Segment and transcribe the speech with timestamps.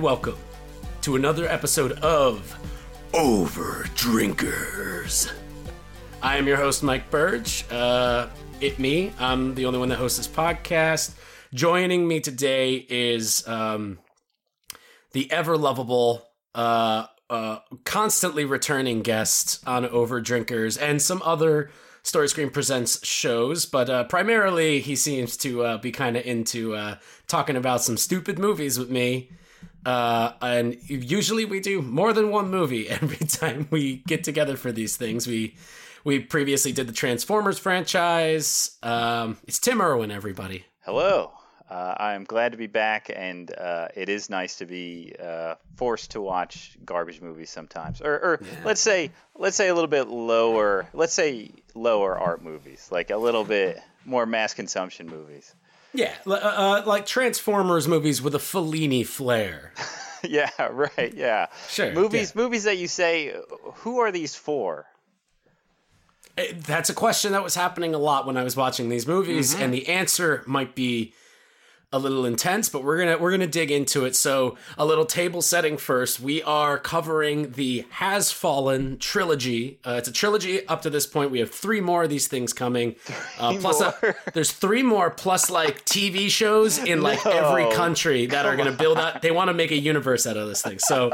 [0.00, 0.38] and welcome
[1.02, 2.58] to another episode of
[3.12, 5.30] Over Drinkers.
[6.22, 7.70] I am your host, Mike Burge.
[7.70, 8.28] Uh,
[8.62, 9.12] it me.
[9.18, 11.14] I'm the only one that hosts this podcast.
[11.52, 13.98] Joining me today is um,
[15.12, 16.22] the ever lovable,
[16.54, 21.70] uh, uh, constantly returning guest on Over Drinkers and some other
[22.04, 26.74] Story Screen Presents shows, but uh, primarily he seems to uh, be kind of into
[26.74, 26.96] uh,
[27.26, 29.30] talking about some stupid movies with me.
[29.84, 34.72] Uh, and usually we do more than one movie every time we get together for
[34.72, 35.26] these things.
[35.26, 35.56] We
[36.02, 38.78] we previously did the Transformers franchise.
[38.82, 40.64] Um, it's Tim Irwin, everybody.
[40.80, 41.32] Hello.
[41.68, 46.12] Uh, I'm glad to be back, and uh, it is nice to be uh, forced
[46.12, 48.48] to watch garbage movies sometimes, or, or yeah.
[48.64, 53.16] let's say, let's say a little bit lower, let's say lower art movies, like a
[53.16, 55.54] little bit more mass consumption movies.
[55.92, 59.72] Yeah, uh, uh, like Transformers movies with a Fellini flair.
[60.22, 61.12] yeah, right.
[61.14, 61.92] Yeah, sure.
[61.92, 62.42] Movies, yeah.
[62.42, 63.34] movies that you say,
[63.76, 64.86] who are these for?
[66.36, 69.54] It, that's a question that was happening a lot when I was watching these movies,
[69.54, 69.64] mm-hmm.
[69.64, 71.12] and the answer might be
[71.92, 74.14] a little intense, but we're gonna we're gonna dig into it.
[74.14, 76.20] So a little table setting first.
[76.20, 79.80] We are covering the Has Fallen trilogy.
[79.84, 81.32] Uh, it's a trilogy up to this point.
[81.32, 82.96] We have three more of these things coming.
[83.38, 87.30] Uh, plus, a, there's three more plus like TV shows in like no.
[87.30, 89.22] every country that Come are gonna build up.
[89.22, 90.78] They want to make a universe out of this thing.
[90.78, 91.10] So.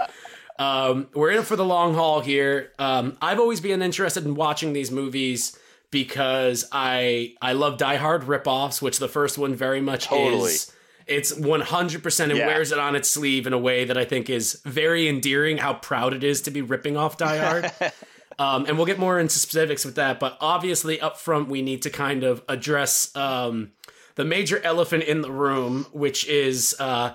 [0.58, 2.72] Um, we're in it for the long haul here.
[2.78, 5.58] Um, I've always been interested in watching these movies
[5.96, 10.52] because I I love Die Hard ripoffs, which the first one very much totally.
[10.52, 10.70] is.
[11.06, 12.46] It's 100% and yeah.
[12.48, 15.72] wears it on its sleeve in a way that I think is very endearing how
[15.72, 17.72] proud it is to be ripping off Die Hard.
[18.38, 21.80] um, and we'll get more into specifics with that, but obviously up front we need
[21.82, 23.72] to kind of address um,
[24.16, 27.14] the major elephant in the room, which is uh,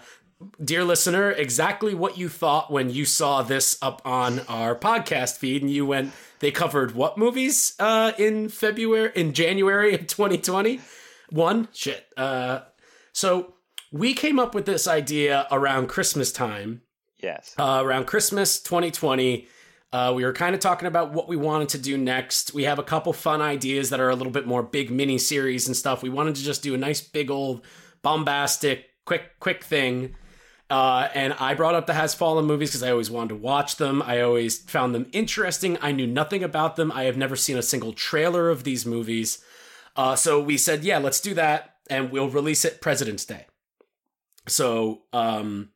[0.63, 5.62] dear listener, exactly what you thought when you saw this up on our podcast feed
[5.62, 10.80] and you went, they covered what movies uh, in February, in January of 2020?
[11.30, 12.06] One, shit.
[12.18, 12.62] Uh,
[13.13, 13.53] so
[13.91, 16.81] we came up with this idea around Christmas time.
[17.19, 17.56] Yes.
[17.57, 19.47] Uh, around Christmas 2020.
[19.94, 22.53] Uh, we were kind of talking about what we wanted to do next.
[22.53, 25.68] We have a couple fun ideas that are a little bit more big mini series
[25.68, 26.01] and stuff.
[26.01, 27.66] We wanted to just do a nice big old
[28.01, 30.16] bombastic quick quick thing.
[30.72, 33.76] Uh, and I brought up the Has Fallen movies because I always wanted to watch
[33.76, 34.02] them.
[34.02, 35.78] I always found them interesting.
[35.82, 36.94] I knew nothing about them.
[36.94, 39.44] I have never seen a single trailer of these movies.
[39.98, 43.48] Uh, so we said, yeah, let's do that, and we'll release it President's Day.
[44.48, 45.72] So, um,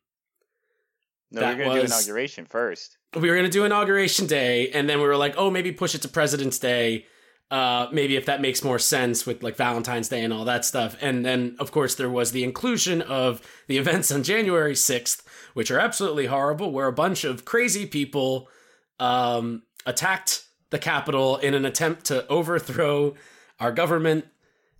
[1.30, 2.96] no, we are going to do inauguration first.
[3.14, 5.94] We were going to do inauguration day, and then we were like, oh, maybe push
[5.94, 7.04] it to President's Day.
[7.50, 10.96] Uh, maybe if that makes more sense with like Valentine's Day and all that stuff.
[11.00, 15.22] And then, of course, there was the inclusion of the events on January 6th,
[15.54, 18.48] which are absolutely horrible, where a bunch of crazy people
[18.98, 23.14] um, attacked the Capitol in an attempt to overthrow
[23.60, 24.26] our government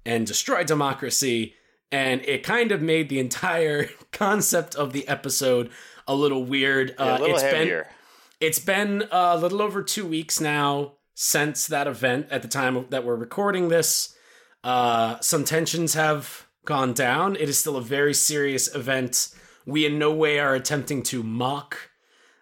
[0.04, 1.54] and destroy democracy
[1.92, 5.70] and it kind of made the entire concept of the episode
[6.06, 6.94] a little weird.
[6.98, 7.82] Yeah, a uh, little it's heavier.
[7.82, 7.92] been
[8.38, 12.28] it's been a little over two weeks now since that event.
[12.30, 14.14] At the time that we're recording this,
[14.62, 17.34] uh, some tensions have gone down.
[17.34, 19.34] It is still a very serious event.
[19.64, 21.90] We in no way are attempting to mock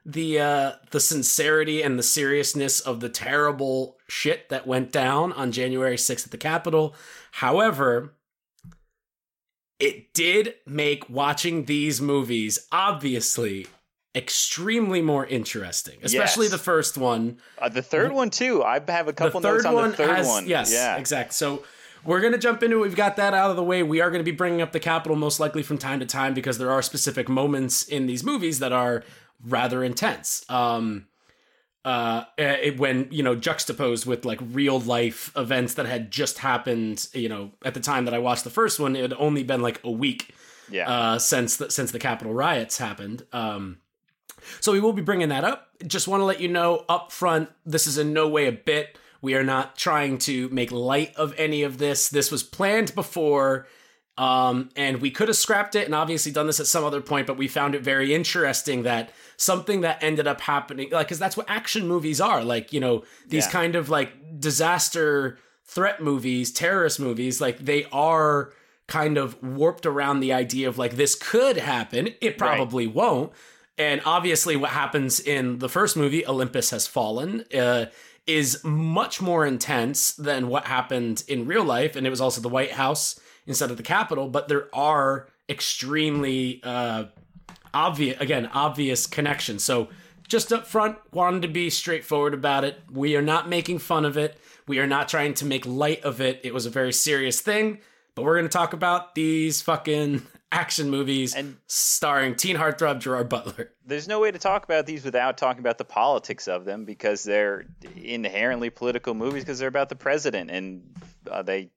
[0.04, 5.52] the uh, the sincerity and the seriousness of the terrible shit that went down on
[5.52, 6.94] January 6th at the Capitol.
[7.32, 8.14] However,
[9.78, 13.66] it did make watching these movies obviously
[14.14, 16.52] extremely more interesting, especially yes.
[16.52, 17.38] the first one.
[17.58, 18.62] Uh, the third one too.
[18.62, 20.46] I have a couple notes on the third has, one.
[20.46, 21.32] Yes, yeah, exactly.
[21.32, 21.64] So
[22.04, 22.82] we're gonna jump into it.
[22.82, 23.82] We've got that out of the way.
[23.82, 26.58] We are gonna be bringing up the Capitol most likely from time to time because
[26.58, 29.02] there are specific moments in these movies that are
[29.44, 30.44] rather intense.
[30.48, 31.06] Um,
[31.84, 37.08] uh, it, when you know juxtaposed with like real life events that had just happened.
[37.12, 39.60] You know, at the time that I watched the first one, it had only been
[39.60, 40.34] like a week.
[40.70, 40.88] Yeah.
[40.88, 43.26] Uh, since the, since the Capitol riots happened.
[43.34, 43.80] Um,
[44.60, 45.68] so we will be bringing that up.
[45.86, 48.98] Just want to let you know up front, this is in no way a bit.
[49.20, 52.08] We are not trying to make light of any of this.
[52.08, 53.66] This was planned before.
[54.16, 57.26] Um, and we could have scrapped it and obviously done this at some other point,
[57.26, 61.36] but we found it very interesting that something that ended up happening, like, because that's
[61.36, 62.44] what action movies are.
[62.44, 63.50] Like, you know, these yeah.
[63.50, 68.52] kind of like disaster threat movies, terrorist movies, like they are
[68.86, 72.10] kind of warped around the idea of like this could happen.
[72.20, 72.94] It probably right.
[72.94, 73.32] won't.
[73.76, 77.86] And obviously, what happens in the first movie, Olympus Has Fallen, uh,
[78.26, 81.96] is much more intense than what happened in real life.
[81.96, 86.60] And it was also the White House instead of the Capitol, but there are extremely
[86.62, 87.04] uh,
[87.74, 89.62] obvious again obvious connections.
[89.62, 89.88] So
[90.26, 92.80] just up front, wanted to be straightforward about it.
[92.90, 94.38] We are not making fun of it.
[94.66, 96.40] We are not trying to make light of it.
[96.42, 97.80] It was a very serious thing,
[98.14, 100.22] but we're going to talk about these fucking
[100.54, 103.72] action movies And- starring teen heartthrob Gerard Butler.
[103.86, 107.24] There's no way to talk about these without talking about the politics of them because
[107.24, 107.66] they're
[107.96, 110.94] inherently political movies because they're about the president and
[111.30, 111.70] uh, they,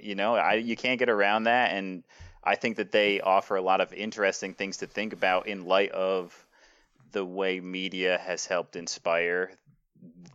[0.00, 1.72] you know, I you can't get around that.
[1.72, 2.04] And
[2.44, 5.90] I think that they offer a lot of interesting things to think about in light
[5.92, 6.46] of
[7.12, 9.50] the way media has helped inspire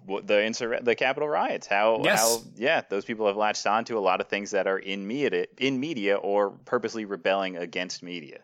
[0.08, 1.68] the insur- the Capitol riots.
[1.68, 2.20] How Yes.
[2.20, 5.06] how yeah, those people have latched on to a lot of things that are in
[5.06, 8.40] media in media or purposely rebelling against media.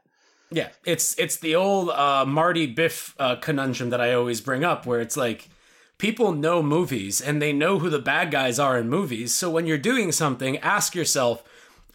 [0.51, 4.85] Yeah, it's it's the old uh, Marty Biff uh, conundrum that I always bring up,
[4.85, 5.49] where it's like
[5.97, 9.33] people know movies and they know who the bad guys are in movies.
[9.33, 11.43] So when you're doing something, ask yourself: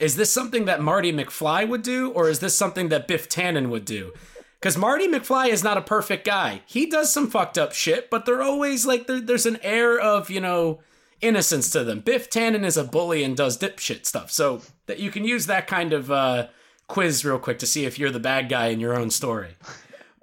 [0.00, 3.68] Is this something that Marty McFly would do, or is this something that Biff Tannen
[3.68, 4.12] would do?
[4.60, 6.62] Because Marty McFly is not a perfect guy.
[6.66, 10.30] He does some fucked up shit, but they're always like there, there's an air of
[10.30, 10.80] you know
[11.20, 12.00] innocence to them.
[12.00, 15.66] Biff Tannen is a bully and does dipshit stuff, so that you can use that
[15.66, 16.48] kind of uh,
[16.88, 19.56] quiz real quick to see if you're the bad guy in your own story.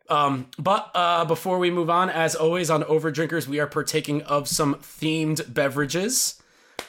[0.09, 4.47] Um, but uh, before we move on, as always on Overdrinkers, we are partaking of
[4.47, 6.41] some themed beverages.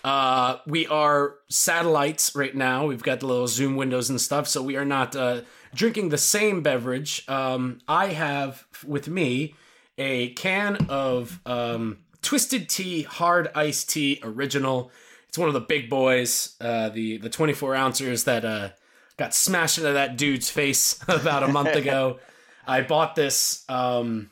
[0.04, 2.86] Uh, we are satellites right now.
[2.86, 5.40] We've got the little Zoom windows and stuff, so we are not uh,
[5.76, 7.28] drinking the same beverage.
[7.28, 9.54] Um, I have with me
[9.98, 14.90] a can of um, Twisted Tea Hard Iced Tea Original.
[15.28, 18.70] It's one of the big boys, uh, the the 24 ounces that uh,
[19.16, 22.18] got smashed into that dude's face about a month ago.
[22.66, 24.30] I bought this um,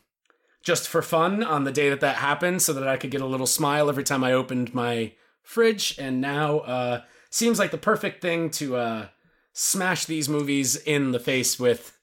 [0.63, 3.27] just for fun on the day that that happened, so that I could get a
[3.27, 5.13] little smile every time I opened my
[5.43, 5.97] fridge.
[5.99, 9.07] And now uh, seems like the perfect thing to uh,
[9.55, 11.97] smash these movies in the face with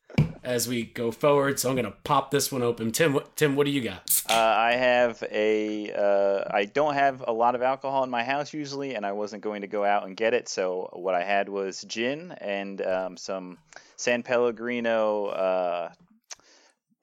[0.43, 1.59] as we go forward.
[1.59, 2.91] So I'm gonna pop this one open.
[2.91, 4.23] Tim, what, Tim, what do you got?
[4.27, 5.91] Uh, I have a.
[5.91, 9.43] Uh, I don't have a lot of alcohol in my house usually, and I wasn't
[9.43, 10.49] going to go out and get it.
[10.49, 13.57] So what I had was gin and um, some
[13.97, 15.91] San Pellegrino uh,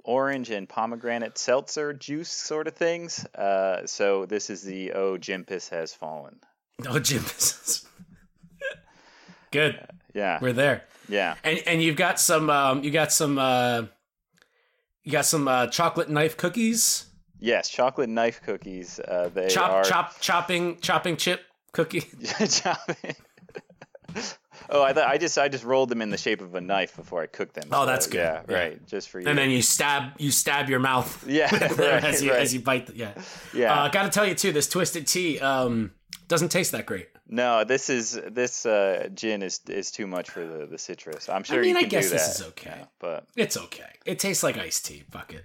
[0.05, 3.25] orange and pomegranate seltzer juice sort of things.
[3.35, 6.41] Uh, so this is the Oh Jimpus Has Fallen.
[6.87, 7.87] Oh, Jim, this is
[9.51, 9.79] good.
[10.19, 10.83] Yeah, We're there.
[11.09, 11.35] yeah.
[11.45, 13.83] And and you've got some um, you got some uh,
[15.05, 17.07] you got some uh, chocolate knife cookies.
[17.41, 18.99] Yes, chocolate knife cookies.
[19.01, 21.41] Uh, they Chop are chop chopping chopping chip
[21.73, 22.01] cookie.
[22.49, 23.15] chopping.
[24.71, 26.97] oh, I thought I just I just rolled them in the shape of a knife
[26.97, 27.69] before I cooked them.
[27.71, 28.19] Oh, So, that's good.
[28.19, 28.55] Yeah, Yeah.
[28.57, 28.87] right.
[28.87, 29.29] Just for you.
[29.29, 31.25] And then you stab you stab your mouth.
[31.29, 32.41] Yeah, right, as you right.
[32.41, 32.87] as you bite.
[32.89, 33.13] The, yeah.
[33.55, 33.83] Yeah.
[33.83, 35.93] Uh, Got to tell you too, this twisted tea um,
[36.29, 37.09] doesn't taste that great.
[37.27, 41.29] no, this is this uh, gin is is too much for the, the citrus.
[41.29, 42.85] I'm sure I mean, you I guess do this is okay.
[42.99, 43.91] But It's okay.
[44.05, 45.05] It tastes like iced tea.
[45.11, 45.45] Fuck it.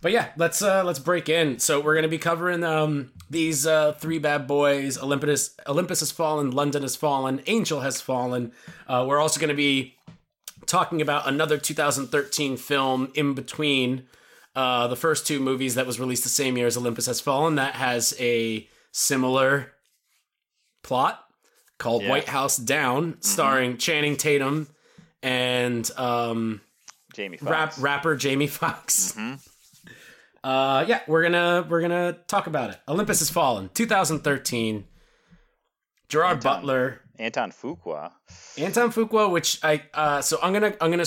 [0.00, 1.58] But yeah, let's uh let's break in.
[1.58, 4.96] So we're gonna be covering um these uh three bad boys.
[5.02, 8.52] Olympus Olympus has fallen, London has fallen, Angel has fallen.
[8.86, 9.96] Uh, we're also gonna be
[10.66, 14.06] talking about another 2013 film in between
[14.54, 17.56] uh the first two movies that was released the same year as Olympus has fallen
[17.56, 19.72] that has a similar
[20.82, 21.22] plot
[21.78, 22.10] called Yeah.
[22.10, 24.68] White House Down, starring Channing Tatum
[25.22, 26.60] and um
[27.14, 27.50] Jamie Foxx.
[27.50, 29.16] rap rapper Jamie Foxx.
[30.44, 32.78] Uh, yeah, we're gonna we're gonna talk about it.
[32.88, 34.84] Olympus has fallen, 2013.
[36.08, 36.60] Gerard Anton.
[36.60, 38.12] Butler, Anton Fuqua.
[38.56, 41.04] Anton Fuqua, which I uh, so I'm gonna I'm gonna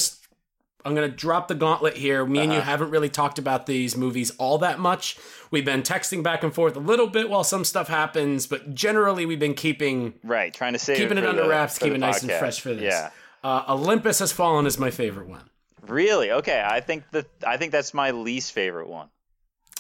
[0.84, 2.26] I'm gonna drop the gauntlet here.
[2.26, 2.70] Me and you Uh-huh.
[2.70, 5.18] haven't really talked about these movies all that much.
[5.52, 9.26] We've been texting back and forth a little bit while some stuff happens, but generally
[9.26, 11.94] we've been keeping Right, trying to save keeping it for under the- wraps, for keep
[11.94, 12.84] it nice and fresh for this.
[12.94, 13.10] Yeah.
[13.44, 15.50] Uh, Olympus has fallen is my favorite one.
[15.88, 16.32] Really?
[16.32, 16.64] Okay.
[16.66, 19.10] I think that I think that's my least favorite one.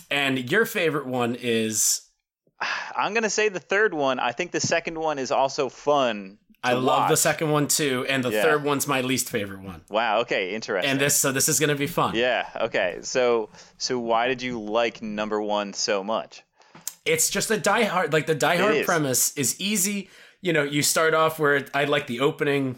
[0.10, 2.01] And your favorite one is
[2.96, 4.20] I'm gonna say the third one.
[4.20, 6.38] I think the second one is also fun.
[6.63, 8.44] To I love the second one too, and the Yeah.
[8.44, 9.82] third one's my least favorite one.
[9.89, 10.20] Wow.
[10.22, 10.53] Okay.
[10.53, 10.89] Interesting.
[10.91, 12.15] And this, so this is gonna be fun.
[12.15, 12.48] Yeah.
[12.62, 13.00] Okay.
[13.01, 16.44] So so why did you like number one so much?
[17.06, 18.86] It's just a Die Hard, like the Die Hard is.
[18.86, 20.10] premise is easy.
[20.41, 22.77] You know, you start off where I like the opening,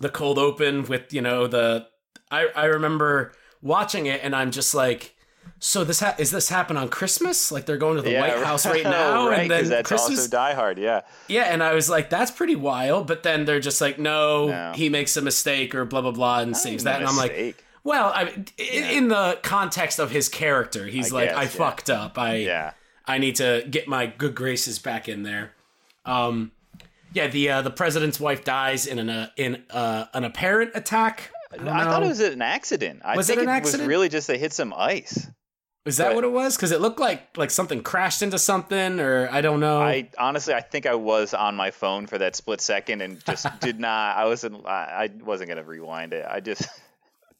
[0.00, 1.86] the cold open with you know the.
[2.30, 3.32] I I remember
[3.62, 5.14] watching it and I'm just like.
[5.58, 7.50] So this ha- is this happen on Christmas?
[7.50, 10.18] Like they're going to the Yeah, White House right now, right, and then that's Christmas.
[10.18, 10.78] also Die Hard.
[10.78, 11.02] Yeah.
[11.28, 13.06] Yeah, and I was like, that's pretty wild.
[13.06, 14.72] But then they're just like, no, No.
[14.74, 18.12] he makes a mistake or blah blah blah and saves that, and I'm like, well,
[18.14, 18.24] I,
[18.58, 21.48] in, in the context of his character, he's I like, guess, I yeah.
[21.48, 22.18] fucked up.
[22.18, 22.72] I Yeah.
[23.06, 25.52] I need to get my good graces back in there.
[26.04, 26.50] Um,
[27.12, 31.30] yeah, the uh, the president's wife dies in an uh, in uh, an apparent attack
[31.60, 33.02] I, I thought it was an accident.
[33.04, 33.82] I Was think it an accident?
[33.82, 35.28] was really just they hit some ice.
[35.84, 36.56] Is that But- what it was?
[36.56, 39.80] Because it looked like like something crashed into something, or I don't know.
[39.80, 43.46] I honestly, I think I was on my phone for that split second and just
[43.60, 44.16] did not.
[44.16, 44.66] I wasn't.
[44.66, 46.26] I, I wasn't gonna rewind it.
[46.28, 46.66] I just.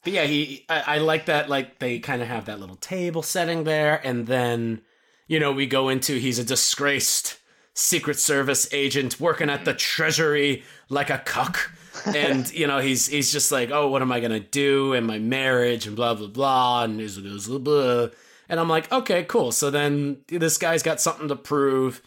[0.05, 0.65] But yeah, he.
[0.69, 1.49] I, I like that.
[1.51, 4.83] Like they kind of have that little table setting there, and then
[5.27, 7.39] you know we go into he's a disgraced
[7.75, 11.73] Secret Service agent working at the Treasury like a cuck,
[12.05, 15.19] and you know he's he's just like, oh, what am I gonna do And my
[15.19, 18.09] marriage and blah blah blah, and blah, blah.
[18.49, 19.53] and I'm like, okay, cool.
[19.53, 22.03] So then this guy's got something to prove.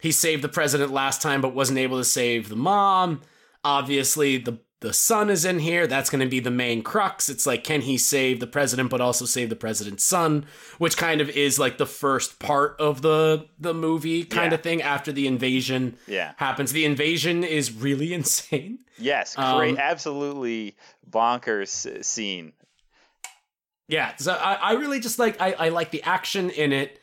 [0.00, 3.22] He saved the president last time, but wasn't able to save the mom.
[3.64, 5.86] Obviously, the the son is in here.
[5.86, 7.28] That's going to be the main crux.
[7.28, 10.44] It's like, can he save the president, but also save the president's son?
[10.78, 14.56] Which kind of is like the first part of the the movie kind Yeah.
[14.56, 16.34] of thing after the invasion Yeah.
[16.36, 16.72] happens.
[16.72, 18.80] The invasion is really insane.
[18.98, 20.76] Yes, Um, absolutely
[21.10, 22.52] bonkers scene.
[23.88, 26.98] Yeah, so I, I really just like I, I like the action in it.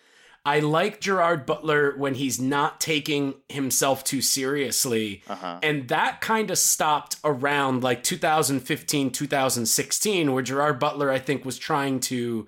[0.45, 5.21] I like Gerard Butler when he's not taking himself too seriously.
[5.27, 5.59] Uh-huh.
[5.61, 11.57] And that kind of stopped around like 2015, 2016, where Gerard Butler, I think, was
[11.57, 12.47] trying to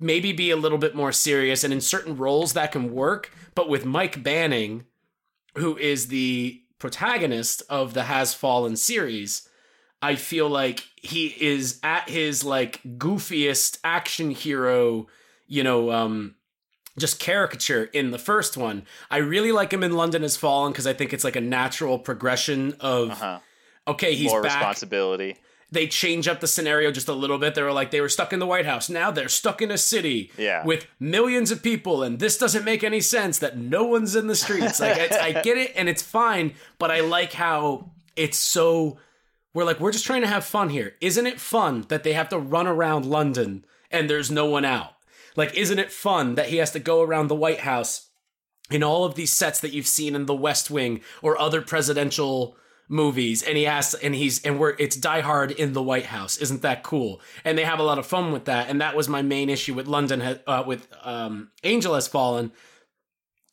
[0.00, 1.62] maybe be a little bit more serious.
[1.62, 3.32] And in certain roles, that can work.
[3.54, 4.84] But with Mike Banning,
[5.56, 9.48] who is the protagonist of the Has Fallen series,
[10.02, 15.06] I feel like he is at his like goofiest action hero,
[15.46, 16.34] you know, um,
[16.98, 18.84] just caricature in the first one.
[19.10, 21.98] I really like him in London Has Fallen because I think it's like a natural
[21.98, 23.38] progression of Uh-huh.
[23.88, 24.56] okay, he's More back.
[24.56, 25.36] responsibility.
[25.72, 27.54] They change up the scenario just a little bit.
[27.54, 28.90] They were like they were stuck in the White House.
[28.90, 30.64] Now they're stuck in a city Yeah.
[30.64, 34.34] with millions of people, and this doesn't make any sense that no one's in the
[34.34, 34.80] streets.
[34.80, 38.98] Like it's, I get it, and it's fine, but I like how it's so.
[39.54, 40.96] We're like we're just trying to have fun here.
[41.00, 44.94] Isn't it fun that they have to run around London and there's no one out?
[45.36, 48.08] Like, isn't it fun that he has to go around the White House
[48.70, 52.56] in all of these sets that you've seen in The West Wing or other presidential
[52.90, 56.36] movies and he asks and he's and we're it's Die Hard in the White House.
[56.38, 57.20] Isn't that cool?
[57.44, 59.74] And they have a lot of fun with that and that was my main issue
[59.74, 62.50] with London uh, with um Angel has fallen.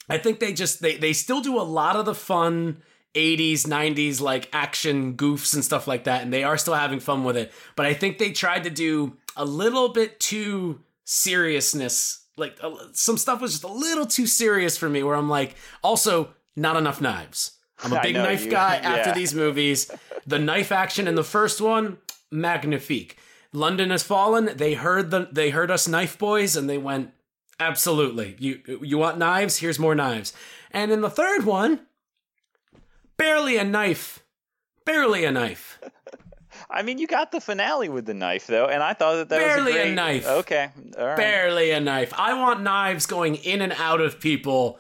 [0.10, 2.82] I think they just they they still do a lot of the fun
[3.14, 7.24] 80s 90s like action goofs and stuff like that and they are still having fun
[7.24, 7.54] with it.
[7.76, 13.18] But I think they tried to do a little bit too seriousness like a, some
[13.18, 17.00] stuff was just a little too serious for me where I'm like also not enough
[17.02, 19.90] knives I'm a big knife you- guy after these movies.
[20.26, 21.98] The knife action in the first one,
[22.32, 23.18] magnifique.
[23.54, 24.50] London has fallen.
[24.56, 27.12] They heard the they heard us knife boys and they went,
[27.60, 28.36] absolutely.
[28.40, 29.58] You you want knives?
[29.58, 30.34] Here's more knives.
[30.72, 31.82] And in the third one,
[33.16, 34.24] barely a knife.
[34.84, 35.80] Barely a knife.
[36.70, 39.40] I mean, you got the finale with the knife though, and I thought that that
[39.40, 39.96] Barely was a a great...
[39.96, 40.28] knife.
[40.28, 41.18] Okay, all right.
[41.18, 42.14] Barely a knife.
[42.18, 44.78] I want knives going in and out of people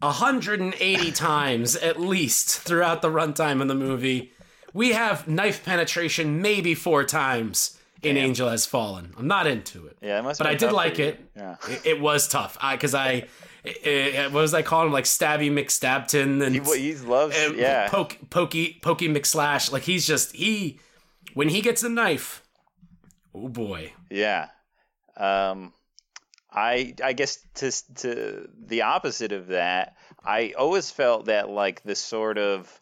[0.00, 4.32] 180 times at least throughout the runtime of the movie.
[4.72, 8.26] We have knife penetration maybe four times in Damn.
[8.26, 9.14] Angel Has Fallen.
[9.16, 9.96] I'm not into it.
[10.02, 10.38] Yeah, it must.
[10.38, 11.24] But I did like it.
[11.36, 11.56] Yeah.
[11.68, 13.28] It, it was tough because I,
[13.64, 14.92] eh, what was I calling him?
[14.92, 17.36] Like Stabby McStabton and, He, he loves.
[17.36, 17.88] and yeah.
[17.88, 19.72] Poke, Pokey Pokey McSlash.
[19.72, 20.78] Like he's just he
[21.34, 22.42] when he gets a knife.
[23.34, 23.92] Oh boy.
[24.10, 24.48] Yeah.
[25.16, 25.72] Um,
[26.52, 31.94] I I guess to to the opposite of that, I always felt that like the
[31.94, 32.80] sort of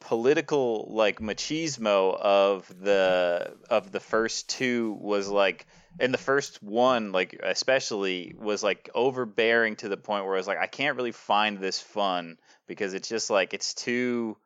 [0.00, 5.66] political like machismo of the of the first two was like
[6.00, 10.46] and the first one like especially was like overbearing to the point where I was
[10.46, 14.36] like I can't really find this fun because it's just like it's too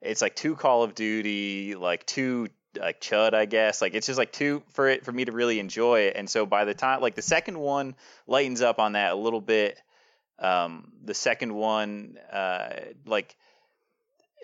[0.00, 2.48] it's like too Call of Duty, like too
[2.78, 3.80] like chud, I guess.
[3.82, 6.16] Like it's just like too for it for me to really enjoy it.
[6.16, 7.94] And so by the time like the second one
[8.26, 9.80] lightens up on that a little bit.
[10.38, 12.68] Um, the second one, uh,
[13.06, 13.36] like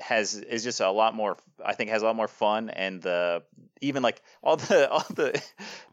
[0.01, 1.37] has is just a lot more.
[1.65, 3.43] I think has a lot more fun, and the
[3.81, 5.41] even like all the all the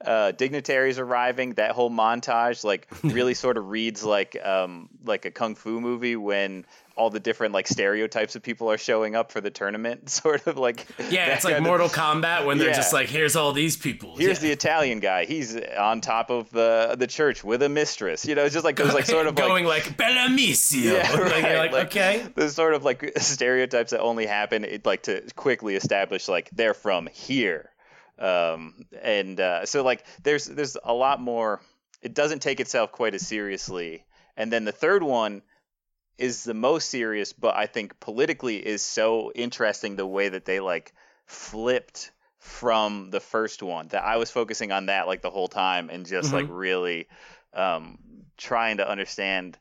[0.04, 1.54] uh, dignitaries arriving.
[1.54, 6.16] That whole montage like really sort of reads like um like a kung fu movie
[6.16, 6.66] when
[7.02, 10.10] all the different like stereotypes of people are showing up for the tournament.
[10.22, 12.76] Sort of like Yeah, it's like of- Mortal Kombat when they're Yeah.
[12.76, 14.16] just like, here's all these people.
[14.18, 14.50] Here's Yeah.
[14.50, 15.26] the Italian guy.
[15.26, 18.26] He's on top of the the church with a mistress.
[18.26, 20.94] You know, it's just like those like sort of going like, Bellamissio.
[20.94, 21.44] Yeah, right.
[21.44, 22.26] you're like, Like, okay.
[22.36, 26.74] the sort of like stereotypes that only happen it, like to quickly establish like they're
[26.76, 27.70] from here
[28.20, 31.60] um and uh so like there's there's a lot more
[32.04, 34.06] it doesn't take itself quite as seriously
[34.38, 35.42] and then the third one
[36.18, 40.60] is the most serious but i think politically is so interesting the way that they
[40.60, 40.94] like
[41.26, 45.92] flipped from the first one that I was focusing on that like the whole time
[45.92, 46.38] and just mm-hmm.
[46.38, 47.08] like really
[47.54, 48.00] um,
[48.36, 49.60] trying to understand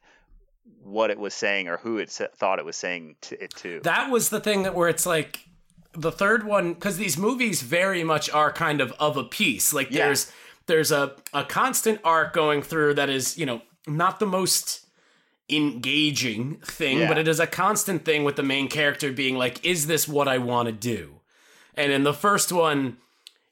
[0.82, 3.80] what it was saying or who it thought it was saying to it to.
[3.84, 5.46] That was the thing that where it's like
[5.92, 9.74] the third one because these movies very much are kind of of a piece.
[9.74, 10.06] Like yeah.
[10.06, 10.32] there's
[10.64, 14.86] there's a a constant arc going through that is you know not the most
[15.50, 17.08] engaging thing, yeah.
[17.08, 20.28] but it is a constant thing with the main character being like, is this what
[20.28, 21.20] I want to do?
[21.74, 22.98] And in the first one,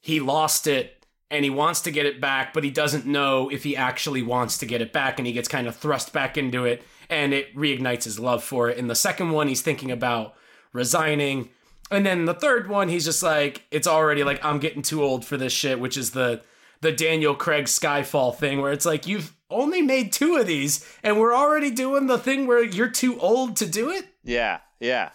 [0.01, 3.63] he lost it and he wants to get it back, but he doesn't know if
[3.65, 6.65] he actually wants to get it back, and he gets kind of thrust back into
[6.65, 8.79] it, and it reignites his love for it.
[8.79, 10.35] In the second one, he's thinking about
[10.73, 11.51] resigning.
[11.91, 15.25] And then the third one, he's just like, it's already like, I'm getting too old
[15.25, 16.43] for this shit, which is the
[16.81, 21.19] the Daniel Craig Skyfall thing, where it's like, you've only made two of these, and
[21.19, 24.07] we're already doing the thing where you're too old to do it.
[24.25, 25.11] Yeah, yeah.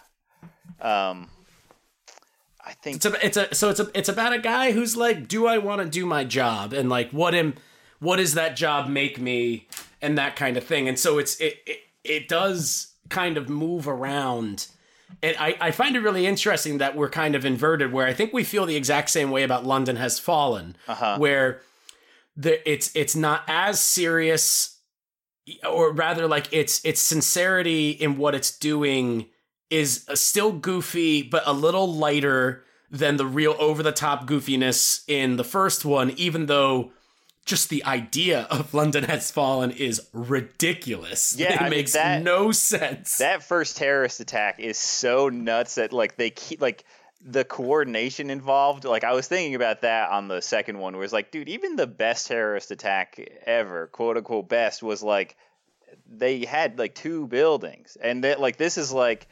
[0.80, 1.30] Um,
[2.64, 5.28] I think it's a, it's a so it's a it's about a guy who's like,
[5.28, 7.54] do I want to do my job, and like, what am
[8.00, 9.68] what does that job make me,
[10.02, 10.88] and that kind of thing.
[10.88, 14.66] And so it's it it, it does kind of move around.
[15.22, 18.32] And I, I find it really interesting that we're kind of inverted, where I think
[18.32, 21.18] we feel the exact same way about London Has Fallen, uh-huh.
[21.18, 21.60] where
[22.36, 24.80] the, it's it's not as serious,
[25.68, 29.26] or rather, like it's it's sincerity in what it's doing
[29.70, 35.36] is still goofy, but a little lighter than the real over the top goofiness in
[35.36, 36.92] the first one, even though
[37.44, 41.34] just the idea of London has fallen is ridiculous.
[41.36, 43.18] Yeah, it I makes mean, that, no sense.
[43.18, 46.84] That first terrorist attack is so nuts that like they keep like
[47.24, 48.84] the coordination involved.
[48.84, 51.76] Like I was thinking about that on the second one, where it's like, dude, even
[51.76, 55.36] the best terrorist attack ever, quote unquote best, was like
[56.06, 59.26] they had like two buildings, and that like this is like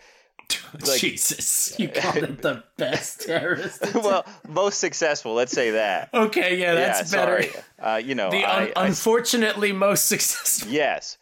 [0.86, 3.94] like, Jesus, you called it the best terrorist.
[3.94, 5.34] well, most successful.
[5.34, 6.10] Let's say that.
[6.14, 7.48] Okay, yeah, that's yeah, better.
[7.78, 10.72] Uh, you know, the un- I, unfortunately most successful.
[10.72, 11.18] Yes.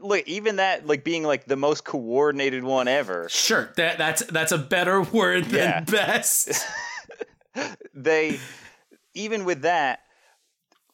[0.00, 3.28] Look, even that, like being like the most coordinated one ever.
[3.28, 5.80] Sure, that that's that's a better word than yeah.
[5.80, 6.64] best.
[7.94, 8.38] they,
[9.14, 10.00] even with that,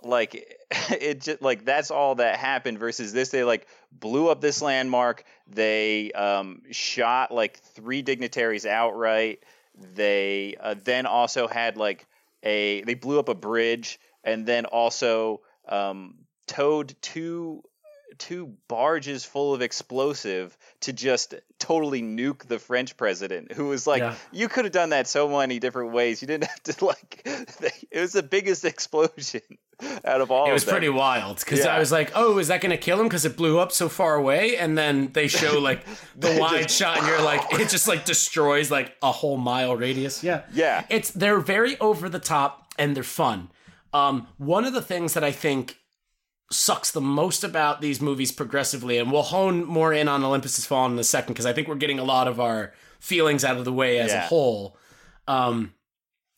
[0.02, 0.35] like
[0.90, 5.24] it just like that's all that happened versus this they like blew up this landmark
[5.46, 9.40] they um, shot like three dignitaries outright
[9.94, 12.06] they uh, then also had like
[12.42, 16.14] a they blew up a bridge and then also um,
[16.46, 17.62] towed two
[18.18, 24.00] two barges full of explosive to just totally nuke the French president, who was like,
[24.00, 24.14] yeah.
[24.33, 26.20] you could have done that so many different ways.
[26.22, 27.22] You didn't have to like.
[27.90, 29.42] it was the biggest explosion
[30.05, 30.48] out of all.
[30.48, 31.74] It was pretty wild because yeah.
[31.74, 33.88] I was like, oh, is that going to kill him because it blew up so
[33.88, 34.57] far away?
[34.57, 35.85] And then they show like
[36.16, 39.76] the wide just, shot, and you're like, it just like destroys like a whole mile
[39.76, 40.22] radius.
[40.22, 40.85] Yeah, yeah.
[40.88, 43.50] It's they're very over the top and they're fun.
[43.92, 45.79] Um, one of the things that I think
[46.50, 50.66] sucks the most about these movies progressively, and we'll hone more in on Olympus Has
[50.66, 53.56] Fallen in a second because I think we're getting a lot of our feelings out
[53.56, 54.24] of the way as yeah.
[54.24, 54.76] a whole.
[55.26, 55.74] Um,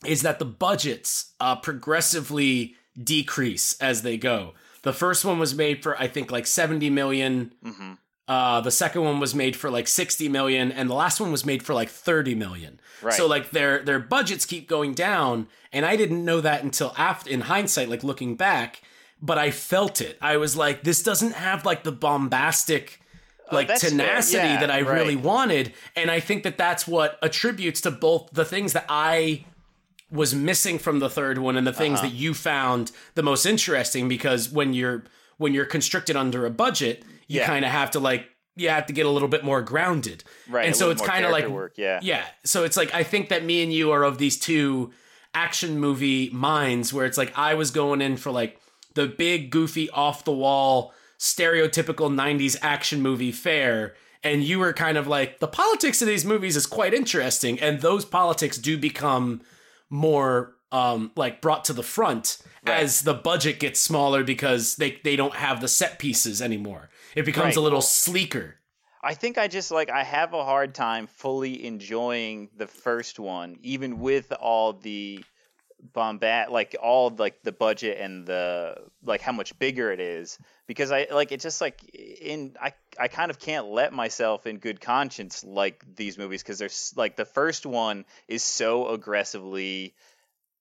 [0.05, 4.55] is that the budgets uh, progressively decrease as they go?
[4.83, 7.53] The first one was made for I think like seventy million.
[7.64, 7.92] Mm-hmm.
[8.27, 11.47] Uh, the second one was made for like 60 million and the last one was
[11.47, 12.79] made for like 30 million.
[13.01, 13.14] Right.
[13.14, 17.31] So like their their budgets keep going down and I didn't know that until after
[17.31, 18.83] in hindsight like looking back
[19.20, 20.18] but I felt it.
[20.20, 23.00] I was like, this doesn't have like the bombastic
[23.50, 24.94] oh, like oh, tenacity yeah, that I right.
[24.98, 25.72] really wanted.
[25.96, 29.44] And I think that that's what attributes to both the things that I
[30.11, 32.09] was missing from the third one and the things uh-huh.
[32.09, 35.04] that you found the most interesting because when you're
[35.37, 37.46] when you're constricted under a budget, you yeah.
[37.46, 40.24] kind of have to like you have to get a little bit more grounded.
[40.48, 40.66] Right.
[40.66, 42.00] And so it's kind of like work, yeah.
[42.02, 42.24] Yeah.
[42.44, 44.92] So it's like I think that me and you are of these two
[45.35, 48.61] action movie minds where it's like I was going in for like
[48.94, 53.94] the big, goofy, off the wall, stereotypical 90s action movie fare.
[54.22, 57.61] And you were kind of like, the politics of these movies is quite interesting.
[57.61, 59.42] And those politics do become
[59.90, 62.83] more um, like brought to the front right.
[62.83, 66.90] as the budget gets smaller because they, they don't have the set pieces anymore.
[67.14, 67.57] It becomes right.
[67.57, 68.57] a little sleeker.
[69.03, 73.57] I think I just like I have a hard time fully enjoying the first one,
[73.62, 75.24] even with all the
[75.81, 80.38] bombast like all like the budget and the like how much bigger it is.
[80.67, 84.59] Because i like it just like in i i kind of can't let myself in
[84.59, 89.95] good conscience like these movies because there's like the first one is so aggressively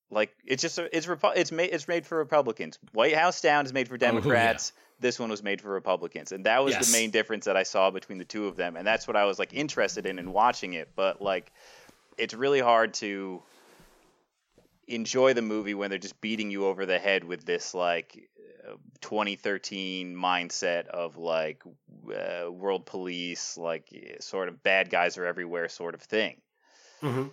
[0.09, 2.79] like it's just it's it's made it's made for republicans.
[2.93, 4.95] White house down is made for oh, democrats oh, yeah.
[5.01, 6.31] this one was made for republicans.
[6.31, 6.87] And that was yes.
[6.87, 8.77] the main difference that i saw between the two of them.
[8.77, 10.89] And that's what i was like interested in in watching it.
[10.95, 11.51] But like
[12.17, 13.41] it's really hard to
[14.87, 18.29] enjoy the movie when they're just beating you over the head with this like
[18.67, 21.61] uh, 2013 mindset of like
[22.07, 26.37] uh, world police, like sort of bad guys are everywhere sort of thing.
[27.01, 27.27] Mm-hmm.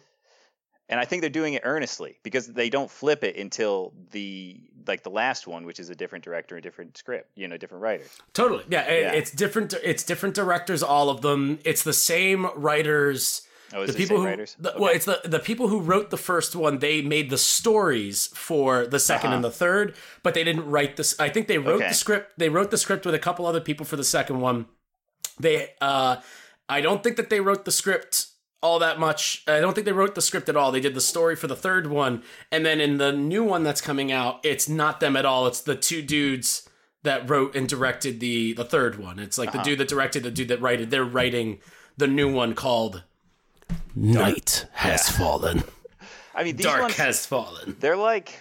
[0.89, 5.03] And I think they're doing it earnestly because they don't flip it until the like
[5.03, 8.05] the last one, which is a different director, a different script, you know, different writer.
[8.35, 9.13] Totally, yeah, Yeah.
[9.13, 9.73] It's different.
[9.83, 11.59] It's different directors, all of them.
[11.65, 13.47] It's the same writers.
[13.75, 14.79] Oh, the people who, the- Okay.
[14.79, 16.79] well, it's the the people who wrote the first one.
[16.79, 19.35] They made the stories for the 2nd Uh-huh.
[19.35, 21.15] and the third, but they didn't write this.
[21.19, 21.89] I think they wrote Okay.
[21.89, 22.39] the script.
[22.39, 24.67] They wrote the script with a couple other people for the second one.
[25.41, 26.17] They, uh,
[26.69, 28.29] I don't think that they wrote the script
[28.63, 29.43] all that much.
[29.47, 30.73] I don't think they wrote the script at all.
[30.73, 33.81] They did the story for the third one, and then in the new one that's
[33.83, 35.47] coming out, it's not them at all.
[35.47, 36.67] It's the two dudes
[37.03, 39.19] that wrote and directed the the third one.
[39.19, 40.91] It's like the dude that directed, the dude that writed.
[40.91, 41.59] They're writing
[41.99, 43.03] the new one called
[43.95, 45.63] Night Has Fallen.
[46.35, 47.77] I mean, these Dark ones has fallen.
[47.79, 48.41] they're like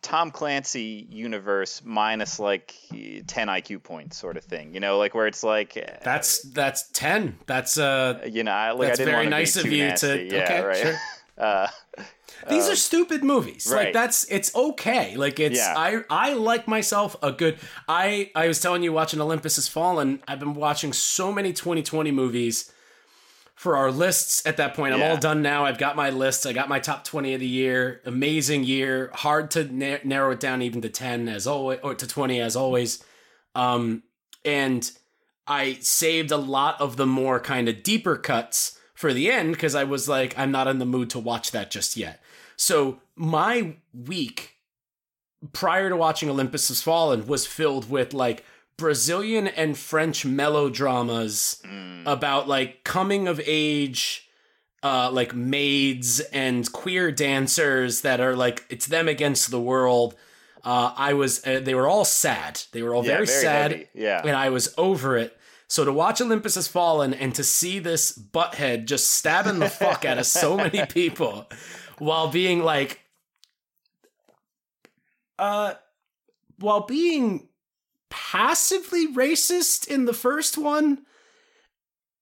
[0.00, 4.72] Tom Clancy universe minus like 10 IQ points sort of thing.
[4.72, 7.36] You know, like where it's like uh, That's that's ten.
[7.46, 8.20] That's uh.
[8.30, 10.76] you know, I, like, That's I didn't very nice of you to- Yeah, okay, right.
[10.76, 10.96] sure.
[11.38, 11.68] Uh,
[12.48, 13.70] These are stupid movies.
[13.70, 13.94] Like right.
[13.94, 15.16] that's it's okay.
[15.16, 15.72] Like it's Yeah.
[15.76, 20.20] I I like myself a good I I was telling you watching Olympus Has Fallen.
[20.26, 22.72] I've been watching so many 2020 movies
[23.58, 24.94] for our lists at that point.
[24.94, 25.10] I'm Yeah.
[25.10, 25.64] all done now.
[25.64, 26.46] I've got my lists.
[26.46, 28.00] I got my top 20 of the year.
[28.06, 29.10] Amazing year.
[29.12, 32.54] Hard to na- narrow it down even to 10 as always or to 20 as
[32.54, 33.02] always.
[33.56, 34.04] Um
[34.44, 34.88] and
[35.48, 39.74] I saved a lot of the more kind of deeper cuts for the end because
[39.74, 42.22] I was like, I'm not in the mood to watch that just yet.
[42.56, 44.54] So my week
[45.52, 48.44] prior to watching Olympus Has Fallen was filled with like
[48.78, 51.60] Brazilian and French melodramas
[52.06, 54.28] about like coming of age,
[54.82, 60.14] uh, like maids and queer dancers that are like it's them against the world.
[60.64, 62.62] Uh, I was uh, they were all sad.
[62.72, 63.86] They were all Yeah, very, very sad, heavy.
[63.94, 64.22] Yeah.
[64.24, 65.36] and I was over it.
[65.66, 70.04] So to watch Olympus Has Fallen and to see this butthead just stabbing the fuck
[70.04, 71.46] out of so many people
[71.98, 73.00] while being like
[75.38, 75.74] uh
[76.58, 77.47] while being
[78.10, 80.98] passively racist in the first one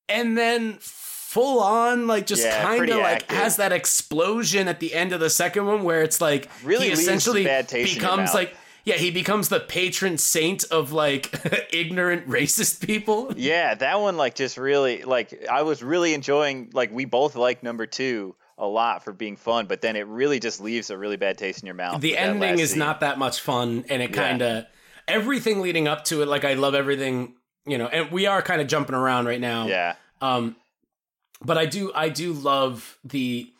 [0.08, 3.36] and then full on like just Yeah, kind of like active.
[3.36, 6.92] has that explosion at the end of the second one where it's like Really he
[6.92, 11.32] essentially becomes like yeah he becomes the patron saint of like
[11.72, 16.90] ignorant racist people Yeah, that one like just really like I was really enjoying like
[16.92, 20.62] we both like number two a lot for being fun, but then it really just
[20.62, 22.00] leaves a really bad taste in your mouth.
[22.00, 22.78] the ending is scene.
[22.78, 24.64] not that much fun and it kind of
[25.08, 27.34] everything leading up to it like i love everything
[27.66, 29.66] you know and we are kind of jumping around right now.
[29.66, 30.56] Yeah, um
[31.44, 33.50] but i do i do love the,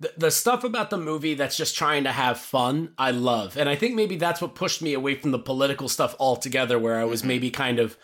[0.00, 3.56] the the stuff about the movie that's just trying to have fun i love.
[3.56, 6.96] And i think maybe that's what pushed me away from the political stuff altogether where
[6.98, 7.10] i Mm-hmm.
[7.10, 7.96] was maybe kind of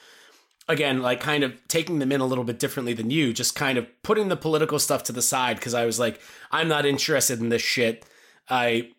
[0.68, 3.78] again like kind of taking them in a little bit differently than you just kind
[3.78, 7.40] of putting the political stuff to the side because i was like i'm not interested
[7.40, 8.04] in this shit.
[8.48, 8.90] I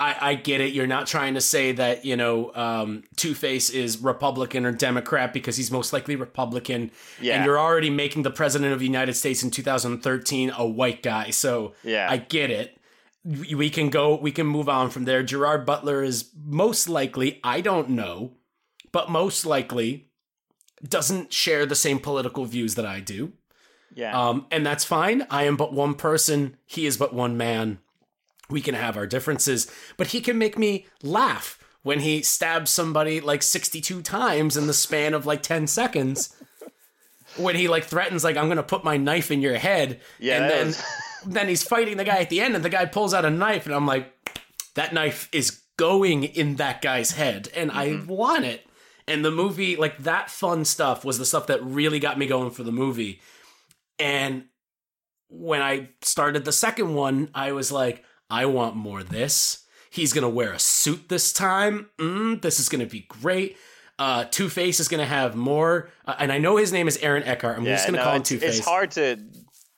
[0.00, 0.72] I, I get it.
[0.72, 5.32] You're not trying to say that you know um, Two Face is Republican or Democrat
[5.32, 7.36] because he's most likely Republican, Yeah.
[7.36, 11.30] and you're already making the president of the United States in 2013 a white guy.
[11.30, 12.08] So Yeah.
[12.10, 12.76] I get it.
[13.24, 14.16] We we can go.
[14.16, 15.22] We can move on from there.
[15.22, 17.38] Gerard Butler is most likely.
[17.44, 18.32] I don't know,
[18.92, 20.08] but most likely
[20.88, 23.32] doesn't share the same political views that I do.
[23.94, 25.26] yeah, Um, and that's fine.
[25.30, 26.56] I am but one person.
[26.64, 27.80] He is but one man.
[28.50, 33.20] We can have our differences, but he can make me laugh when he stabs somebody
[33.20, 36.34] like 62 times in the span of like 10 seconds.
[37.36, 40.00] when he like threatens, like, I'm going to put my knife in your head.
[40.18, 40.74] Yeah, And then,
[41.26, 43.66] then he's fighting the guy at the end, and the guy pulls out a knife,
[43.66, 44.12] and I'm like,
[44.74, 48.10] that knife is going in that guy's head, and Mm-hmm.
[48.10, 48.66] I want it.
[49.06, 52.50] And the movie, like that fun stuff, was the stuff that really got me going
[52.50, 53.20] for the movie.
[53.98, 54.44] And
[55.28, 59.64] when I started the second one, I was like, I want more of this.
[59.90, 61.90] He's gonna wear a suit this time.
[61.98, 63.56] Mm, this is gonna be great.
[63.98, 67.24] Uh, Two Face is gonna have more, uh, and I know his name is Aaron
[67.24, 67.58] Eckhart.
[67.58, 67.74] I'm yeah.
[67.74, 68.58] just gonna no, call him Two Face.
[68.58, 69.18] it's hard to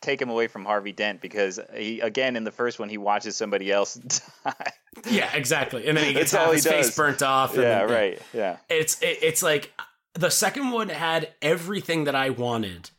[0.02, 3.36] take him away from Harvey Dent because he again in the first one he watches
[3.36, 3.94] somebody else
[4.44, 4.72] die.
[5.08, 5.86] Yeah, exactly.
[5.86, 7.54] And then he gets all his face burnt off.
[7.54, 8.20] and yeah, right.
[8.34, 9.72] Yeah, it's it, it's like
[10.14, 12.90] the second one had everything that I wanted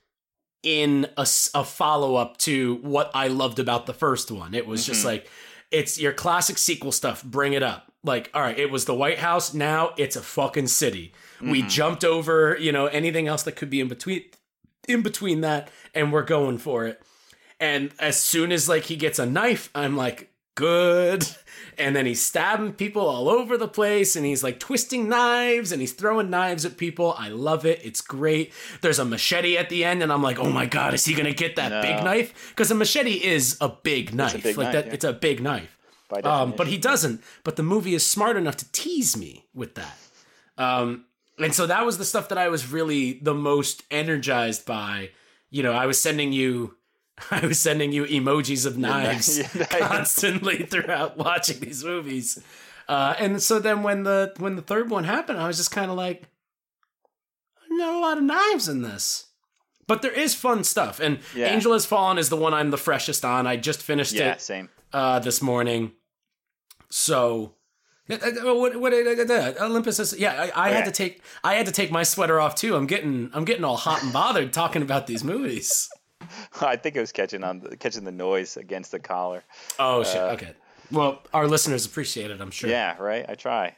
[0.64, 4.54] in a, follow up to what I loved about the first one.
[4.54, 5.10] It was just mm-hmm.
[5.10, 5.30] like
[5.72, 7.24] it's your classic sequel stuff.
[7.24, 7.92] Bring it up.
[8.04, 9.54] Like, all right, it was the White House.
[9.54, 11.14] Now it's a fucking city.
[11.42, 11.70] We mm-hmm.
[11.70, 14.24] jumped over, you know, anything else that could be in between,
[14.88, 17.02] in between that, and we're going for it.
[17.60, 21.28] And as soon as like he gets a knife, I'm like, good.
[21.78, 25.82] And then he's stabbing people all over the place and he's like twisting knives and
[25.82, 27.16] he's throwing knives at people.
[27.18, 27.80] I love it.
[27.84, 28.54] It's great.
[28.82, 31.26] There's a machete at the end and I'm like, oh my God, is he going
[31.26, 31.82] to get that No.
[31.82, 32.50] big knife?
[32.50, 34.42] Because a machete is a big knife.
[34.44, 34.94] big like knife, that, yeah.
[34.94, 35.78] It's a big knife.
[36.24, 37.24] Um, but he doesn't.
[37.44, 39.98] But the movie is smart enough to tease me with that.
[40.58, 41.06] Um,
[41.40, 45.10] and so that was the stuff that I was really the most energized by.
[45.50, 46.76] You know, I was sending you,
[47.32, 52.42] I was sending you emojis of knives yeah, constantly throughout watching these movies.
[52.88, 55.90] Uh, and so then when the when the third one happened, I was just kind
[55.92, 56.24] of like,
[57.70, 59.28] not a lot of knives in this.
[59.86, 61.48] But there is fun stuff, and Yeah.
[61.54, 63.46] Angel Has Fallen is the one I'm the freshest on.
[63.48, 64.70] I just finished Yeah, it same.
[64.94, 65.92] uh, this morning.
[66.90, 67.56] So,
[68.10, 70.18] uh, uh, what, what, uh, Olympus is?
[70.18, 72.76] Yeah, I, I had to take I had to take my sweater off too.
[72.76, 75.90] I'm getting I'm getting all hot and bothered talking about these movies.
[76.62, 79.44] I think it was catching on catching the noise against the collar.
[79.80, 80.18] Oh shit.
[80.18, 80.54] okay.
[80.92, 82.40] Well, our listeners appreciate it.
[82.42, 82.70] I'm sure.
[82.70, 83.26] Yeah, right.
[83.28, 83.76] I try.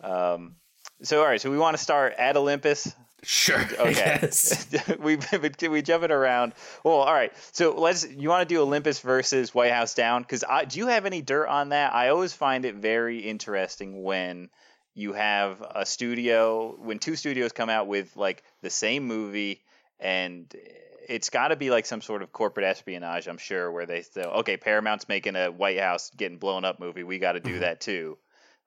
[0.00, 0.56] Um,
[1.02, 2.92] so all right, so we want to start at Olympus.
[3.22, 3.60] Sure.
[3.78, 4.30] Okay.
[5.00, 5.18] We
[5.68, 6.54] we jumping around.
[6.84, 7.32] Well, all right.
[7.52, 8.08] So let's.
[8.08, 10.22] You want to do Olympus versus White House Down?
[10.22, 11.94] Because do you have any dirt on that?
[11.94, 14.50] I always find it very interesting when
[14.94, 19.62] you have a studio when two studios come out with like the same movie
[20.00, 20.52] and
[21.08, 24.22] it's got to be like some sort of corporate espionage i'm sure where they say
[24.22, 27.80] okay paramount's making a white house getting blown up movie we got to do that
[27.80, 28.18] too.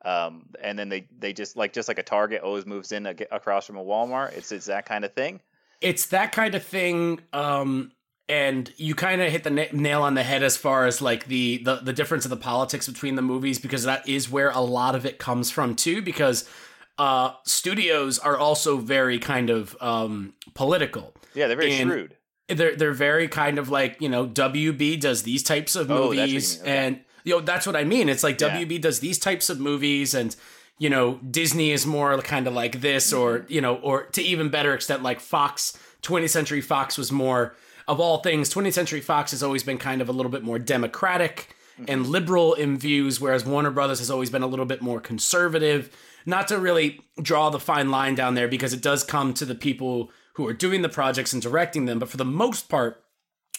[0.04, 3.68] Um, and then they, they just like just like a target always moves in across
[3.68, 5.42] from a walmart it's, it's that kind of thing.
[5.80, 7.92] It's that kind of thing um
[8.28, 11.28] and you kind of hit the na- nail on the head as far as like
[11.28, 14.62] the, the the difference of the politics between the movies because that is where a
[14.62, 16.50] lot of it comes from too because
[16.98, 21.14] uh studios are also very kind of um political.
[21.36, 22.16] Yeah they're very And- shrewd
[22.54, 26.60] they're they're very kind of like you know WB does these types of Oh, movies
[26.62, 26.78] okay.
[26.78, 28.50] and you know that's what I mean it's like Yeah.
[28.64, 30.36] WB does these types of movies and
[30.80, 33.54] you know Disney is more kind of like this or Mm-hmm.
[33.54, 37.56] you know or to even better extent like Fox 20th Century Fox was more
[37.88, 40.60] of all things 20th Century Fox has always been kind of a little bit more
[40.60, 41.86] democratic Mm-hmm.
[41.88, 45.90] and liberal in views whereas Warner Brothers has always been a little bit more conservative
[46.26, 49.56] not to really draw the fine line down there because it does come to the
[49.56, 53.04] people who are doing the projects and directing them but for the most part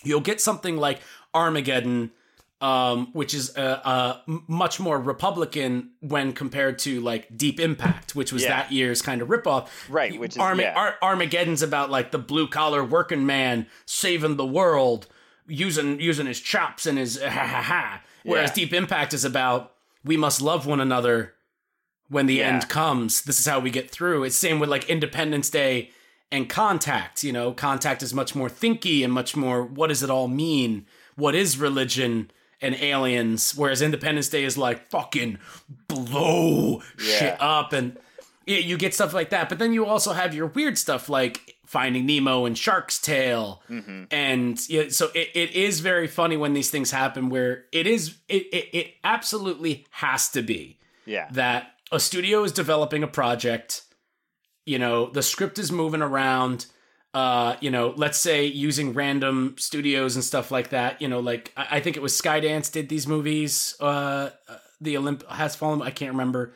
[0.05, 1.01] you'll get something like
[1.35, 2.11] Armageddon,
[2.61, 4.17] um, which is uh, uh,
[4.49, 8.49] much more Republican when compared to like Deep Impact, which was Yeah.
[8.51, 9.69] that year's kind of ripoff.
[9.89, 10.75] Right, which is- Arma- yeah.
[10.77, 15.07] Ar- Armageddon's about like the blue collar working man saving the world
[15.49, 18.01] using using his chops and his ha ha ha.
[18.25, 18.55] Whereas Yeah.
[18.55, 19.73] Deep Impact is about
[20.05, 21.35] we must love one another
[22.09, 23.23] when the end comes.
[23.23, 24.25] This is how we get through.
[24.25, 25.91] It's same with like Independence Day
[26.33, 27.23] and Contact.
[27.23, 30.87] You know, Contact is much more thinky and much more what does it all mean?
[31.15, 33.55] What is religion and aliens?
[33.55, 35.39] Whereas Independence Day is like fucking
[35.89, 37.19] blow Yeah.
[37.19, 37.97] shit up and
[38.45, 39.49] yeah, you get stuff like that.
[39.49, 43.63] But then you also have your weird stuff like Finding Nemo and Shark's Tale.
[43.71, 44.05] Mm-hmm.
[44.11, 48.17] And yeah, so it, it is very funny when these things happen where it is
[48.29, 53.83] it, it, it absolutely has to be yeah that a studio is developing a project
[54.65, 56.67] you know the script is moving around
[57.15, 61.53] uh you know let's say using random studios and stuff like that you know like
[61.57, 65.83] i, I think it was skydance did these movies uh uh, the olymp has fallen
[65.83, 66.55] i can't remember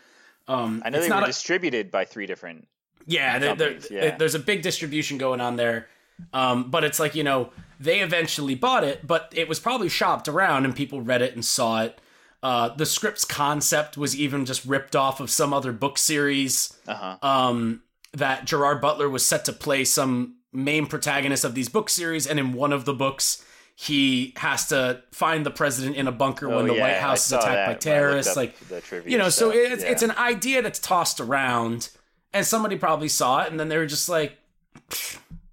[0.49, 2.67] um i know it's they were a- distributed by three different
[3.07, 4.17] yeah, there, companies, yeah.
[4.17, 5.87] there's a big distribution going on there.
[6.33, 10.29] Um, but it's like, you know, they eventually bought it, but it was probably shopped
[10.29, 12.01] around and people read it and saw it.
[12.43, 17.17] Uh, the script's concept was even just ripped off of some other book series uh-huh
[17.27, 22.27] um, that Gerard Butler was set to play some main protagonist of these book series.
[22.27, 26.49] And in one of the books, he has to find the president in a bunker
[26.49, 28.35] when Oh, the yeah, White House is attacked by when terrorists.
[28.35, 28.57] Like,
[29.05, 29.91] you know, so it's yeah.
[29.91, 31.91] it's an idea that's tossed around,
[32.33, 34.39] and somebody probably saw it, and then they were just like,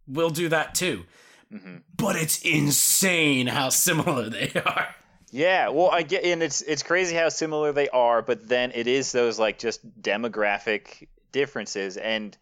[0.07, 1.03] "We'll do that too."
[1.53, 1.77] Mm-hmm.
[1.97, 4.95] But it's insane how similar they are.
[5.31, 8.87] Yeah, well, I get, and it's it's crazy how similar they are, but then it
[8.87, 12.37] is those like just demographic differences, and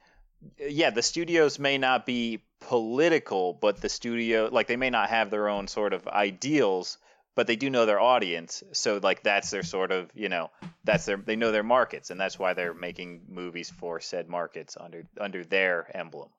[0.60, 5.32] yeah, the studios may not be political, but the studio like they may not have
[5.32, 7.00] their own sort of ideals,
[7.36, 10.52] but they do know their audience, so like that's their sort of you know
[10.84, 14.78] that's their they know their markets, and that's why they're making movies for said markets
[14.80, 16.30] under under their emblem.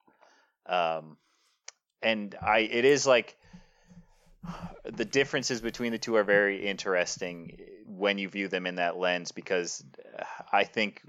[0.67, 1.17] Um,
[2.01, 3.37] and I it is like
[4.85, 9.33] the differences between the two are very interesting when you view them in that lens
[9.33, 9.85] because
[10.53, 11.01] I think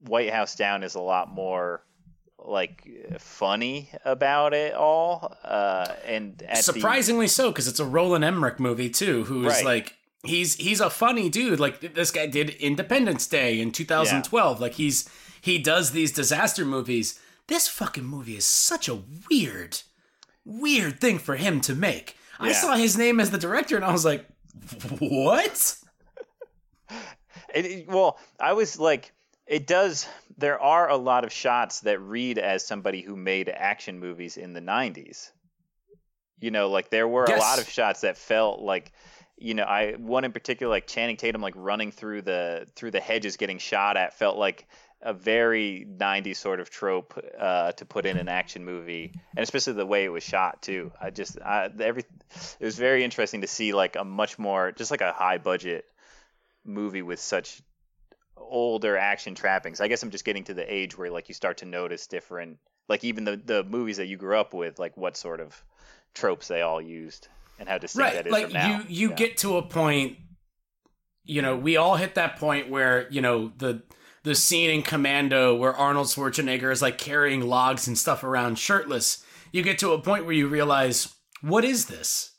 [0.00, 1.82] White House Down is a lot more
[2.38, 8.24] like funny about it all uh and at the- Surprisingly so, because it's a Roland
[8.24, 9.64] Emmerich movie too, who is Right.
[9.64, 11.60] like he's he's a funny dude.
[11.60, 14.58] Like this guy did Independence Day in 2012.
[14.60, 15.08] Like he's
[15.42, 17.20] he does these disaster movies.
[17.46, 19.80] This fucking movie is such a weird,
[20.44, 22.16] weird thing for him to make.
[22.38, 24.24] I saw his name as the director and I was like,
[24.98, 25.76] what?
[27.54, 29.12] It- well, I was like,
[29.50, 30.06] it does.
[30.38, 34.52] There are a lot of shots that read as somebody who made action movies in
[34.52, 35.32] the '90s.
[36.40, 37.36] You know, like there were Yes.
[37.36, 38.92] a lot of shots that felt like,
[39.36, 43.00] you know, I one in particular, like Channing Tatum, like running through the through the
[43.00, 44.68] hedges, getting shot at, felt like
[45.02, 49.72] a very '90s sort of trope uh, to put in an action movie, and especially
[49.72, 50.92] the way it was shot too.
[51.00, 52.04] I just, I, every,
[52.60, 55.84] it was very interesting to see like a much more, just like a high budget
[56.64, 57.60] movie with such
[58.50, 59.80] older action trappings.
[59.80, 62.58] I guess I'm just getting to the age where like you start to notice different
[62.88, 65.62] like even the the movies that you grew up with, like what sort of
[66.14, 68.78] tropes they all used and how distinct that right is like from now.
[68.80, 69.14] you you Yeah.
[69.16, 70.16] get to a point
[71.24, 73.82] you know we all hit that point where you know the
[74.24, 79.24] the scene in commando where arnold schwarzenegger is like carrying logs and stuff around shirtless
[79.52, 82.32] you get to a point where you realize what is this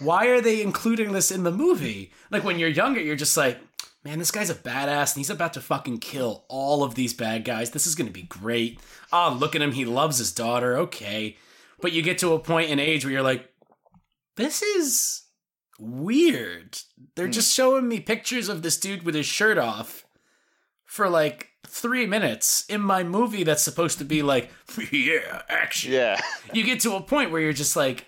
[0.00, 3.60] why are they including this in the movie like when you're younger you're just like
[4.04, 7.44] man this guy's a badass and he's about to fucking kill all of these bad
[7.44, 8.80] guys this is going to be great
[9.12, 11.36] oh look at him he loves his daughter okay
[11.80, 13.48] but you get to a point in age where you're like
[14.36, 15.22] this is
[15.80, 16.78] weird.
[17.16, 17.32] They're Hmm.
[17.32, 20.04] just showing me pictures of this dude with his shirt off
[20.84, 24.50] for like three minutes in my movie that's supposed to be like,
[24.92, 25.92] yeah, action.
[25.92, 26.20] yeah.
[26.52, 28.06] You get to a point where you're just like,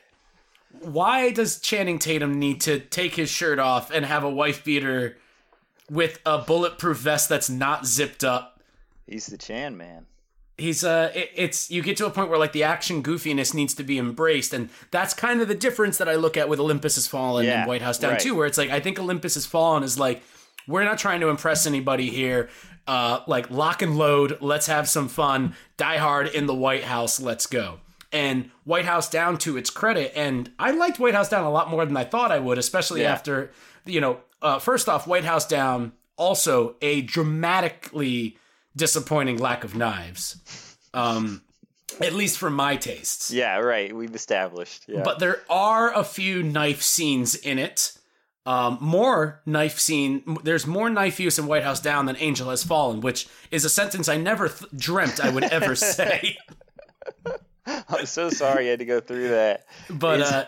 [0.81, 5.19] why does Channing Tatum need to take his shirt off and have a wife beater
[5.91, 8.61] with a bulletproof vest that's not zipped up?
[9.07, 10.07] He's the Chan man.
[10.57, 13.75] he's uh it, it's you get to a point where like the action goofiness needs
[13.75, 16.95] to be embraced and that's kind of the difference that i look at with olympus
[16.97, 18.21] has fallen Yeah, and white house down right.
[18.21, 20.23] too where it's like i think olympus has fallen is like
[20.69, 22.51] we're not trying to impress anybody here
[22.87, 27.19] uh like lock and load let's have some fun die hard in the white house
[27.21, 27.79] let's go
[28.13, 31.71] and white house down to its credit and i liked white house down a lot
[31.71, 33.13] more than i thought i would especially Yeah.
[33.13, 33.51] after
[33.87, 38.37] you know uh, first off white house down also a dramatically
[38.77, 41.43] disappointing lack of knives um
[42.01, 43.95] at least for my tastes Yeah, right.
[43.95, 44.85] We've established.
[44.87, 45.03] Yeah.
[45.05, 47.93] but there are a few knife scenes in it
[48.47, 52.65] um, more knife scene there's more knife use in white house down than angel has
[52.65, 56.37] fallen which is a sentence i never th- dreamt i would ever say
[57.67, 59.67] I'm so sorry you had to go through that.
[59.91, 60.45] but uh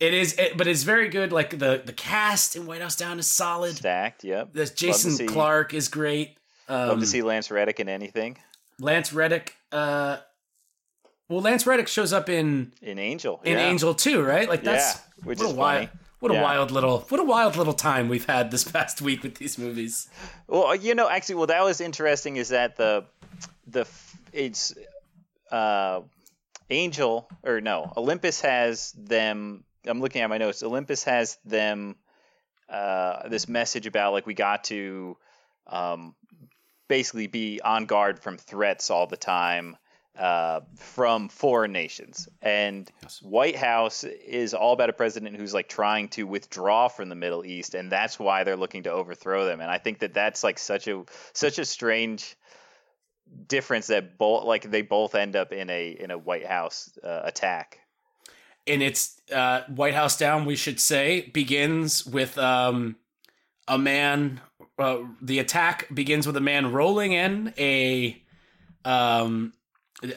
[0.00, 3.18] it is it, but it's very good like the the cast in white house down
[3.18, 4.52] is solid Stacked, yep.
[4.52, 6.36] This jason see- clark is great
[6.68, 8.38] Love um, to see Lance Reddick in anything.
[8.78, 10.16] lance reddick uh
[11.28, 13.40] well lance reddick shows up in In Angel.
[13.44, 13.68] in yeah.
[13.68, 14.48] Angel too, right?
[14.48, 16.00] Like that's Yeah, which what is a wild, funny.
[16.20, 19.36] what a wild little, what a wild little time we've had this past week with
[19.36, 20.08] these movies.
[20.48, 22.36] Well, you know, actually, well, that was interesting.
[22.36, 23.04] Is that the
[23.66, 23.86] the
[24.32, 24.74] it's
[25.52, 26.00] uh,
[26.70, 29.64] Angel or no Olympus has them.
[29.86, 30.62] I'm looking at my notes.
[30.62, 31.96] Olympus has them
[32.68, 35.16] uh, this message about like we got to
[35.66, 36.14] um,
[36.88, 39.76] basically be on guard from threats all the time
[40.18, 42.28] uh, from foreign nations.
[42.42, 42.90] And
[43.22, 47.44] White House is all about a president who's like trying to withdraw from the Middle
[47.44, 49.60] East, and that's why they're looking to overthrow them.
[49.60, 52.36] And I think that that's like such a such a strange
[53.48, 57.22] difference that both like they both end up in a in a White House uh,
[57.24, 57.79] attack.
[58.66, 60.44] And it's uh, White House down.
[60.44, 62.96] We should say begins with um,
[63.66, 64.40] a man.
[64.78, 68.22] Uh, the attack begins with a man rolling in a
[68.84, 69.52] um,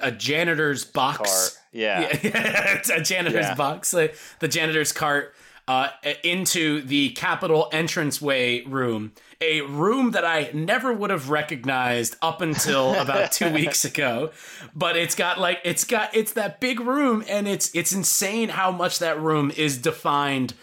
[0.01, 1.57] a janitor's box.
[1.73, 2.01] Yeah.
[2.95, 3.55] A janitor's Yeah.
[3.55, 5.33] box, like, the janitor's cart,
[5.67, 5.89] uh,
[6.23, 12.93] into the Capitol entranceway room, a room that I never would have recognized up until
[12.99, 14.31] about two weeks ago.
[14.75, 18.71] But it's got like it's got it's that big room, and it's it's insane how
[18.71, 20.53] much that room is defined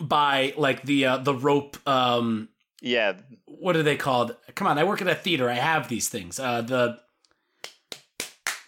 [0.00, 1.76] by like the uh, the rope.
[1.88, 2.48] Um,
[2.80, 3.14] Yeah,
[3.46, 4.36] what are they called?
[4.54, 5.48] Come on, I work at a theater.
[5.48, 6.38] I have these things.
[6.40, 6.98] Uh, the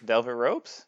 [0.01, 0.85] velvet ropes.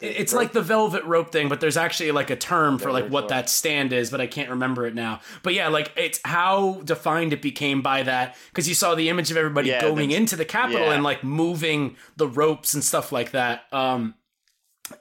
[0.00, 3.28] It's like the velvet rope thing, but there's actually like a term for like what
[3.28, 5.20] that stand is, but I can't remember it now.
[5.42, 9.30] But yeah, like it's how defined it became by that because you saw the image
[9.30, 10.92] of everybody Yeah, going into the Capitol yeah.
[10.94, 13.62] and like moving the ropes and stuff like that.
[13.72, 14.14] Um,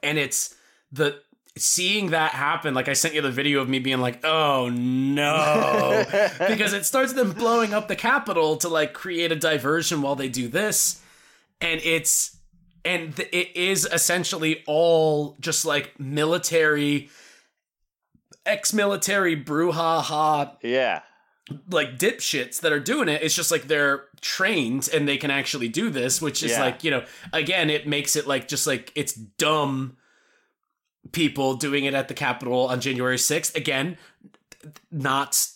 [0.02, 0.56] and it's
[0.92, 1.20] the
[1.58, 2.74] seeing that happen.
[2.74, 6.06] Like I sent you the video of me being like, "Oh no,"
[6.48, 10.30] because it starts them blowing up the Capitol to like create a diversion while they
[10.30, 11.02] do this,
[11.62, 12.37] and it's
[12.88, 17.10] and th- it is essentially all just like military
[18.46, 21.02] ex-military brouhaha Yeah.
[21.70, 23.22] like dipshits that are doing it.
[23.22, 26.62] It's just like they're trained and they can actually do this, which is Yeah.
[26.62, 29.98] like, you know, again, it makes it like just like it's dumb
[31.12, 33.56] people doing it at the Capitol on January 6th.
[33.56, 33.98] Again,
[34.92, 35.48] not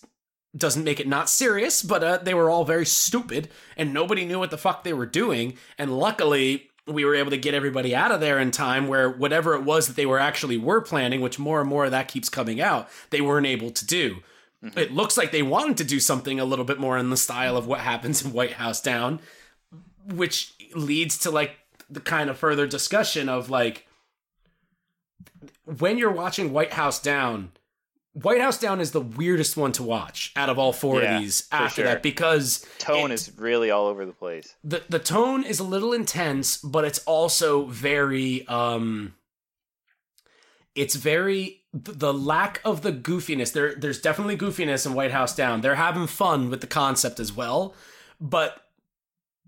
[0.56, 4.38] doesn't make it not serious, but uh, they were all very stupid and nobody knew
[4.38, 5.58] what the fuck they were doing.
[5.78, 9.56] And luckily, we were able to get everybody out of there in time where whatever
[9.56, 12.30] it was that they were actually were planning, which more and more of that keeps
[12.30, 14.18] coming out, they weren't able to do.
[14.64, 14.78] Mm-hmm.
[14.78, 17.58] It looks like they wanted to do something a little bit more in the style
[17.58, 19.20] of what happens in White House Down,
[20.06, 21.58] which leads to like
[21.90, 23.88] the kind of further discussion of like
[25.66, 27.52] when you're watching White House Down,
[28.14, 31.22] White House Down is the weirdest one to watch out of all four Yeah, of
[31.22, 31.86] these after sure.
[31.86, 34.56] that because Tone it- is really all over the place.
[34.64, 39.14] the the tone is a little intense, but it's also very um
[40.76, 43.54] it's very the lack of the goofiness.
[43.54, 45.62] There there's definitely goofiness in White House Down.
[45.62, 47.76] They're having fun with the concept as well,
[48.20, 48.58] but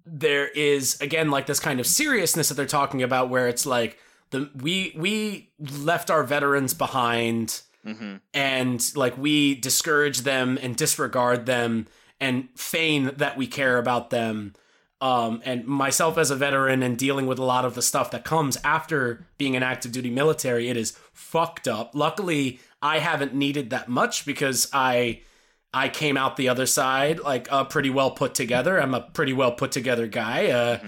[0.05, 3.99] there is again like this kind of seriousness that they're talking about where it's like
[4.31, 11.45] the we we left our veterans behind hmm and like we discourage them and disregard
[11.45, 11.87] them
[12.19, 14.53] and feign that we care about them.
[15.01, 18.23] Um, and myself as a veteran and dealing with a lot of the stuff that
[18.23, 21.91] comes after being an active duty military it is fucked up.
[21.93, 25.21] Luckily i haven't needed that much because i
[25.73, 28.81] i came out the other side like uh, pretty well put together.
[28.81, 30.79] I'm a pretty well put together guy uh,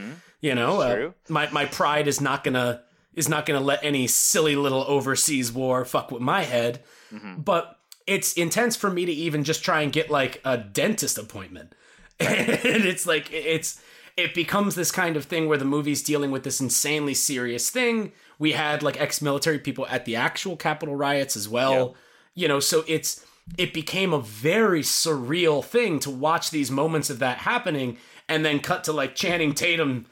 [0.42, 2.84] you know uh, my, my pride is not gonna
[3.16, 6.84] is not gonna let any silly little overseas war fuck with my head.
[7.14, 7.42] Mm-hmm.
[7.42, 11.74] But it's intense for me to even just try and get like a dentist appointment.
[12.20, 13.82] And it's like it's
[14.16, 18.14] it becomes this kind of thing where the movie's dealing with this insanely serious thing.
[18.40, 21.88] We had like ex-military people at the actual capitol riots as well.
[21.88, 21.96] Yep.
[22.36, 23.26] you know so it's
[23.58, 27.98] it became a very surreal thing to watch these moments of that happening
[28.28, 30.06] and then cut to like channing tatum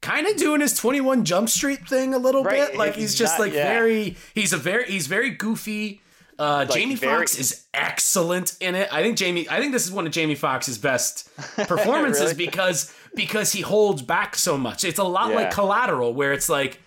[0.00, 3.38] kind of doing his 21 jump street thing a little Right, bit like he's just
[3.38, 3.64] not- like yeah.
[3.72, 6.00] very he's a very he's very goofy
[6.38, 8.88] uh, Jamie very- Foxx is excellent in it.
[8.92, 9.48] I think Jamie.
[9.50, 12.46] I think this is one of Jamie Foxx's best performances Really?
[12.46, 14.84] because because he holds back so much.
[14.84, 16.80] It's a lot like Collateral, where it's like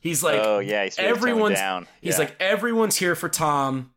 [0.00, 1.86] he's like, Oh yeah, he's really everyone's down.
[2.02, 2.18] he's Yeah.
[2.26, 3.92] like everyone's here for Tom.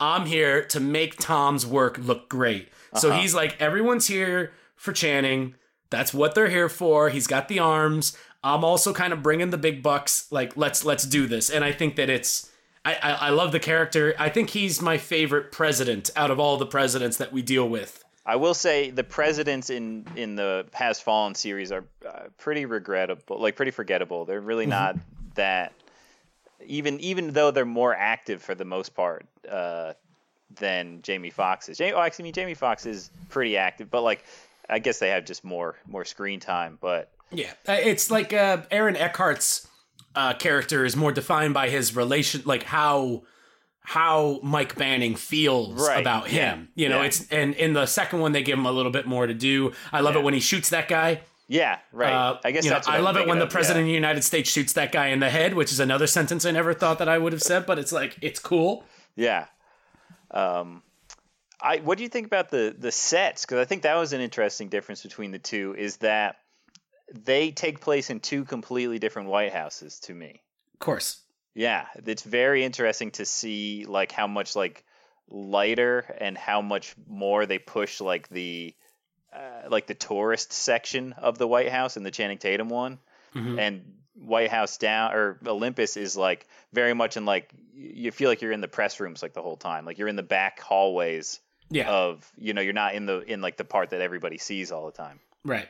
[0.00, 2.68] I'm here to make Tom's work look great.
[2.96, 3.20] So Uh-huh.
[3.20, 5.54] he's like everyone's here for Channing.
[5.90, 7.08] That's what they're here for.
[7.10, 8.16] He's got the arms.
[8.44, 10.30] I'm also kind of bringing the big bucks.
[10.30, 11.50] Like let's let's do this.
[11.50, 12.50] And I think that it's
[12.84, 14.14] I, I I love the character.
[14.18, 18.04] I think he's my favorite president out of all the presidents that we deal with.
[18.26, 23.40] I will say the presidents in in the Has Fallen series are uh, pretty regrettable,
[23.40, 24.24] like pretty forgettable.
[24.24, 24.70] They're really Mm-hmm.
[24.70, 24.96] not
[25.34, 25.72] that.
[26.66, 29.94] Even even though they're more active for the most part uh,
[30.56, 31.78] than Jamie Foxx is.
[31.78, 34.24] Jamie, oh, actually, I mean Jamie Foxx is pretty active, but like
[34.68, 36.78] I guess they have just more more screen time.
[36.80, 39.66] But Yeah, Uh, it's like uh, Aaron Eckhart's
[40.14, 43.22] uh, character is more defined by his relation, like how
[43.80, 46.68] how Mike Banning feels Right, about him.
[46.74, 47.06] You know, yeah.
[47.06, 49.72] it's and in the second one they give him a little bit more to do.
[49.92, 50.20] I love Yeah.
[50.20, 51.22] it when he shoots that guy.
[51.50, 52.12] yeah, right.
[52.12, 53.52] Uh, I guess you know, I I'm love it when the of, yeah.
[53.54, 56.44] president of the United States shoots that guy in the head, which is another sentence
[56.44, 58.84] I never thought that I would have said, but it's like it's cool.
[59.16, 59.46] Yeah.
[60.30, 60.82] Um,
[61.60, 63.44] I what do you think about the the sets?
[63.44, 65.74] Because I think that was an interesting difference between the two.
[65.76, 66.36] Is that
[67.12, 70.42] they take place in two completely different White Houses to me.
[70.74, 71.20] Of course.
[71.54, 74.84] Yeah, it's very interesting to see like how much like
[75.28, 78.74] lighter and how much more they push like the
[79.32, 82.98] uh, like the tourist section of the White House and the Channing Tatum one,
[83.34, 83.58] Mhm.
[83.58, 88.42] and White House down or Olympus is like very much in like you feel like
[88.42, 91.40] you're in the press rooms like the whole time, like you're in the back hallways
[91.70, 91.90] Yeah.
[91.90, 94.86] of you know you're not in the in like the part that everybody sees all
[94.86, 95.20] the time.
[95.44, 95.68] Right.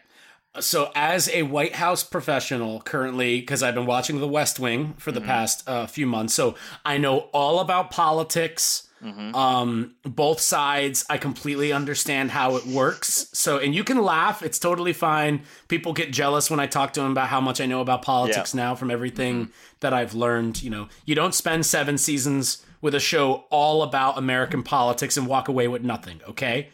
[0.61, 5.13] So, as a White House professional currently, because I've been watching The West Wing for
[5.13, 8.85] the past uh, few months, so I know all about politics.
[9.01, 13.29] Um, both sides, I completely understand how it works.
[13.33, 15.43] So, and you can laugh; it's totally fine.
[15.69, 18.55] People get jealous when I talk to them about how much I know about politics
[18.55, 20.63] now from everything that I've learned.
[20.65, 25.27] You know, you don't spend seven seasons with a show all about American politics and
[25.27, 26.21] walk away with nothing.
[26.29, 26.69] Okay.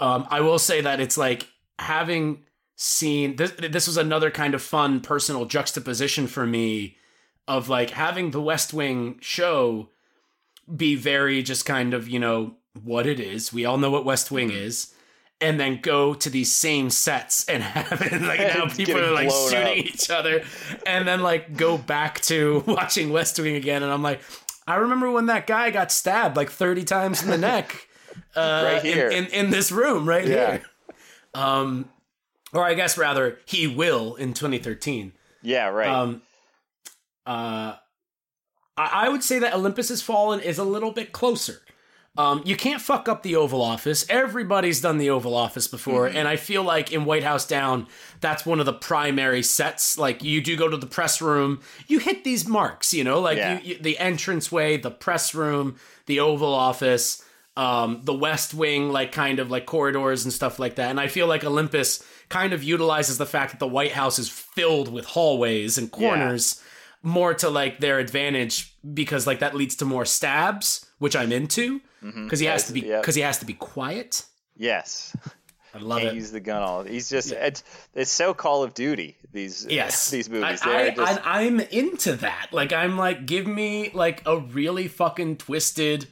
[0.00, 2.42] Um, I will say that it's like having
[2.76, 3.52] seen this.
[3.52, 6.96] This was another kind of fun personal juxtaposition for me
[7.48, 9.88] of like having the West Wing show
[10.74, 13.52] be very just kind of you know what it is.
[13.52, 14.92] We all know what West Wing is.
[15.38, 19.12] And then go to these same sets and have it like now It's people are
[19.12, 19.86] like shooting up.
[19.94, 20.42] each other,
[20.86, 24.22] and then like go back to watching West Wing again, and I'm like,
[24.66, 27.88] I remember when that guy got stabbed like 30 times in the neck.
[28.34, 29.08] Uh, Right here.
[29.08, 30.52] In, in, in this room right Yeah.
[30.52, 30.62] here.
[31.34, 31.88] Um,
[32.52, 35.12] or I guess rather, he will in 2013.
[35.42, 35.88] Yeah, right.
[35.88, 36.22] Um,
[37.26, 37.76] uh,
[38.76, 41.60] I, I would say that Olympus Has Fallen is a little bit closer.
[42.18, 44.06] Um, you can't fuck up the Oval Office.
[44.08, 46.16] Everybody's done the Oval Office before, Mm-hmm.
[46.16, 47.86] and I feel like in White House Down,
[48.20, 49.98] that's one of the primary sets.
[49.98, 52.94] Like you do go to the press room, you hit these marks.
[52.94, 53.60] You know, like Yeah.
[53.60, 57.22] you, you, the entranceway, the press room, the Oval Office,
[57.56, 60.90] um, the West Wing, like kind of like corridors and stuff like that.
[60.90, 64.28] And I feel like Olympus kind of utilizes the fact that the White House is
[64.28, 66.62] filled with hallways and corners
[67.02, 71.80] more to like their advantage because like that leads to more stabs, which I'm into
[72.02, 72.24] Mm-hmm.
[72.24, 73.02] because he has to be Yep.
[73.02, 74.24] because he has to be quiet.
[74.56, 75.16] yes.
[75.74, 76.16] I love Can't it.
[76.16, 76.84] use the gun all.
[76.84, 77.62] He's just it's
[77.94, 79.16] it's so Call of Duty.
[79.32, 80.62] These Yes, these movies.
[80.62, 81.26] I, I, just...
[81.26, 82.48] I, I'm into that.
[82.50, 86.08] Like, I'm like, give me like a really fucking twisted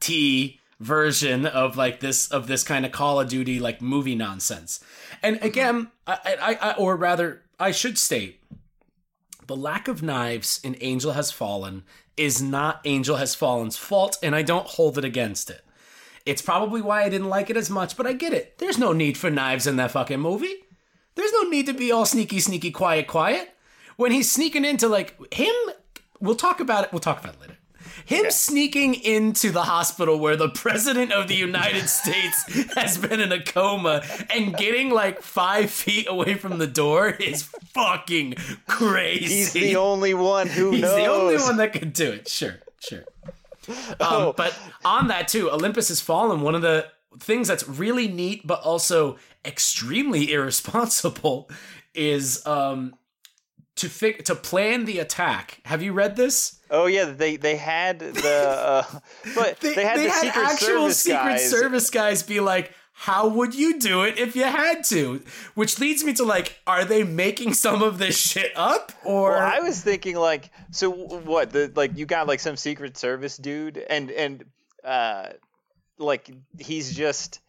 [0.00, 4.84] T version of like this of this kind of Call of Duty like movie nonsense.
[5.22, 5.46] And mm-hmm.
[5.46, 8.42] again, I, I, I or rather, I should state,
[9.46, 11.84] the lack of knives in Angel Has Fallen
[12.16, 15.62] is not Angel Has Fallen's fault, and I don't hold it against it.
[16.24, 18.58] It's probably why I didn't like it as much, but I get it.
[18.58, 20.54] There's no need for knives in that fucking movie.
[21.14, 23.50] There's no need to be all sneaky, sneaky, quiet, quiet.
[23.96, 25.54] When he's sneaking into like him,
[26.20, 26.92] we'll talk about it.
[26.92, 27.56] We'll talk about it later.
[28.04, 33.32] Him sneaking into the hospital where the president of the United States has been in
[33.32, 34.02] a coma
[34.34, 38.34] and getting like five feet away from the door is fucking
[38.66, 39.36] crazy.
[39.36, 40.74] he's the only one who knows.
[40.74, 40.96] He's knows.
[40.96, 42.28] the only one that could do it.
[42.28, 43.04] Sure, sure.
[44.00, 46.40] Um, but on that too, Olympus has fallen.
[46.40, 46.86] One of the
[47.18, 51.50] things that's really neat, but also extremely irresponsible,
[51.94, 52.94] is um,
[53.76, 55.60] to fig- to plan the attack.
[55.64, 56.58] Have you read this?
[56.70, 58.98] Oh yeah, they they had the uh,
[59.34, 61.50] but they, had the Secret actual Service Secret guys.
[61.50, 65.22] Service guys be like, "How would you do it if you had to?"
[65.54, 69.42] Which leads me to like, are they making some of this shit up, or Well,
[69.42, 71.50] I was thinking like, so what?
[71.50, 74.44] The like you got like some Secret Service dude, and and
[74.82, 75.28] uh,
[75.98, 77.40] like he's just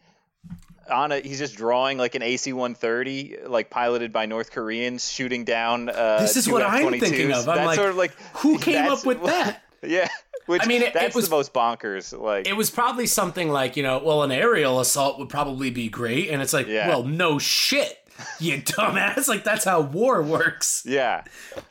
[0.90, 5.88] on a he's just drawing like an AC-130, like piloted by North Koreans, shooting down.
[5.88, 7.48] Uh, This is what I'm thinking of.
[7.48, 9.62] I'm that's like, sort of like who came up with that?
[9.80, 10.08] Yeah,
[10.46, 12.18] which I mean, it- it was- the most bonkers.
[12.18, 15.88] Like it was probably something like you know well an aerial assault would probably be
[15.88, 16.88] great and it's like Yeah.
[16.88, 17.96] well no shit
[18.40, 21.22] you dumbass like that's how war works yeah,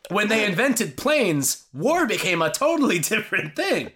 [0.09, 3.91] when they invented planes war became a totally different thing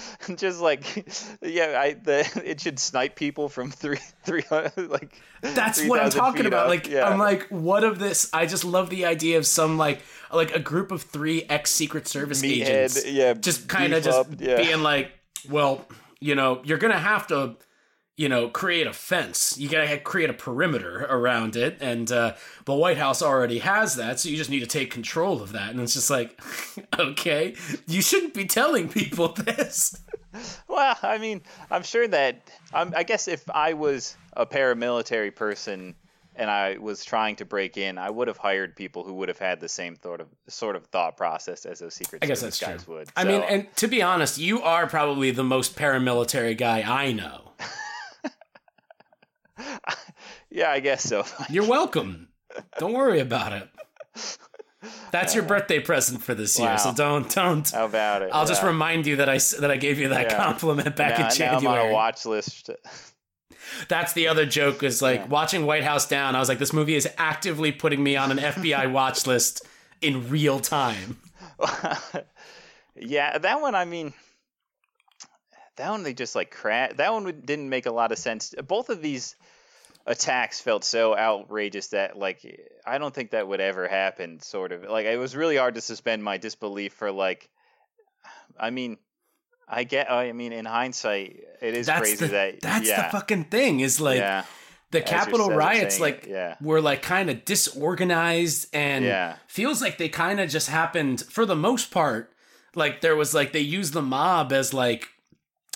[0.36, 1.06] just like
[1.42, 5.20] yeah, I the it should snipe people from three three like.
[5.40, 6.68] that's what i'm talking about up.
[6.68, 7.08] like Yeah.
[7.08, 10.60] i'm like what of this i just love the idea of some like like a
[10.60, 14.56] group of three ex secret service Meathead, agents yeah, just kind of just up, yeah.
[14.56, 15.10] being like
[15.50, 15.84] well
[16.20, 17.56] you know you're gonna have to
[18.16, 19.56] you know create a fence.
[19.58, 22.34] You gotta create a perimeter around it and uh,
[22.66, 25.70] the white house already has that so you just need to take control of that
[25.70, 26.38] and it's just like
[26.98, 27.54] okay
[27.86, 29.96] you shouldn't be telling people this.
[30.68, 35.94] Well, I mean, I'm sure that um, I guess if I was a paramilitary person
[36.34, 39.38] and I was trying to break in, I would have hired people who would have
[39.38, 42.58] had the same sort of sort of thought process as those secret i guess service
[42.58, 43.08] that's guys true would.
[43.16, 47.12] i So, mean and to be honest you are probably the most paramilitary guy i
[47.12, 47.51] know
[50.50, 51.24] yeah, I guess so.
[51.50, 52.28] you're welcome
[52.78, 53.68] don't worry about it
[55.10, 58.30] that's your uh, birthday present for this year so don't don't How about it?
[58.32, 60.36] I'll just remind you that I that I gave you that Yeah.
[60.44, 61.80] compliment back now, in now I'm January.
[61.84, 62.70] on a watch list.
[63.88, 66.34] That's the other joke is like watching White House Down.
[66.34, 69.64] I was like, this movie is actively putting me on an FBI watch list
[70.00, 71.18] in real time.
[72.96, 73.74] yeah, that one.
[73.74, 74.12] I mean,
[75.76, 76.92] that one they just like crash.
[76.96, 78.54] That one didn't make a lot of sense.
[78.66, 79.36] Both of these
[80.06, 82.44] attacks felt so outrageous that like
[82.84, 84.40] I don't think that would ever happen.
[84.40, 87.48] Sort of like it was really hard to suspend my disbelief for like.
[88.58, 88.98] I mean,
[89.68, 90.10] I get.
[90.10, 93.80] I mean, in hindsight, it is That's crazy the that that's yeah, the fucking thing.
[93.80, 94.44] Is like yeah,
[94.90, 96.56] the you're Capitol riots, like it, yeah.
[96.60, 99.36] were like kind of disorganized and Yeah.
[99.46, 102.32] feels like they kind of just happened for the most part.
[102.74, 105.08] Like there was like they used the mob as like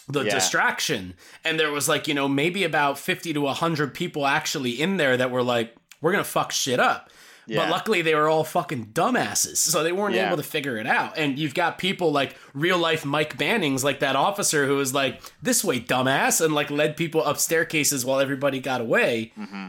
[0.09, 0.35] the Yeah.
[0.35, 4.97] distraction and there was like you know maybe about 50 to 100 people actually in
[4.99, 7.11] there that were like we're gonna fuck shit up
[7.49, 10.27] but luckily they were all fucking dumbasses so they weren't Yeah.
[10.29, 14.01] able to figure it out and you've got people like real life mike bannings like
[14.01, 18.21] that officer who was like this way dumbass and like led people up staircases while
[18.21, 19.69] everybody got away Mm-hmm.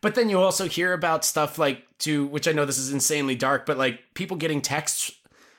[0.00, 3.34] but then you also hear about stuff like to which i know this is insanely
[3.34, 5.10] dark but like people getting texts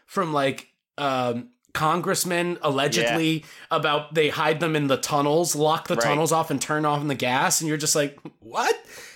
[0.05, 0.67] from like
[0.97, 6.03] um congressmen allegedly about they hide them in the tunnels, lock the Right.
[6.03, 8.76] tunnels off, and turn off the gas, and you're just like, what?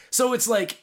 [0.09, 0.77] So it's like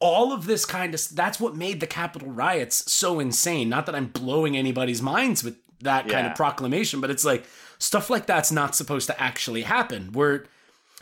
[0.00, 3.68] all of this kind of that's what made the Capitol riots so insane.
[3.68, 7.44] Not that I'm blowing anybody's minds with that kind of proclamation, but it's like
[7.78, 10.10] stuff like that's not supposed to actually happen.
[10.12, 10.46] Where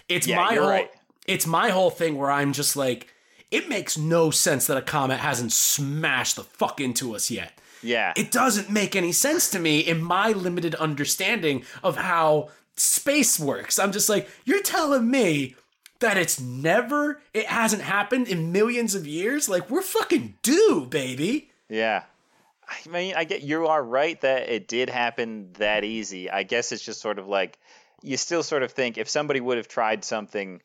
[0.08, 0.90] it's Yeah, my whole right.
[1.26, 3.08] it's my whole thing where I'm just like,
[3.50, 7.58] it makes no sense that a comet hasn't smashed the fuck into us yet.
[7.82, 8.12] Yeah.
[8.16, 13.78] It doesn't make any sense to me in my limited understanding of how space works.
[13.78, 15.54] I'm just like, you're telling me
[16.00, 19.48] that it's never, it hasn't happened in millions of years?
[19.48, 21.50] Like, we're fucking due, baby.
[21.68, 22.02] Yeah.
[22.68, 26.30] I mean, I get you are right that it did happen that easy.
[26.30, 27.58] I guess it's just sort of like
[28.02, 30.60] you still sort of think if somebody would have tried something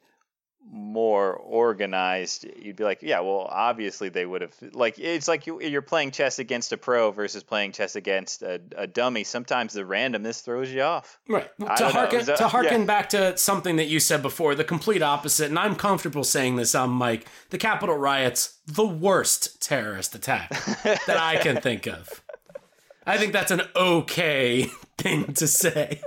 [0.70, 4.54] more organized, you'd be like, yeah, well, obviously they would have.
[4.74, 8.62] Like, it's like you, you're playing chess against a pro versus playing chess against a,
[8.76, 9.24] a dummy.
[9.24, 11.20] Sometimes the randomness throws you off.
[11.28, 11.50] Right.
[11.66, 12.86] I To harken, that- to harken yeah.
[12.88, 16.74] back to something that you said before, the complete opposite, and I'm comfortable saying this
[16.76, 20.50] on mic, the Capitol riots, the worst terrorist attack
[20.84, 22.22] that I can think of.
[23.06, 24.66] I think that's an okay
[24.98, 26.02] thing to say.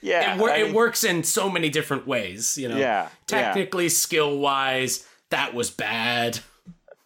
[0.00, 0.34] Yeah.
[0.34, 2.76] It, wor- I it works in so many different ways, you know.
[2.76, 3.08] Yeah, yeah.
[3.26, 6.40] Technically, skill wise, that was bad.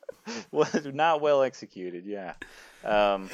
[0.51, 2.05] was not well executed.
[2.07, 2.35] Yeah.
[2.85, 3.31] Um,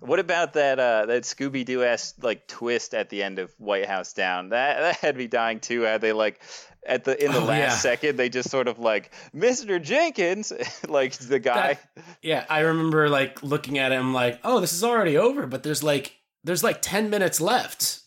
[0.00, 3.86] what about that uh, that Scooby Doo ass like twist at the end of White
[3.86, 4.50] House Down?
[4.50, 5.84] That that had me dying too.
[5.84, 6.40] How they like
[6.86, 7.90] at the in the Oh, last yeah.
[7.92, 9.82] second they just sort of like Mr.
[9.82, 10.52] Jenkins,
[10.88, 11.78] like the guy.
[11.96, 15.62] That- yeah, I remember like looking at him like, oh, this is already over, but
[15.64, 18.00] there's like there's like ten minutes left.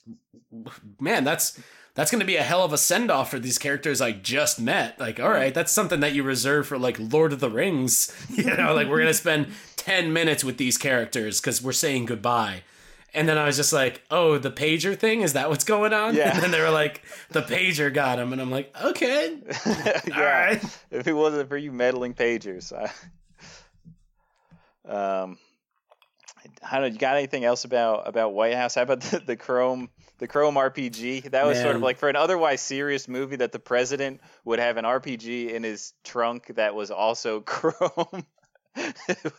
[1.00, 1.60] Man, that's
[1.94, 5.00] that's gonna be a hell of a send off for these characters I just met.
[5.00, 8.16] Like, all right, that's something that you reserve for like Lord of the Rings.
[8.30, 12.64] You know, like we're gonna spend ten minutes with these characters because we're saying goodbye.
[13.14, 15.22] And then I was just like, oh, the pager thing?
[15.22, 16.16] Is that what's going on?
[16.16, 16.34] Yeah.
[16.34, 17.02] And then they were like,
[17.32, 18.32] the pager got him.
[18.32, 19.38] And I'm like, okay.
[19.66, 20.02] yeah.
[20.16, 20.64] All right.
[20.92, 22.90] If it wasn't for you meddling pagers, I,
[24.90, 25.38] um,
[26.64, 26.94] I don't know.
[26.94, 28.76] You got anything else about about White House?
[28.76, 29.90] How about the, the Chrome
[30.20, 31.32] the Chrome RPG?
[31.32, 34.78] That was sort of like for an otherwise serious movie that the president would have
[34.78, 38.26] an RPG in his trunk that was also Chrome.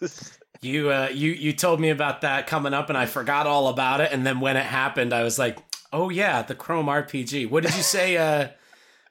[0.01, 3.69] was You uh, you you told me about that coming up, and I forgot all
[3.69, 4.13] about it.
[4.13, 5.59] And then when it happened, I was like,
[5.93, 8.17] "Oh yeah, the Chrome RPG." What did you say?
[8.17, 8.49] Uh,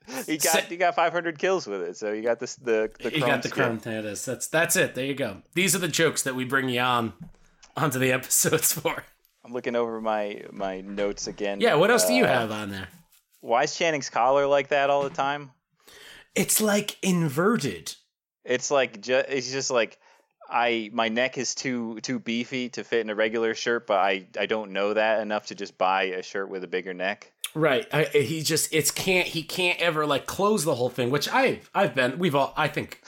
[0.26, 3.12] he got Sa- he got 500 kills with it, so you got this the the
[3.12, 3.80] you Chrome got the skin.
[3.80, 3.94] Chrome.
[3.96, 4.26] It is.
[4.26, 4.96] That's that's it.
[4.96, 5.38] There you go.
[5.54, 7.14] These are the jokes that we bring you on
[7.78, 9.04] onto the episodes for.
[9.44, 11.62] I'm looking over my my notes again.
[11.62, 11.76] Yeah.
[11.76, 12.88] What else do you Uh, have on there?
[13.42, 15.52] Why is Channing's collar like that all the time?
[16.36, 17.94] It's like inverted.
[18.46, 19.98] It's like ju- it's just like
[20.50, 24.28] I my neck is too too beefy to fit in a regular shirt, but I
[24.40, 27.32] I don't know that enough to just buy a shirt with a bigger neck.
[27.54, 27.86] Right.
[27.94, 31.62] I, he just it's can't he can't ever like close the whole thing, which I
[31.74, 33.02] I've been we've all I think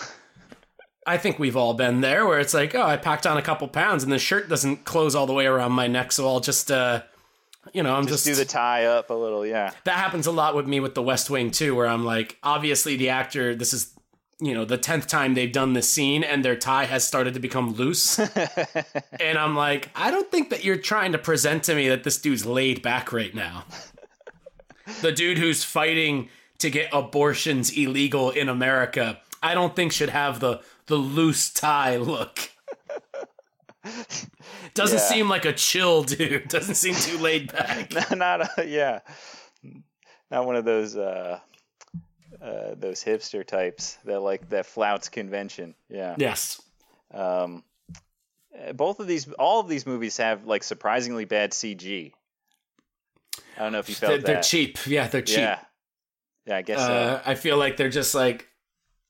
[1.05, 3.67] I think we've all been there where it's like, oh, I packed on a couple
[3.67, 6.71] pounds and the shirt doesn't close all the way around my neck, so I'll just
[6.71, 7.03] uh
[7.71, 9.71] you know, I'm Just just, do the tie up a little, yeah.
[9.85, 12.97] that happens a lot with me with the West Wing too, where I'm like, obviously
[12.97, 13.93] the actor, this is
[14.41, 17.39] you know the tenth time they've done this scene, and their tie has started to
[17.39, 18.19] become loose,
[19.19, 22.17] and I'm like, I don't think that you're trying to present to me that this
[22.17, 23.63] dude's laid back right now.
[25.01, 26.29] the dude who's fighting
[26.59, 31.97] to get abortions illegal in America, I don't think should have the the loose tie
[31.97, 32.49] look.
[34.73, 35.03] Doesn't Yeah.
[35.03, 36.47] seem like a chill dude.
[36.47, 37.91] Doesn't seem too laid back.
[38.15, 38.99] Not a, yeah.
[40.31, 41.39] Not one of those uh
[42.41, 45.75] uh those hipster types that like that flouts convention.
[45.89, 46.15] Yeah.
[46.17, 46.61] Yes.
[47.13, 47.63] Um
[48.57, 52.13] uh, both of these all of these movies have like surprisingly bad CG.
[53.57, 54.25] I don't know if you felt They're, that.
[54.25, 54.77] they're cheap.
[54.87, 55.37] Yeah, they're cheap.
[55.39, 55.59] Yeah.
[56.45, 56.91] Yeah, I guess so.
[56.93, 58.47] Uh, I feel like they're just like.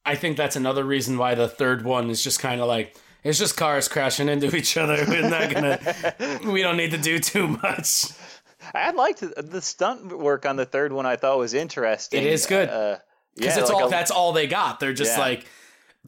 [0.06, 3.40] I think that's another reason why the third one is just kind of like it's
[3.40, 5.04] just cars crashing into each other.
[5.08, 6.40] We're not gonna.
[6.52, 8.06] we don't need to do too much.
[8.74, 11.06] I liked the, stunt work on the third one.
[11.06, 12.22] I thought was interesting.
[12.24, 12.70] It is good.
[12.70, 12.98] Uh,
[13.36, 14.80] Because yeah, it's like all a- that's all they got.
[14.80, 15.20] They're just Yeah.
[15.24, 15.46] like.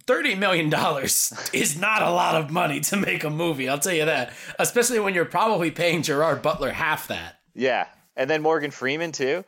[0.08, 3.70] Thirty million dollars is not a lot of money to make a movie.
[3.70, 7.40] I'll tell you that, especially when you're probably paying Gerard Butler half that.
[7.54, 7.88] yeah,
[8.18, 9.46] and then Morgan Freeman too.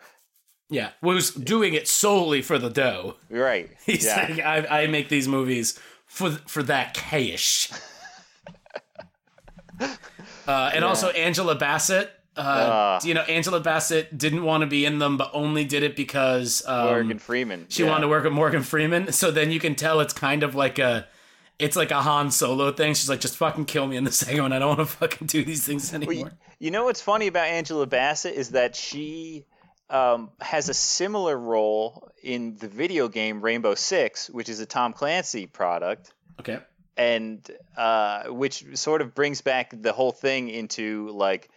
[0.70, 3.16] Yeah, who's doing it solely for the dough.
[3.30, 3.70] Right.
[3.86, 4.28] He's yeah.
[4.30, 4.40] like,
[4.72, 7.72] I, I make these movies for for that cash.
[10.48, 12.12] uh, and also Angela Bassett.
[12.36, 13.00] Uh, Ah.
[13.04, 16.64] you know, Angela Bassett didn't want to be in them, but only did it because
[16.68, 17.66] um, Morgan Freeman.
[17.68, 17.90] she yeah.
[17.90, 19.12] wanted to work with Morgan Freeman.
[19.12, 21.08] So then you can tell it's kind of like a
[21.58, 22.94] it's like a Han Solo thing.
[22.94, 24.54] She's like, just fucking kill me in the second one.
[24.54, 26.28] I don't want to fucking do these things Well, anymore.
[26.60, 29.46] you, you know what's funny about Angela Bassett is that she
[29.90, 34.94] um, has a similar role in the video game Rainbow Six, which is a Tom
[34.94, 36.60] Clancy product, okay.
[36.96, 41.50] and uh, which sort of brings back the whole thing into like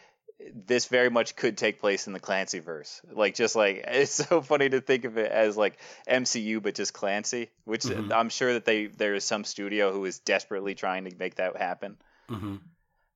[0.55, 3.03] this very much could take place in the Clancy verse.
[3.13, 5.79] Like just like it's so funny to think of it as like
[6.09, 8.13] MCU but just Clancy, which Mhm.
[8.13, 11.57] I'm sure that they there is some studio who is desperately trying to make that
[11.57, 11.97] happen.
[12.31, 12.57] Mm-hmm.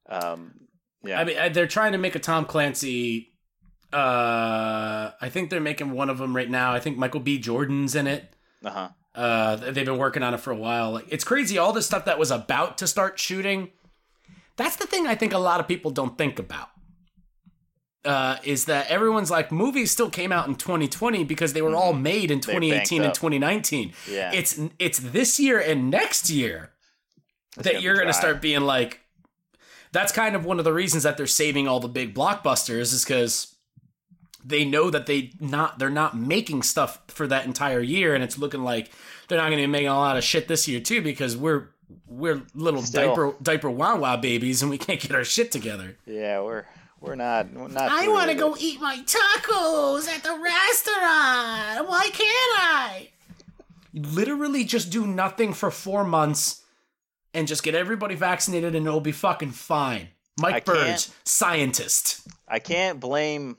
[0.07, 0.55] Um,
[1.03, 1.21] yeah.
[1.21, 3.31] I mean, they're trying to make a Tom Clancy.
[3.95, 6.73] Uh, I think they're making one of them right now.
[6.73, 7.39] I think Michael B.
[7.39, 8.35] Jordan's in it.
[8.65, 8.89] uh-huh.
[9.15, 10.91] Uh, they've been working on it for a while.
[10.91, 11.57] Like, it's crazy.
[11.57, 13.71] All this stuff that was about to start shooting.
[14.57, 16.71] That's the thing I think a lot of people don't think about.
[18.05, 21.93] Uh, is that everyone's like movies still came out in 2020 because they were all
[21.95, 22.61] made in Mm-hmm.
[22.61, 23.93] They banked 2018 and 2019.
[24.11, 24.33] Yeah.
[24.35, 26.73] It's it's this year and next year
[27.57, 29.01] It's that gonna you're going to start being like
[29.93, 33.05] that's kind of one of the reasons that they're saving all the big blockbusters is
[33.07, 33.54] cuz
[34.45, 38.39] they know that they not they're not making stuff for that entire year and it's
[38.39, 38.91] looking like
[39.29, 41.69] they're not going to be making a lot of shit this year too because we're
[42.07, 43.09] we're little Still.
[43.09, 45.97] diaper diaper wow wow babies and we can't get our shit together.
[46.07, 46.65] Yeah, we're
[47.01, 47.91] we're not we're not.
[47.91, 51.89] I want to go eat my tacos at the restaurant.
[51.89, 53.11] Why can't I?
[53.93, 56.63] Literally just do nothing for 4 months
[57.33, 60.09] and just get everybody vaccinated and it'll be fucking fine.
[60.41, 62.27] Mike I Burge, scientist.
[62.49, 63.57] I can't blame.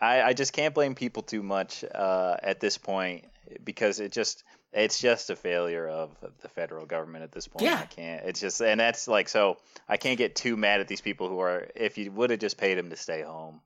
[0.00, 3.24] I I just can't blame people too much uh, at this point
[3.64, 6.10] because it just it's just a failure of
[6.42, 7.64] the federal government at this point.
[7.64, 7.78] Yeah.
[7.82, 8.24] I can't.
[8.26, 9.58] It's just and that's like so.
[9.88, 11.68] I can't get too mad at these people who are.
[11.74, 13.60] If you would have just paid them to stay home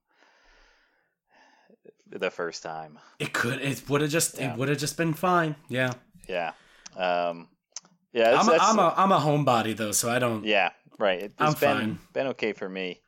[2.08, 4.52] the first time, It could it would have just Yeah.
[4.52, 5.54] it would have just been fine.
[5.68, 5.92] Yeah.
[6.28, 6.52] yeah,
[6.96, 7.48] um,
[8.12, 8.30] yeah.
[8.32, 11.20] That's, I'm a, that's, I'm a I'm a homebody though, so I don't Yeah, right.
[11.22, 11.98] It, I'm it's been fine.
[12.12, 13.00] been okay for me.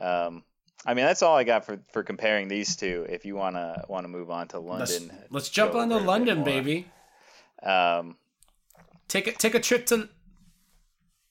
[0.00, 0.42] Um,
[0.86, 3.04] I mean, that's all I got for, for comparing these two.
[3.08, 6.00] If you wanna wanna move on to let's, London, let's jump on to it a
[6.00, 6.86] bit London, baby.
[7.62, 8.16] Um,
[9.08, 10.08] Take a take a trip to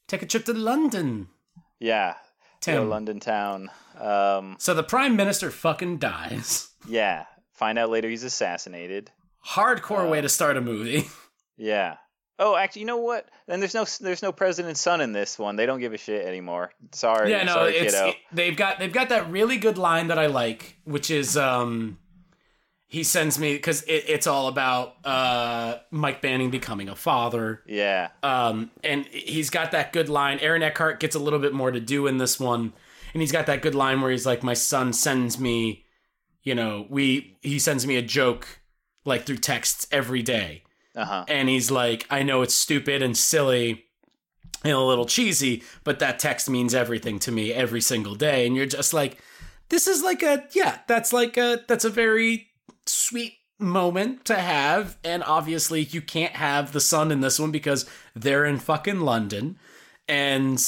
[0.07, 1.27] take a trip to London.
[1.79, 2.15] yeah,
[2.59, 2.89] Tim.
[2.89, 3.69] London town.
[3.99, 6.69] Um, So the prime minister fucking dies.
[6.87, 9.11] yeah, find out later he's assassinated.
[9.45, 11.07] Hardcore Uh, way to start a movie.
[11.59, 11.97] Yeah.
[12.39, 13.27] Oh, actually, you know what?
[13.47, 15.55] Then there's no there's no president's son in this one.
[15.55, 16.71] They don't give a shit anymore.
[16.91, 18.07] Sorry, yeah, no, sorry, it's kiddo.
[18.09, 21.97] it- they've got they've got that really good line that I like, which is um
[22.89, 27.63] he sends me because it, it's all about uh Mike Banning becoming a father.
[27.67, 30.39] yeah, Um, and he's got that good line.
[30.39, 32.71] Aaron Eckhart gets a little bit more to do in this one,
[33.13, 35.85] and he's got that good line where he's like, "My son sends me,
[36.43, 38.59] you know, we he sends me a joke
[39.05, 40.63] like through texts every day."
[40.97, 41.25] Uh huh.
[41.27, 43.85] and he's like, I know it's stupid and silly
[44.63, 48.45] and a little cheesy, but that text means everything to me every single day.
[48.45, 49.19] And you're just like,
[49.69, 52.47] this is like a, yeah, that's like a, that's a very
[52.85, 54.97] sweet moment to have.
[55.03, 59.57] And obviously, you can't have the son in this one because they're in fucking London.
[60.07, 60.61] And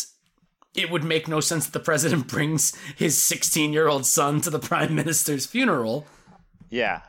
[0.75, 4.49] it would make no sense that the president brings his 16 year old son to
[4.49, 6.05] the prime minister's funeral.
[6.69, 7.01] Yeah.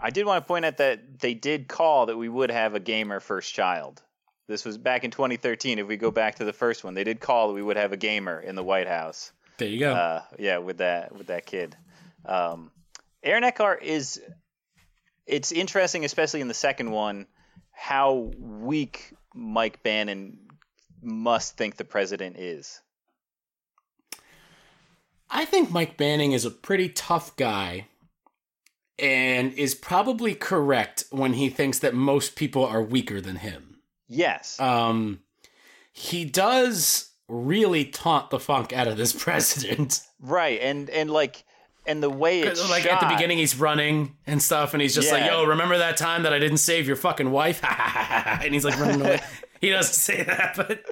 [0.00, 2.80] I did want to point out that they did call that we would have a
[2.80, 4.02] gamer first child.
[4.48, 5.78] This was back in 2013.
[5.78, 7.92] If we go back to the first one, they did call that we would have
[7.92, 9.32] a gamer in the White House.
[9.58, 9.92] There you go.
[9.92, 11.76] Uh, yeah, with that with that kid.
[12.24, 12.70] Um,
[13.22, 14.20] Aaron Eckhart is.
[15.26, 17.26] It's interesting, especially in the second one,
[17.72, 20.38] how weak Mike Banning
[21.02, 22.80] must think the president is.
[25.28, 27.88] I think Mike Banning is a pretty tough guy
[28.98, 33.78] and is probably correct when he thinks that most people are weaker than him.
[34.08, 34.58] Yes.
[34.60, 35.20] Um,
[35.92, 40.00] he does really taunt the funk out of this president.
[40.20, 41.44] right, and and like
[41.86, 45.10] and the way it's like at the beginning, he's running and stuff, and he's just
[45.12, 48.78] like, "Yo, remember that time that I didn't save your fucking wife?" and he's like
[48.78, 49.20] running away.
[49.60, 50.84] he doesn't say that, but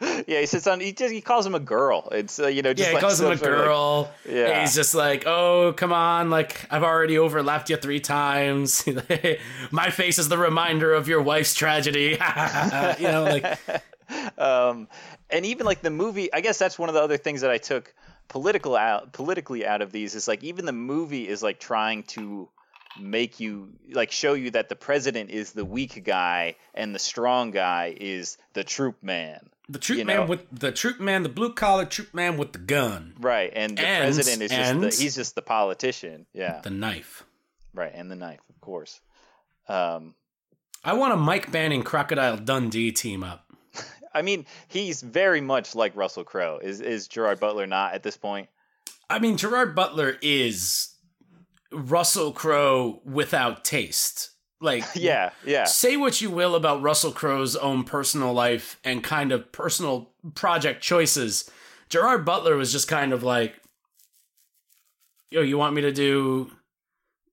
[0.26, 0.80] Yeah, he sits on.
[0.80, 2.08] He just he calls him a girl.
[2.12, 4.12] It's uh, you know just yeah, he like calls him a of, like- girl.
[4.28, 4.46] Yeah.
[4.46, 8.86] And he's just like, oh, come on, like I've already overlapped you three times.
[9.70, 12.10] My face is the reminder of your wife's tragedy.
[12.98, 14.88] you know, like um,
[15.30, 16.32] and even like the movie.
[16.32, 17.94] I guess that's one of the other things that I took
[18.28, 22.48] political out politically out of these is like even the movie is like trying to
[23.00, 27.50] make you like show you that the president is the weak guy and the strong
[27.50, 29.48] guy is the troop man.
[29.68, 30.26] The troop You man know.
[30.26, 33.86] with the troop man, the blue collar troop man with the gun, Right, and the
[33.86, 36.26] And- president is just the, he's just the politician.
[36.32, 37.24] Yeah, the knife.
[37.74, 39.00] right, and the knife, of course.
[39.68, 40.14] Um,
[40.84, 43.44] I want a Mike Banning Crocodile Dundee team up.
[44.14, 46.58] I mean, he's very much like Russell Crowe.
[46.62, 48.48] Is is Gerard Butler not at this point?
[49.10, 50.94] I mean, Gerard Butler is
[51.72, 54.30] Russell Crowe without taste.
[54.60, 55.64] Like, yeah, yeah.
[55.64, 60.82] Say what you will about Russell Crowe's own personal life and kind of personal project
[60.82, 61.50] choices.
[61.88, 63.54] Gerard Butler was just kind of like,
[65.30, 66.50] yo, you want me to do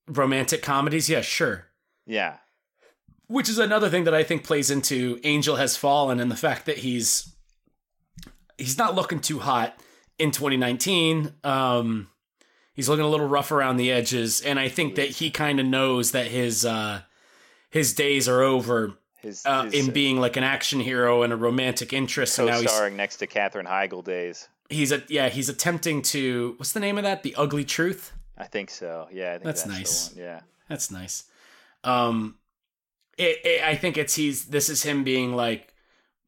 [0.08, 1.10] romantic comedies?
[1.10, 1.68] Yeah, sure.
[2.06, 2.38] Yeah.
[3.28, 6.66] Which is another thing that I think plays into Angel Has Fallen and the fact
[6.68, 7.34] that he's
[8.58, 9.78] he's not looking too hot
[10.20, 11.34] in 2019.
[11.44, 12.10] Um
[12.74, 15.66] he's looking a little rough around the edges and I think that he kind of
[15.66, 17.02] knows that his uh
[17.76, 21.36] his days are over his, uh, his, in being like an action hero and a
[21.36, 22.38] romantic interest.
[22.38, 24.48] Co-starring now he's, starring next to Katherine Heigl days.
[24.70, 25.28] He's a yeah.
[25.28, 27.22] He's attempting to what's the name of that?
[27.24, 28.14] The Ugly Truth.
[28.38, 29.10] I think so.
[29.12, 30.16] Yeah, think that's, that's nice.
[30.16, 31.26] Yeah, that's nice.
[31.84, 32.36] Um,
[33.18, 34.46] it, it, I think it's he's.
[34.46, 35.74] This is him being like,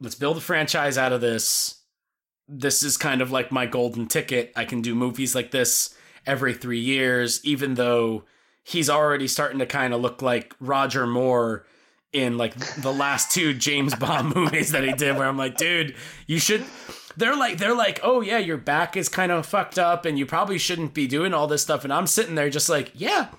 [0.01, 1.75] let's build a franchise out of this.
[2.49, 4.51] This is kind of like my golden ticket.
[4.53, 5.95] I can do movies like this
[6.25, 8.25] every three years, even though
[8.68, 11.65] he's already starting to kind of look like Roger Moore
[12.11, 15.95] in like the last two James Bond movies that he did where I'm like, dude,
[16.26, 16.65] you should
[17.15, 20.26] they're like they're like, "Oh yeah, your back is kind of fucked up and you
[20.26, 23.30] probably shouldn't be doing all this stuff." And I'm sitting there just like, "Yeah,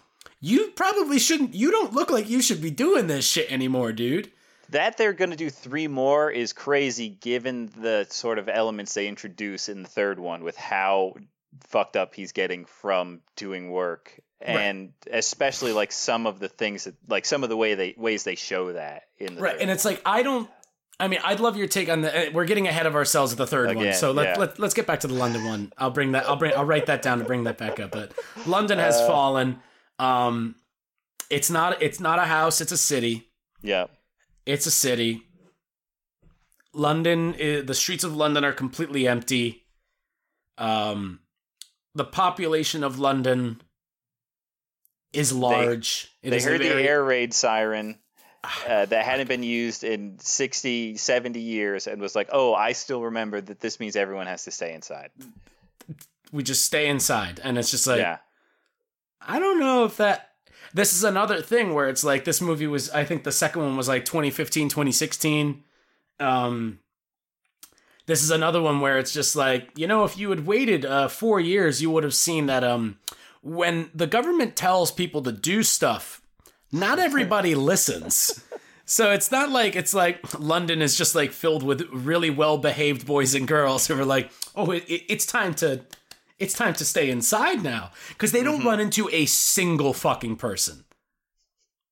[0.41, 4.33] you probably shouldn't you don't look like you should be doing this shit anymore, dude."
[4.71, 9.09] That they're going to do three more is crazy given the sort of elements they
[9.09, 11.15] introduce in the third one with how
[11.61, 15.19] fucked up he's getting from doing work and right.
[15.19, 18.37] especially like some of the things that like some of the way they ways they
[18.37, 20.49] show that in the right and it's like i don't
[21.01, 23.47] i mean i'd love your take on the we're getting ahead of ourselves with the
[23.47, 24.39] third Again, one so let, yeah.
[24.39, 25.73] let, let's get back to the london one.
[25.77, 28.13] I'll bring that i'll bring i'll write that down to bring that back up but
[28.47, 29.61] london has uh, fallen.
[29.99, 30.55] Um
[31.31, 33.29] it's not it's not a house it's a city.
[33.61, 33.87] Yeah.
[34.47, 35.25] It's a city.
[36.73, 39.65] London is, the streets of london are completely empty.
[40.57, 41.21] Um
[41.97, 43.61] the population of london
[45.13, 46.13] is large.
[46.23, 46.83] They, they heard very...
[46.83, 47.99] the air raid siren
[48.67, 53.03] uh, that hadn't been used in 60, 70 years and was like, oh, I still
[53.03, 55.11] remember that this means everyone has to stay inside.
[56.33, 57.41] We just stay inside.
[57.43, 58.19] And it's just like, yeah.
[59.21, 60.25] I don't know if that.
[60.75, 63.77] This is another thing where it's like this movie was, I think the second one
[63.77, 65.65] was like 2015, 2016.
[66.21, 66.81] Um,
[68.05, 71.09] this is another one where it's just like, you know, if you had waited uh,
[71.09, 72.99] four years, you would have seen that um,
[73.49, 76.23] when the government tells people to do stuff,
[76.71, 78.45] not everybody listens.
[78.85, 83.07] So it's not like it's like London is just like filled with really well behaved
[83.07, 85.83] boys and girls who are like, oh, it, it, it's time to,
[86.39, 88.69] it's time to stay inside now because they don't mm-hmm.
[88.69, 90.85] run into a single fucking person.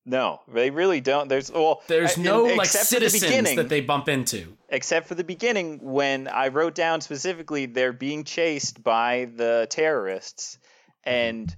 [0.09, 1.29] No, they really don't.
[1.29, 5.81] There's well, there's no like citizens the that they bump into, except for the beginning
[5.83, 10.59] when I wrote down specifically they're being chased by the terrorists
[11.07, 11.15] Mm-hmm.
[11.15, 11.57] and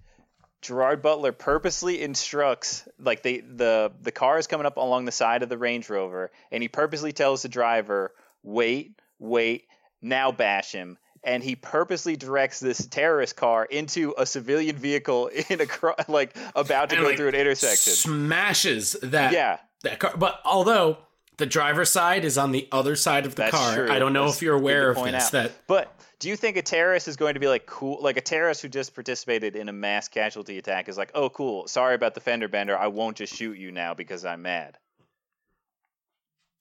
[0.60, 5.42] Gerard Butler purposely instructs like they the the car is coming up along the side
[5.42, 9.64] of the Range Rover and he purposely tells the driver wait wait
[10.02, 10.98] now bash him.
[11.24, 15.66] And he purposely directs this terrorist car into a civilian vehicle in a
[16.06, 17.92] like about to and go like, through an intersection.
[17.92, 19.58] smashes that yeah.
[19.82, 20.12] that car.
[20.16, 20.98] But although
[21.38, 23.74] the driver's side is on the other side of the That's car.
[23.74, 23.90] true.
[23.90, 25.32] I don't know That's if you're aware of this out.
[25.32, 28.20] that but do you think a terrorist is going to be like cool like a
[28.20, 31.66] terrorist who just participated in a mass casualty attack is like oh cool.
[31.68, 32.76] Sorry about the fender bender.
[32.76, 34.76] I won't just shoot you now because i'm mad.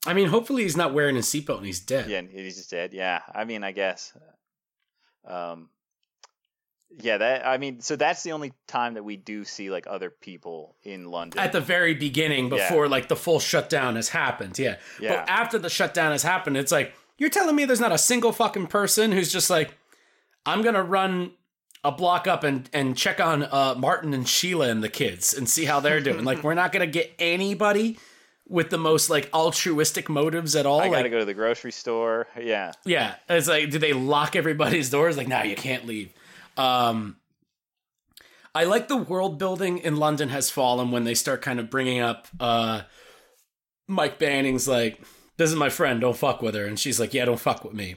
[0.05, 2.09] I mean hopefully he's not wearing a seatbelt and he's dead.
[2.09, 2.93] Yeah he's just dead.
[2.93, 4.13] Yeah i mean i guess.
[5.25, 5.69] Um
[6.99, 10.09] yeah that i mean so that's the only time that we do see like other
[10.09, 12.91] people in london at the very beginning before yeah.
[12.91, 14.75] like the full shutdown has happened yeah.
[14.99, 17.97] yeah but after the shutdown has happened it's like you're telling me there's not a
[17.97, 19.75] single fucking person who's just like,
[20.45, 21.31] I'm gonna run
[21.83, 25.49] a block up and and check on uh, Martin and Sheila and the kids and
[25.49, 26.23] see how they're doing.
[26.23, 27.97] like, we're not gonna get anybody
[28.47, 30.79] with the most like altruistic motives at all.
[30.79, 32.27] I gotta like, go to the grocery store.
[32.39, 33.15] Yeah, yeah.
[33.27, 35.17] It's like, do they lock everybody's doors?
[35.17, 36.13] Like, now you can't leave.
[36.57, 37.17] Um,
[38.53, 41.99] I like the world building in London has fallen when they start kind of bringing
[41.99, 42.81] up uh,
[43.87, 44.99] Mike Banning's like
[45.37, 46.65] this is my friend, don't fuck with her.
[46.65, 47.95] And she's like, yeah, don't fuck with me.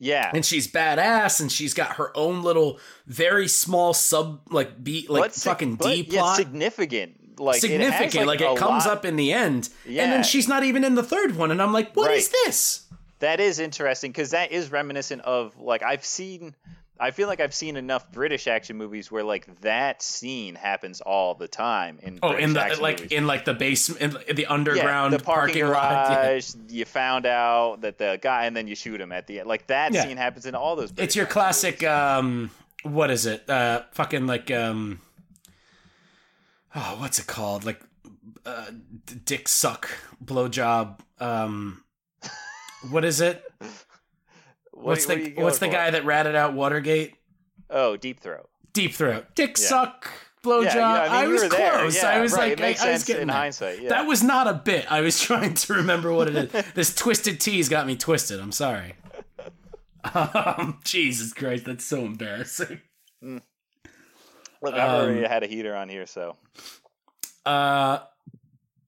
[0.00, 0.30] Yeah.
[0.34, 5.22] And she's badass and she's got her own little very small sub like beat like
[5.22, 6.38] but fucking D plot.
[6.38, 7.40] Yeah, significant.
[7.40, 8.14] Like significant.
[8.14, 8.98] It like, like it comes lot.
[8.98, 9.68] up in the end.
[9.86, 10.02] Yeah.
[10.02, 11.50] And then she's not even in the third one.
[11.50, 12.18] And I'm like, what right.
[12.18, 12.86] is this?
[13.20, 16.54] That is interesting because that is reminiscent of like I've seen
[16.98, 21.34] I feel like I've seen enough British action movies where like that scene happens all
[21.34, 23.12] the time in oh, British in the like movies.
[23.12, 26.10] in like the basement, in the underground yeah, the parking, lot.
[26.10, 26.26] Yeah.
[26.28, 26.54] garage.
[26.68, 29.48] You found out that the guy, and then you shoot him at the end.
[29.48, 30.04] Like that Yeah.
[30.04, 30.92] scene happens in all those.
[30.92, 31.74] British It's your classic.
[31.82, 31.88] movies.
[31.88, 32.50] um
[32.84, 33.48] What is it?
[33.50, 34.50] Uh Fucking like.
[34.52, 35.00] um
[36.76, 37.64] Oh, what's it called?
[37.64, 37.80] Like,
[38.44, 38.66] uh,
[39.24, 39.88] dick suck
[40.24, 40.98] blowjob.
[41.20, 41.84] Um,
[42.90, 43.42] what is it?
[44.84, 45.72] What- what's what the going what's the for?
[45.72, 47.14] guy that ratted out Watergate?
[47.70, 48.48] Oh, Deep Throat.
[48.72, 49.26] Deep throat.
[49.34, 49.64] Dick Yeah.
[49.68, 50.10] suck
[50.42, 50.64] blowjob.
[50.64, 52.02] Yeah, yeah, I mean, I was close.
[52.04, 52.58] I was right.
[52.60, 53.36] like, I, I was getting in there.
[53.36, 53.80] hindsight.
[53.80, 53.88] Yeah.
[53.90, 54.90] That was not a bit.
[54.92, 56.72] I was trying to remember what it is.
[56.74, 58.40] this twisted tease got me twisted.
[58.40, 58.94] I'm sorry.
[60.12, 62.80] Um, Jesus Christ, that's so embarrassing.
[63.22, 66.36] Look, I've already um, had a heater on here, so
[67.46, 68.00] Uh,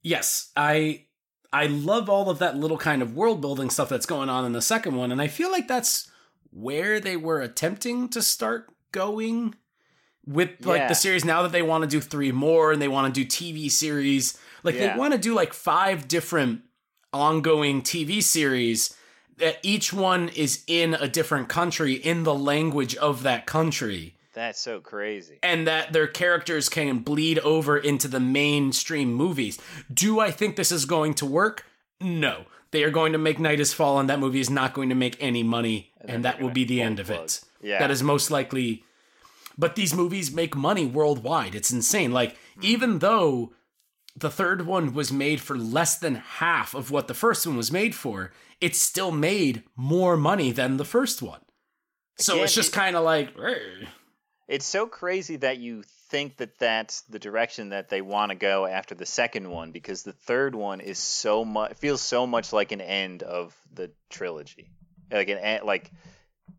[0.03, 1.07] yes, I
[1.53, 4.53] I love all of that little kind of world building stuff that's going on in
[4.53, 6.11] the second one, and I feel like that's
[6.51, 9.55] where they were attempting to start going
[10.27, 10.89] with like Yeah.
[10.89, 11.25] the series.
[11.25, 14.37] Now that they want to do three more and they want to do TV series,
[14.65, 14.93] like Yeah.
[14.95, 16.63] they want to do like five different
[17.13, 18.95] ongoing TV series.
[19.37, 24.61] That each one is in a different country in the language of that country that's
[24.61, 25.39] so crazy.
[25.43, 29.59] and that their characters can bleed over into the mainstream movies.
[29.93, 31.65] Do I think this is going to work?
[32.01, 32.45] No.
[32.71, 34.09] They are going to make Night is Fallen.
[34.09, 36.83] That movie is not going to make any money, and, then that will be the
[36.83, 37.25] end of plug.
[37.25, 37.41] it.
[37.63, 37.79] Yeah.
[37.79, 38.85] That is most likely.
[39.57, 41.55] But these movies make money worldwide.
[41.55, 42.13] It's insane.
[42.13, 42.65] Like, mm-hmm.
[42.65, 43.55] even though
[44.15, 47.73] the third one was made for less than half of what the first one was
[47.73, 51.41] made for, it still made more money than the first one.
[52.19, 53.89] So Again, it's just kind of like, "Hey."
[54.49, 58.65] It's so crazy that you think that that's the direction that they want to go
[58.67, 62.71] after the second one because the third one is so much feels so much like
[62.73, 64.71] an end of the trilogy.
[65.11, 65.91] Like an like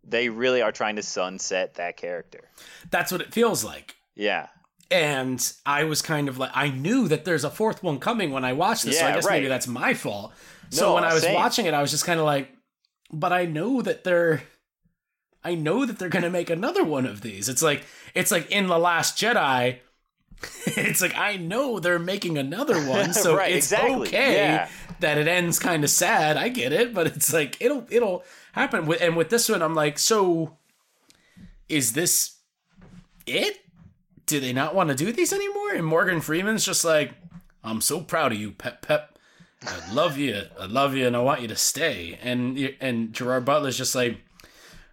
[0.03, 2.49] they really are trying to sunset that character.
[2.91, 3.95] that's what it feels like.
[4.15, 4.47] Yeah.
[4.91, 8.43] and I was kind of like, I knew that there's a fourth one coming when
[8.45, 9.33] I watched this, so I Yeah, guess right.
[9.33, 10.33] maybe that's my fault.
[10.69, 11.35] So No, when I was same.
[11.35, 12.49] watching it, I was just kind of like,
[13.11, 14.43] but I know that they're,
[15.47, 17.47] I know that they're gonna make another one of these.
[17.47, 19.77] It's like, it's like in the Last Jedi.
[20.67, 24.69] It's like I know they're making another one, so Right, it's exactly, okay yeah.
[24.99, 26.37] that it ends kind of sad.
[26.37, 28.85] I get it, but it's like it'll it'll happen.
[28.85, 30.57] With and with this one, I'm like, so
[31.69, 32.35] is this
[33.25, 33.57] it?
[34.25, 35.73] Do they not want to do these anymore?
[35.73, 37.13] And Morgan Freeman's just like,
[37.63, 39.17] I'm so proud of you, Pep Pep.
[39.65, 40.43] I love you.
[40.59, 42.19] I love you, and I want you to stay.
[42.21, 44.19] And and Gerard Butler's just like,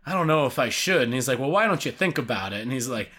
[0.07, 1.03] I don't know if I should.
[1.03, 2.63] And he's like, Well, why don't you think about it?
[2.63, 3.11] And he's like,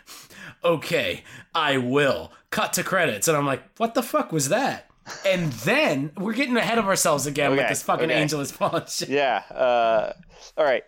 [0.63, 1.23] Okay,
[1.53, 2.31] I will.
[2.49, 3.27] Cut to credits.
[3.27, 4.89] And I'm like, What the fuck was that?
[5.25, 8.21] And then we're getting ahead of ourselves again with this fucking okay.
[8.21, 9.09] Angel has fallen shit.
[9.09, 9.43] Yeah.
[9.51, 10.13] Uh,
[10.57, 10.83] all right.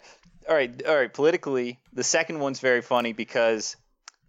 [0.49, 0.85] All right.
[0.87, 1.13] All right.
[1.13, 3.75] Politically, the second one's very funny because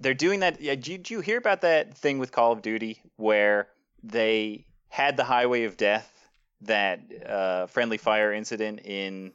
[0.01, 0.61] they're doing that.
[0.61, 3.69] Yeah, did, did you hear about that thing with Call of Duty where
[4.03, 6.11] they had the Highway of Death,
[6.62, 9.33] that uh, friendly fire incident in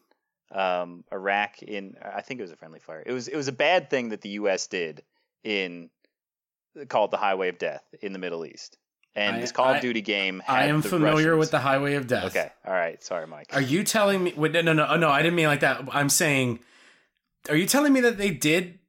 [0.53, 1.61] um, Iraq?
[1.63, 3.03] In I think it was a friendly fire.
[3.05, 4.67] It was it was a bad thing that the U.S.
[4.67, 5.03] did
[5.43, 5.89] in
[6.87, 8.77] called the Highway of Death in the Middle East.
[9.15, 10.41] And I- this Call I- of Duty game.
[10.43, 11.39] Had I am familiar Russians.
[11.39, 12.25] with the Highway of Death.
[12.35, 12.49] Okay.
[12.65, 13.01] All right.
[13.03, 13.47] Sorry, Mike.
[13.53, 14.33] Are you telling me?
[14.35, 15.09] Wait, no, no, no, no.
[15.09, 15.83] I didn't mean like that.
[15.91, 16.59] I'm saying,
[17.49, 18.79] are you telling me that they did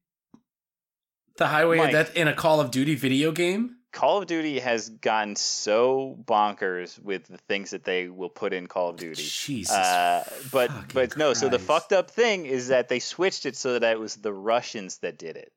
[1.37, 1.87] the Highway Mike.
[1.89, 3.77] of Death in a Call of Duty video game?
[3.95, 8.67] Call of Duty has gotten so bonkers with the things that they will put in
[8.67, 9.23] Call of Duty.
[9.23, 9.75] Jesus.
[9.75, 13.79] Uh, but but no, so the fucked up thing is that they switched it so
[13.79, 15.53] that it was the Russians that did it.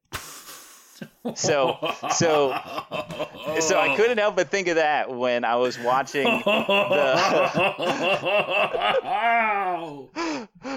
[1.35, 1.77] So
[2.15, 2.57] so
[3.59, 6.43] so I couldn't help but think of that when I was watching the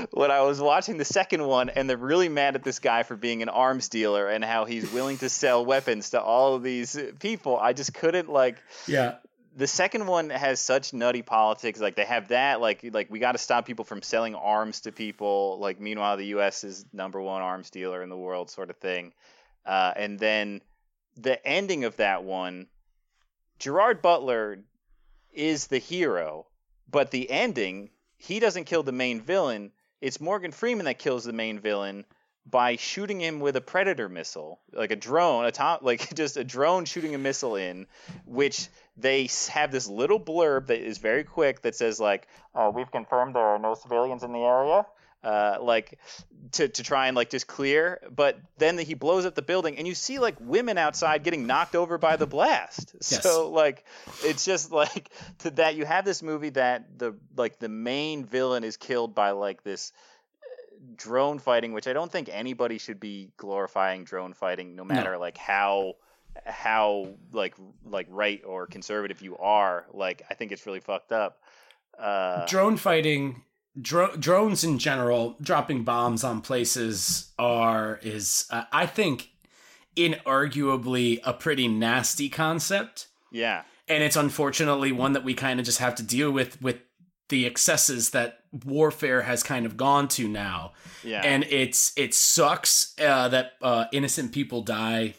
[0.11, 3.16] when I was watching the second one, and they're really mad at this guy for
[3.16, 6.99] being an arms dealer and how he's willing to sell weapons to all of these
[7.18, 7.59] people.
[7.59, 9.16] I just couldn't like yeah.
[9.57, 11.81] the second one has such nutty politics.
[11.81, 14.93] Like they have that, like like we got to stop people from selling arms to
[14.93, 15.59] people.
[15.61, 16.64] Like meanwhile, the U.S.
[16.64, 19.12] is number one arms dealer in the world, sort of thing.
[19.65, 20.63] Uh, and then
[21.17, 22.67] the ending of that one,
[23.59, 24.59] Gerard Butler
[25.33, 26.47] is the hero,
[26.91, 29.73] but the ending, he doesn't kill the main villain.
[30.01, 32.05] It's Morgan Freeman that kills the main villain
[32.47, 36.45] by shooting him with a predator missile, like a drone, a top, like just a
[36.45, 37.87] drone shooting a missile in,
[38.25, 42.91] which they have this little blurb that is very quick that says like, uh, "We've
[42.91, 44.87] confirmed there are no civilians in the area."
[45.23, 45.99] Uh, like
[46.53, 49.87] to to try and like just clear, but then he blows up the building, and
[49.87, 52.95] you see like women outside getting knocked over by the blast.
[52.95, 53.23] Yes.
[53.23, 53.85] So like,
[54.25, 55.11] it's just like
[55.41, 59.33] to that you have this movie that the like the main villain is killed by
[59.33, 59.93] like this
[60.97, 65.21] drone fighting, which I don't think anybody should be glorifying drone fighting, no matter no.
[65.21, 65.95] like how
[66.45, 67.55] how like
[67.85, 69.87] like right or conservative you are.
[69.93, 71.41] Like I think it's really fucked up.
[71.99, 73.43] Uh, drone fighting,
[73.81, 79.31] dro- drones in general, dropping bombs on places are is uh, I think
[79.97, 83.09] inarguably a pretty nasty concept.
[83.31, 83.62] Yeah.
[83.89, 86.79] And it's unfortunately one that we kind of just have to deal with with
[87.29, 90.73] the excesses that warfare has kind of gone to now.
[91.03, 91.23] Yeah.
[91.25, 95.14] And it's it sucks uh, that uh, innocent people die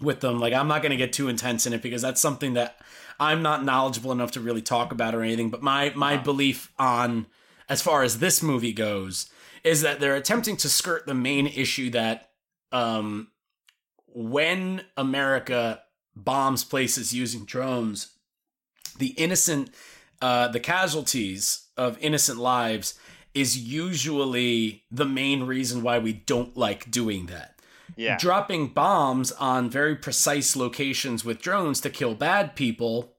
[0.00, 0.38] with them.
[0.38, 2.78] Like I'm not going to get too intense in it because that's something that
[3.20, 5.50] I'm not knowledgeable enough to really talk about or anything.
[5.50, 6.22] But my my wow.
[6.22, 7.26] belief on
[7.68, 9.30] as far as this movie goes
[9.64, 12.30] is that they're attempting to skirt the main issue that
[12.72, 13.28] um,
[14.06, 15.82] when America
[16.14, 18.14] bombs places using drones,
[18.98, 19.70] the innocent,
[20.22, 22.98] uh, the casualties of innocent lives
[23.34, 27.60] is usually the main reason why we don't like doing that.
[27.96, 28.16] Yeah.
[28.16, 33.14] Dropping bombs on very precise locations with drones to kill bad people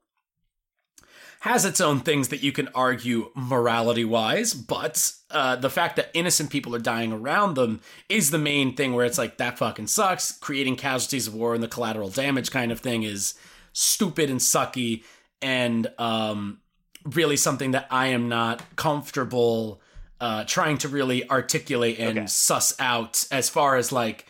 [1.40, 6.10] has its own things that you can argue morality wise, but uh, the fact that
[6.14, 7.80] innocent people are dying around them
[8.10, 10.34] is the main thing where it's like, that fucking sucks.
[10.34, 13.36] Creating casualties of war and the collateral damage kind of thing is
[13.72, 15.04] stupid and sucky
[15.42, 16.60] and um,
[17.06, 19.82] really something that I am not comfortable
[20.20, 22.28] uh, trying to really articulate and okay.
[22.28, 24.26] suss out as far as like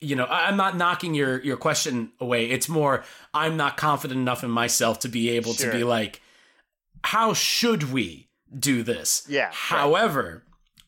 [0.00, 4.42] you know i'm not knocking your your question away it's more i'm not confident enough
[4.42, 5.70] in myself to be able sure.
[5.70, 6.20] to be like
[7.04, 9.26] how should we do this?
[9.28, 9.50] Yeah.
[9.52, 10.44] However,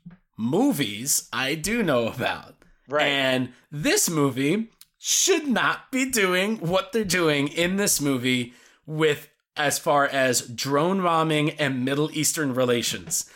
[0.09, 0.17] right.
[0.39, 2.55] movies I do know about.
[2.89, 3.07] Right.
[3.07, 8.55] And this movie should not be doing what they're doing in this movie
[8.87, 13.31] with as far as drone bombing and Middle Eastern relations.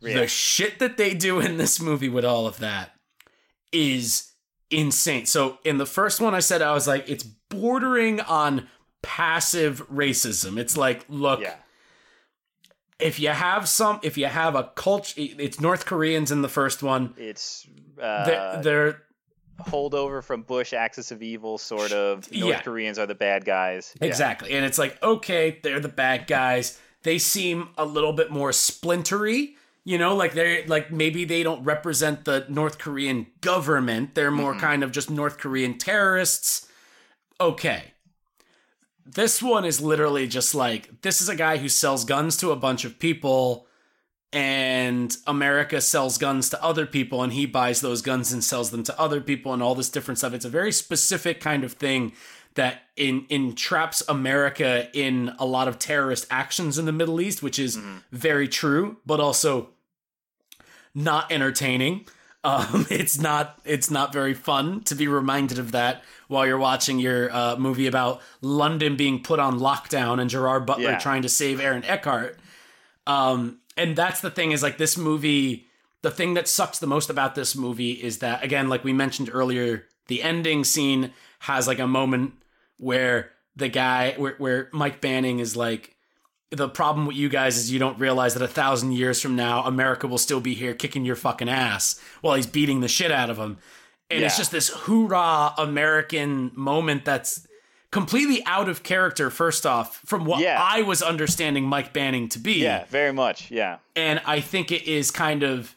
[0.00, 0.20] Yeah.
[0.20, 2.90] The shit that they do in this movie with all of that
[3.72, 4.32] is
[4.70, 5.24] insane.
[5.24, 8.68] So in the first one I said I was like it's bordering on
[9.00, 10.58] passive racism.
[10.58, 11.54] It's like, look, yeah
[12.98, 16.82] if you have some if you have a culture it's north koreans in the first
[16.82, 17.14] one.
[17.16, 17.66] It's
[18.00, 19.02] uh, they're, they're
[19.60, 22.30] holdover from bush axis of evil sort of.
[22.32, 22.60] North yeah.
[22.62, 23.94] koreans are the bad guys.
[24.00, 24.50] Exactly.
[24.50, 24.58] Yeah.
[24.58, 26.78] and it's like okay they're the bad guys.
[27.04, 31.62] They seem a little bit more splintery you know like they're like maybe they don't
[31.62, 34.14] represent the north korean government.
[34.14, 34.60] They're more mm-hmm.
[34.60, 36.68] kind of just north korean terrorists.
[37.40, 37.92] Okay
[39.14, 42.56] this one is literally just like this is a guy who sells guns to a
[42.56, 43.66] bunch of people
[44.32, 48.82] and America sells guns to other people and he buys those guns and sells them
[48.82, 50.34] to other people and all this different stuff.
[50.34, 52.12] It's a very specific kind of thing
[52.54, 57.58] that in entraps America in a lot of terrorist actions in the Middle East, which
[57.58, 57.98] is mm-hmm.
[58.12, 59.70] very true, but also
[60.94, 62.06] not entertaining.
[62.44, 66.98] Um, it's not it's not very fun to be reminded of that while you're watching
[66.98, 70.98] your uh, movie about London being put on lockdown and Gerard Butler yeah.
[70.98, 72.38] trying to save Aaron Eckhart.
[73.06, 75.66] Um, and that's the thing is like this movie.
[76.02, 79.30] The thing that sucks the most about this movie is that again, like we mentioned
[79.32, 82.34] earlier, the ending scene has like a moment
[82.76, 85.96] where the guy where, where Mike Banning is like
[86.50, 89.64] the problem with you guys is you don't realize that a thousand years from now,
[89.64, 93.28] America will still be here kicking your fucking ass while he's beating the shit out
[93.28, 93.58] of him.
[94.10, 94.26] And yeah.
[94.26, 97.46] it's just this hoorah American moment that's
[97.90, 100.58] completely out of character, first off, from what yeah.
[100.60, 102.54] I was understanding Mike Banning to be.
[102.54, 103.50] Yeah, very much.
[103.50, 103.78] Yeah.
[103.96, 105.74] And I think it is kind of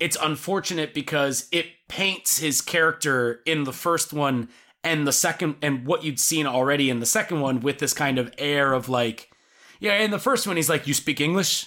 [0.00, 4.48] it's unfortunate because it paints his character in the first one
[4.84, 8.18] and the second and what you'd seen already in the second one with this kind
[8.18, 9.30] of air of like
[9.80, 11.66] yeah, in the first one he's like, You speak English?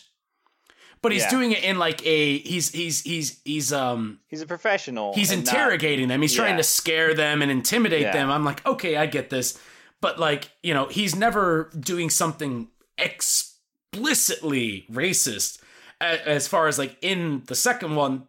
[1.01, 1.29] But he's yeah.
[1.29, 5.13] doing it in like a he's he's he's he's um he's a professional.
[5.13, 6.21] He's interrogating not, them.
[6.21, 6.43] He's yeah.
[6.43, 8.13] trying to scare them and intimidate yeah.
[8.13, 8.29] them.
[8.29, 9.59] I'm like, okay, I get this,
[9.99, 12.67] but like you know, he's never doing something
[12.97, 15.59] explicitly racist.
[15.99, 18.27] As far as like in the second one,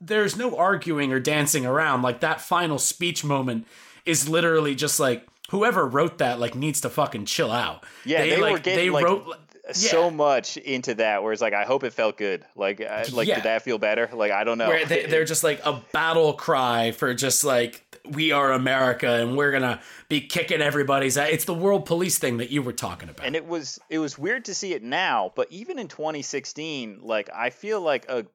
[0.00, 2.02] there's no arguing or dancing around.
[2.02, 3.66] Like that final speech moment
[4.04, 7.84] is literally just like whoever wrote that like needs to fucking chill out.
[8.04, 9.26] Yeah, they, they like, getting they like, wrote
[9.72, 12.44] so much into that where it's like I hope it felt good.
[12.56, 13.36] Like I, like yeah.
[13.36, 14.08] did that feel better?
[14.12, 14.68] Like I don't know.
[14.68, 19.36] Where they, they're just like a battle cry for just like we are America and
[19.36, 21.16] we're gonna be kicking everybody's.
[21.16, 21.28] Ass.
[21.30, 23.26] It's the world police thing that you were talking about.
[23.26, 27.30] And it was it was weird to see it now, but even in 2016, like
[27.34, 28.26] I feel like a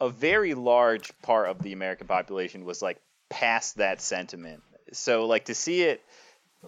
[0.00, 2.98] a very large part of the American population was like
[3.28, 4.62] past that sentiment.
[4.92, 6.02] So like to see it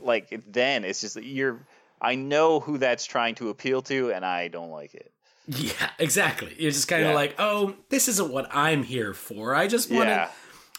[0.01, 1.67] like then it's just you're
[2.03, 5.13] I know who that's trying to appeal to, and I don't like it.
[5.47, 6.55] Yeah, exactly.
[6.59, 7.15] You're just kind of Yeah.
[7.15, 9.55] like, oh, this isn't what I'm here for.
[9.55, 10.11] I just want to.
[10.11, 10.29] Yeah.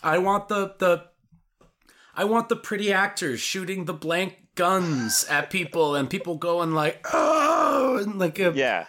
[0.03, 1.05] I want the the.
[2.15, 7.05] I want the pretty actors shooting the blank guns at people and people going like,
[7.11, 8.85] oh, and like a, Yeah.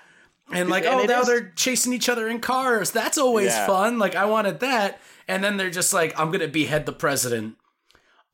[0.52, 2.90] and like, And oh, now is- they're chasing each other in cars.
[2.90, 3.66] That's always Yeah.
[3.66, 3.98] fun.
[3.98, 5.00] Like, I wanted that.
[5.26, 7.56] And then they're just like, I'm gonna behead the president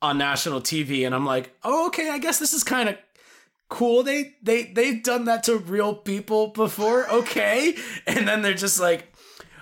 [0.01, 2.97] on national TV, and I'm like, oh, okay, I guess this is kind of
[3.71, 4.03] cool.
[4.03, 7.09] They they they've done that to real people before.
[7.09, 7.75] Okay,
[8.05, 9.07] and then they're just like.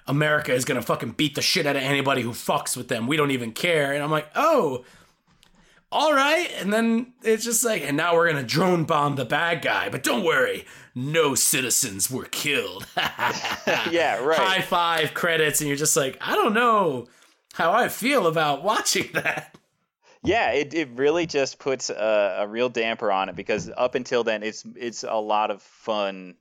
[0.07, 3.06] America is gonna fucking beat the shit out of anybody who fucks with them.
[3.06, 3.94] We don't even care.
[3.94, 4.84] And I'm like, oh,
[5.91, 6.49] all right.
[6.60, 9.88] And then it's just like, and now we're gonna drone bomb the bad guy.
[9.90, 10.65] But don't worry,
[10.95, 12.88] no citizens were killed.
[13.91, 14.40] Yeah, right.
[14.40, 17.07] High five credits, and you're just like, I don't know
[17.53, 19.56] how I feel about watching that.
[20.23, 24.23] Yeah, it, it really just puts a, a real damper on it because up until
[24.23, 26.35] then it's it's a lot of fun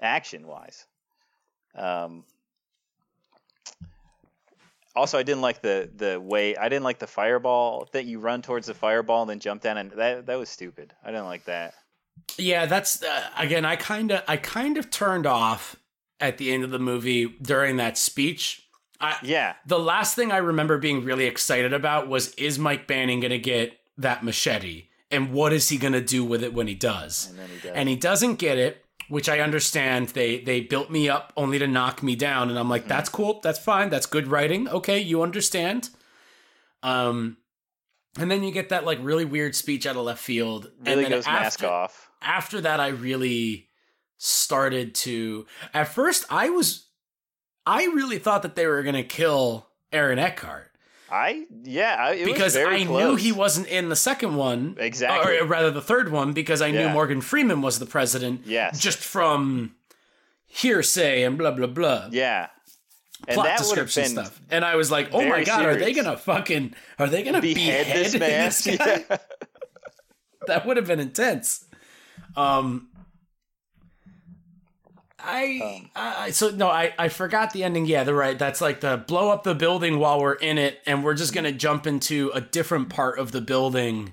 [0.00, 0.84] action wise.
[1.74, 2.24] Um,
[4.94, 8.42] also, I didn't like the the way I didn't like the fireball that you run
[8.42, 10.92] towards the fireball and then jump down and that that was stupid.
[11.02, 11.74] I didn't like that.
[12.36, 13.64] Yeah, that's uh, again.
[13.64, 15.76] I kind of, I kind of turned off
[16.20, 18.66] at the end of the movie during that speech.
[19.02, 23.20] I, Yeah, the last thing I remember being really excited about was is Mike Banning
[23.20, 26.66] going to get that machete and what is he going to do with it when
[26.68, 27.28] he does?
[27.28, 27.72] and then he does.
[27.76, 30.08] And he doesn't get it, which I understand.
[30.10, 33.40] They they built me up only to knock me down and I'm like that's cool.
[33.42, 33.90] That's fine.
[33.90, 34.68] That's good writing.
[34.68, 35.90] Okay, you understand.
[36.82, 37.36] Um
[38.18, 41.00] and then you get that like really weird speech out of left field really and
[41.04, 42.10] then it goes mask off.
[42.20, 43.68] after that I really
[44.18, 46.86] started to at first I was
[47.66, 50.68] I really thought that they were going to kill Aaron Eckhart
[51.10, 53.02] I yeah, it because was very I close.
[53.02, 55.38] knew he wasn't in the second one Exactly.
[55.38, 58.80] or rather the third one because I knew Morgan Freeman was the president Yes.
[58.80, 59.74] just from
[60.46, 62.48] hearsay and blah blah blah yeah,
[63.28, 65.64] and plot that would have description been stuff and I was like oh my god
[65.66, 68.44] are they going to fucking are they going to behead behead, this man.
[68.46, 68.66] this?
[68.66, 69.16] Yeah.
[70.46, 71.64] that would have been intense.
[72.36, 72.88] Um,
[75.24, 77.86] Um, I, I so no, I I forgot the ending.
[77.86, 78.38] Yeah, they're right.
[78.38, 81.52] That's like the blow up the building while we're in it, and we're just gonna
[81.52, 84.12] jump into a different part of the building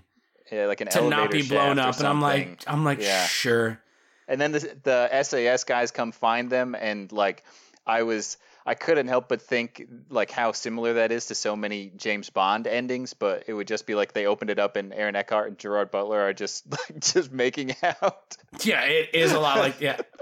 [0.52, 1.98] yeah, like an to not be blown up.
[2.00, 2.64] And I'm like.
[2.68, 3.26] I'm like, Yeah.
[3.26, 3.80] sure.
[4.28, 7.44] And then the, the SAS guys come find them, and like
[7.88, 11.92] I was, I couldn't help but think like how similar that is to so many
[11.98, 13.14] James Bond endings.
[13.16, 15.90] But it would just be like they opened it up, and Aaron Eckhart and Gerard
[15.90, 18.38] Butler are just like just making out.
[18.64, 19.98] Yeah, it is a lot like yeah.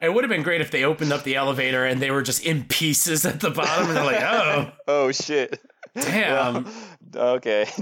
[0.00, 2.44] It would have been great if they opened up the elevator and they were just
[2.44, 5.60] in pieces at the bottom, and they're like, oh, Oh shit!
[5.94, 6.66] damn.
[7.14, 7.66] Okay.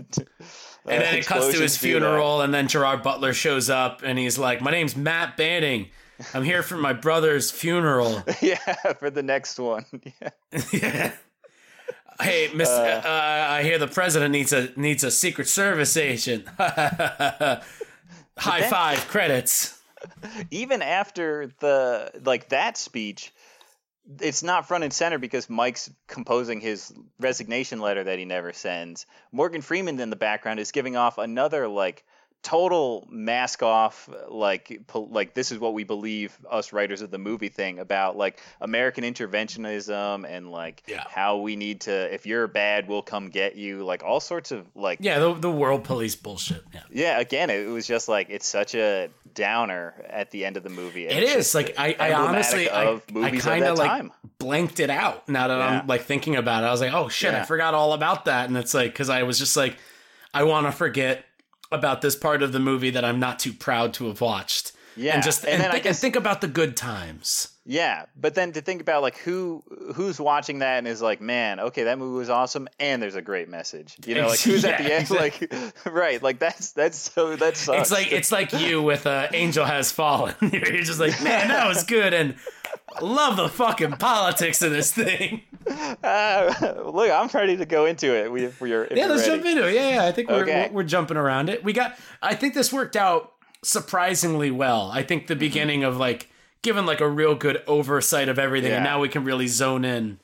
[0.91, 4.39] And then it cuts to his funeral, and then Gerard Butler shows up, and he's
[4.39, 5.89] like, "My name's Matt Banning.
[6.33, 8.57] I'm here for my brother's funeral." Yeah,
[8.99, 9.85] for the next one.
[10.73, 11.13] Yeah.
[12.23, 16.47] hey, Miss, uh, I hear the president needs a needs a Secret Service agent.
[16.59, 17.61] High
[18.39, 19.78] that- five credits.
[20.51, 23.33] Even after the like that speech
[24.21, 29.05] it's not front and center because Mike's composing his resignation letter that he never sends.
[29.33, 32.05] Morgan Freeman in the background is giving off another like
[32.43, 37.19] total mask off like po- like this is what we believe us writers of the
[37.19, 41.05] movie thing about like American interventionism and like Yeah.
[41.09, 44.67] how we need to if you're bad we'll come get you like all sorts of
[44.75, 46.63] like Yeah, the, the world police bullshit.
[46.73, 46.81] Yeah.
[46.91, 50.71] yeah again it was just like it's such a downer at the end of the
[50.71, 54.13] movie It is like I, I honestly I, of I of kind of like time.
[54.39, 55.81] blanked it out now that Yeah.
[55.81, 56.67] I'm like thinking about it.
[56.67, 59.25] I was like, oh shit, I forgot all about that, and it's like because I
[59.25, 59.77] was just like,
[60.33, 61.25] I want to forget
[61.71, 64.73] about this part of the movie that I'm not too proud to have watched.
[64.99, 67.49] Yeah, and just and and, then I thi- and think about the good times.
[67.65, 69.63] Yeah, but then to think about like who
[69.95, 73.23] who's watching that and is like, man, okay, that movie was awesome, and there's a
[73.23, 73.97] great message.
[74.07, 75.53] You know, like who's at the end, like,
[75.87, 76.23] right?
[76.23, 77.79] Like that's that's so that sucks.
[77.81, 80.35] It's like it's like you with uh, Angel Has Fallen.
[80.41, 82.35] You're just like, man, that was good, and
[83.03, 85.43] love the fucking politics of this thing.
[86.03, 88.33] Ah, look, I'm ready to go into it.
[88.33, 89.43] We, if you're, if Yeah, you're let's ready.
[89.43, 89.75] jump into it.
[89.75, 90.05] Yeah, yeah.
[90.07, 90.69] I think we're, Okay.
[90.71, 91.63] we're we're jumping around it.
[91.63, 91.99] We got.
[92.23, 93.33] I think this worked out
[93.63, 94.91] surprisingly well.
[94.93, 95.41] I think the Mm-hmm.
[95.41, 96.29] beginning of like
[96.63, 100.19] given like a real good oversight of everything, and now we can really zone in.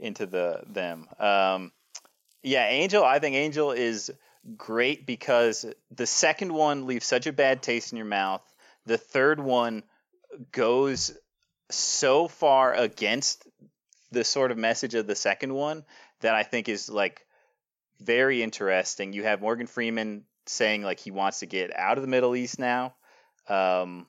[0.00, 1.06] into the them.
[1.18, 1.72] Um,
[2.42, 3.02] yeah, Angel.
[3.04, 4.10] I think Angel is
[4.56, 8.42] great because the second one leaves such a bad taste in your mouth.
[8.86, 9.82] The third one
[10.52, 11.16] goes
[11.70, 13.44] so far against
[14.12, 15.84] the sort of message of the second one
[16.20, 17.26] that I think is like
[18.00, 19.12] very interesting.
[19.12, 22.58] You have Morgan Freeman saying like he wants to get out of the Middle East
[22.58, 22.94] now.
[23.48, 24.06] Um,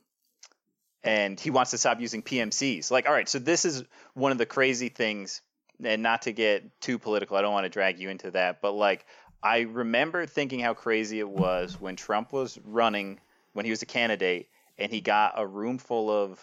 [1.03, 2.91] and he wants to stop using PMCs.
[2.91, 3.83] Like, all right, so this is
[4.13, 5.41] one of the crazy things,
[5.83, 8.73] and not to get too political, I don't want to drag you into that, but
[8.73, 9.05] like,
[9.41, 13.19] I remember thinking how crazy it was when Trump was running,
[13.53, 16.39] when he was a candidate, and he got a room full of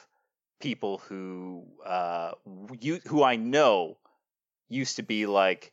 [0.60, 2.32] people who, uh,
[2.80, 3.98] you, who I know
[4.68, 5.72] used to be like,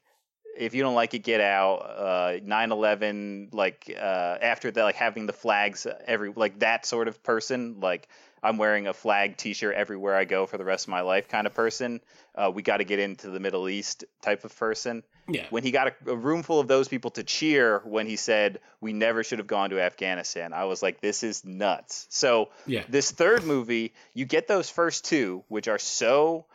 [0.58, 1.78] if you don't like it, get out.
[1.78, 7.24] Uh, 9/11, like uh, after that, like having the flags every, like that sort of
[7.24, 8.08] person, like
[8.44, 11.46] I'm wearing a flag T-shirt everywhere I go for the rest of my life kind
[11.46, 12.02] of person.
[12.34, 15.04] Uh, we got to get into the Middle East type of person.
[15.28, 15.46] Yeah.
[15.52, 18.60] When he got a, a, room full of those people to cheer when he said
[18.80, 22.08] we never should have gone to Afghanistan, I was like, this is nuts.
[22.10, 22.84] So yeah.
[22.90, 26.46] this third movie, you get those first two, which are so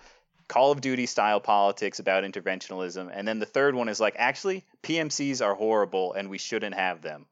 [0.48, 4.64] Call of Duty style politics about interventionism, and then the third one is like, actually,
[4.82, 7.26] PMCs are horrible and we shouldn't have them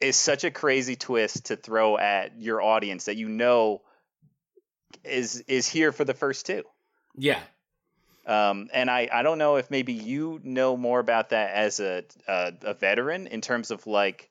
[0.00, 3.82] is such a crazy twist to throw at your audience that you know
[5.04, 6.64] is is here for the first two.
[7.16, 7.40] Yeah.
[8.26, 12.04] Um, and I, I don't know if maybe you know more about that as a,
[12.28, 14.30] a, a veteran in terms of like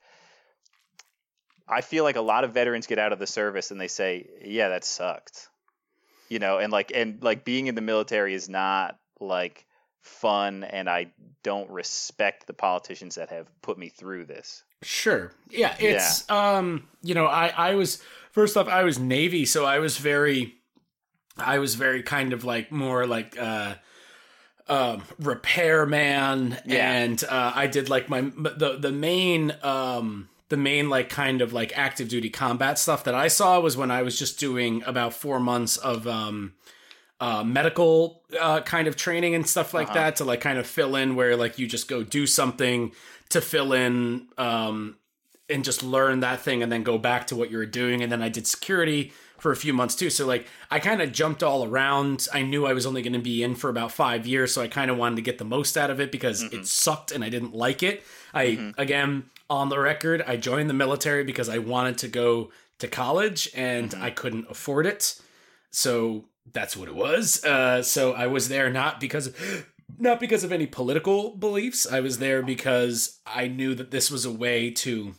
[1.67, 4.27] I feel like a lot of veterans get out of the service and they say,
[4.43, 5.49] "Yeah, that sucked,"
[6.29, 9.65] you know, and like and like being in the military is not like
[10.01, 11.07] fun, and I
[11.43, 14.63] don't respect the politicians that have put me through this.
[14.81, 15.31] Sure.
[15.49, 16.57] Yeah, it's yeah.
[16.57, 18.01] um, you know, I I was
[18.31, 20.55] first off I was Navy, so I was very
[21.37, 23.75] I was very kind of like more like uh
[24.67, 26.91] um repairman yeah.
[26.93, 31.53] and uh I did like my the the main um the main like kind of
[31.53, 35.13] like active duty combat stuff that I saw was when I was just doing about
[35.13, 36.53] 4 months of um
[37.21, 39.95] uh, medical uh, kind of training and stuff like uh-huh.
[39.95, 42.91] that to like kind of fill in where like you just go do something
[43.29, 44.95] to fill in um,
[45.49, 48.01] and just learn that thing and then go back to what you were doing.
[48.01, 50.09] And then I did security for a few months too.
[50.09, 52.27] So like I kind of jumped all around.
[52.33, 54.67] I knew I was only going to be in for about five years, so I
[54.67, 56.59] kind of wanted to get the most out of it because mm-hmm.
[56.59, 58.03] it sucked and I didn't like it.
[58.33, 58.79] I mm-hmm.
[58.79, 63.49] again on the record, I joined the military because I wanted to go to college
[63.55, 64.03] and mm-hmm.
[64.03, 65.19] I couldn't afford it.
[65.71, 67.43] So that's what it was.
[67.43, 69.33] Uh, so I was there not because
[69.97, 71.87] not because of any political beliefs.
[71.91, 75.15] I was there because I knew that this was a way to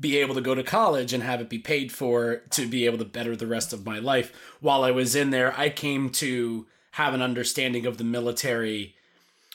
[0.00, 2.98] be able to go to college and have it be paid for to be able
[2.98, 4.32] to better the rest of my life.
[4.60, 8.94] While I was in there, I came to have an understanding of the military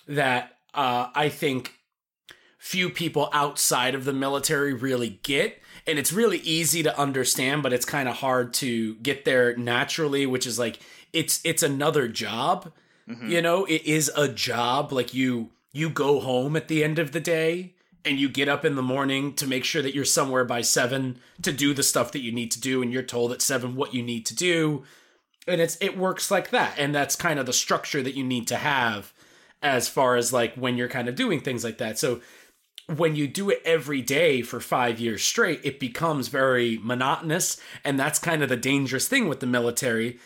[0.08, 1.80] that uh, I think
[2.58, 5.62] few people outside of the military really get.
[5.86, 10.26] And it's really easy to understand, but it's kind of hard to get there naturally,
[10.26, 10.80] which is like
[11.12, 12.72] it's it's another job
[13.10, 13.30] Mm-hmm.
[13.30, 14.92] You know, it is a job.
[14.92, 17.74] Like you you go home at the end of the day
[18.06, 21.20] and you get up in the morning to make sure that you're somewhere by 7
[21.42, 23.94] to do the stuff that you need to do and you're told at 7 what
[23.94, 24.84] you need to do.
[25.48, 26.76] And it's it works like that.
[26.78, 29.14] And that's kind of the structure that you need to have
[29.62, 31.98] as far as like when you're kind of doing things like that.
[31.98, 32.22] So
[32.94, 37.60] when you do it every day for five years straight, it becomes very monotonous.
[37.84, 40.20] And that's kind of the dangerous thing with the military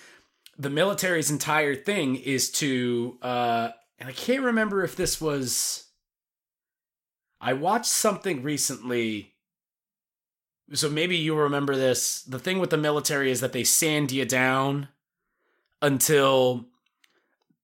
[0.57, 5.86] the military's entire thing is to uh and I can't remember if this was
[7.39, 9.33] I watched something recently
[10.73, 12.23] so maybe you remember this.
[12.23, 14.89] The thing with the military is that they sand you down
[15.81, 16.65] until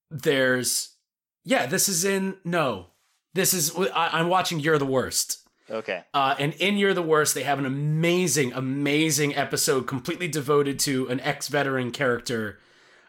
[0.10, 0.95] there's
[1.44, 2.88] yeah, this is in no.
[3.34, 5.40] This is I, am watching You're the Worst.
[5.70, 6.04] Okay.
[6.14, 11.08] Uh, and in You're the Worst, they have an amazing, amazing episode completely devoted to
[11.08, 12.60] an ex-veteran character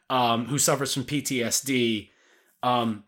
[0.08, 2.10] um, who suffers from PTSD.
[2.62, 3.04] Um,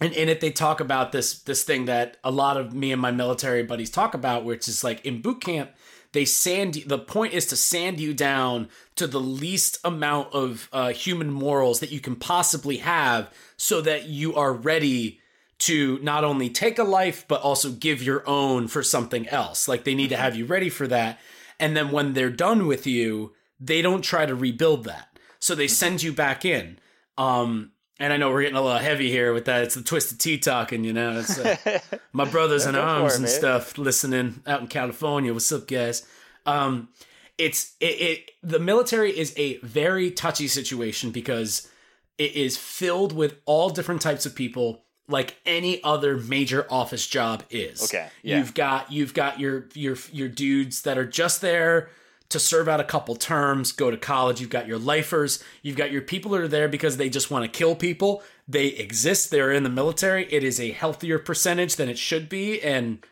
[0.00, 3.00] and in it, they talk about this this thing that a lot of me and
[3.00, 5.70] my military buddies talk about, which is like in boot camp,
[6.12, 6.82] they sand.
[6.86, 11.80] The point is to sand you down to the least amount of uh, human morals
[11.80, 15.20] that you can possibly have, so that you are ready
[15.58, 19.68] to not only take a life but also give your own for something else.
[19.68, 21.18] Like they need to have you ready for that,
[21.58, 25.68] and then when they're done with you, they don't try to rebuild that so they
[25.68, 26.78] send you back in.
[27.18, 29.62] Um, and I know we're getting a little heavy here with that.
[29.62, 31.18] It's the twisted tea talking, you know.
[31.18, 31.78] It's uh,
[32.12, 35.34] my brothers in arms it, and stuff listening out in California.
[35.34, 36.06] What's up, guys?
[36.46, 36.88] Um,
[37.36, 38.30] it's it, it.
[38.42, 41.68] The military is a very touchy situation because
[42.16, 47.44] it is filled with all different types of people, like any other major office job
[47.50, 47.84] is.
[47.84, 48.38] Okay, yeah.
[48.38, 51.90] You've got you've got your your your dudes that are just there
[52.30, 54.40] to serve out a couple terms, go to college.
[54.40, 55.42] You've got your lifers.
[55.62, 58.22] You've got your people that are there because they just want to kill people.
[58.48, 59.30] They exist.
[59.30, 60.26] They're in the military.
[60.32, 63.04] It is a healthier percentage than it should be, and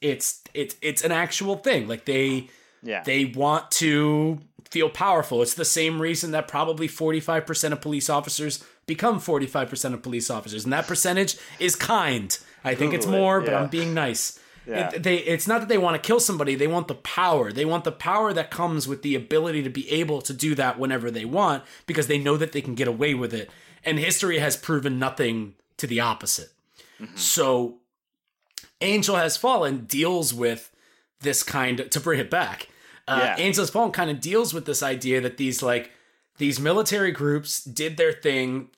[0.00, 1.88] it's it's it's an actual thing.
[1.88, 2.48] Like they
[2.82, 4.40] yeah they want to
[4.70, 5.40] feel powerful.
[5.40, 10.64] It's the same reason that probably 45% of police officers become 45% of police officers.
[10.64, 12.36] And that percentage is kind.
[12.64, 13.54] I think it's more, but.
[13.54, 14.40] I'm being nice.
[14.66, 14.90] Yeah.
[14.94, 17.52] It, they, it's not that they want to kill somebody, they want the power.
[17.52, 20.78] They want the power that comes with the ability to be able to do that
[20.78, 23.50] whenever they want because they know that they can get away with it.
[23.84, 26.50] And history has proven nothing to the opposite.
[27.16, 27.78] So
[28.80, 30.70] Angel Has Fallen deals with
[31.20, 32.68] this kind of, to bring it back.
[33.06, 33.36] Uh, Yeah.
[33.44, 35.90] Angel Has Fallen kind of deals with this idea that these like
[36.38, 38.68] these military groups did their thing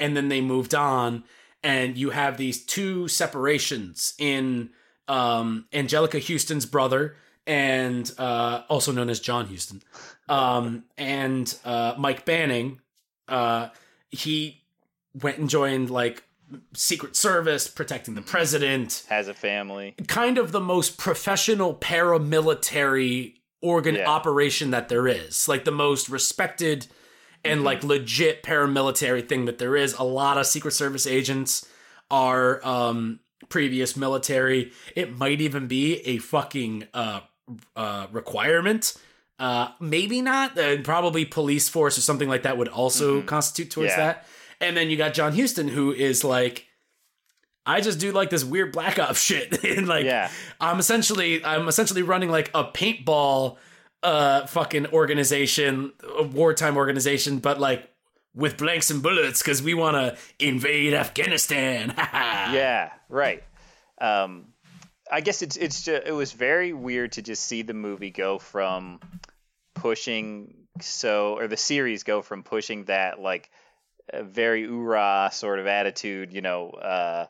[0.00, 1.24] and then they moved on
[1.62, 4.70] and you have these two separations in
[5.08, 7.16] um Anjelica Huston's brother
[7.46, 9.82] and uh also known as John Huston
[10.28, 12.80] um and uh Mike Banning
[13.28, 13.68] uh
[14.10, 14.62] he
[15.14, 16.22] went and joined like
[16.74, 19.94] secret service protecting the president Has a family.
[20.06, 24.08] kind of the most professional paramilitary organ Yeah.
[24.08, 25.48] operation that there is.
[25.48, 26.86] Like the most respected
[27.44, 29.94] and like legit paramilitary thing that there is.
[29.94, 31.66] A lot of Secret Service agents
[32.10, 34.72] are um previous military.
[34.96, 37.20] It might even be a fucking uh
[37.76, 38.94] uh requirement.
[39.38, 40.58] Uh maybe not.
[40.58, 43.96] Uh, probably police force or something like that would also constitute towards Yeah.
[43.96, 44.26] that.
[44.60, 46.66] And then you got John Huston who is like
[47.64, 49.62] I just do like this weird black ops shit.
[49.76, 50.30] and like Yeah.
[50.60, 53.56] I'm essentially I'm essentially running like a paintball
[54.02, 57.88] uh fucking organization, a wartime organization, but like
[58.34, 61.92] with blanks and bullets because we want to invade Afghanistan.
[61.96, 63.42] yeah, right.
[64.00, 64.46] Um,
[65.10, 68.38] I guess it's it's just, it was very weird to just see the movie go
[68.38, 69.00] from
[69.74, 73.50] pushing so or the series go from pushing that like
[74.14, 77.26] very oorah sort of attitude, you know, uh,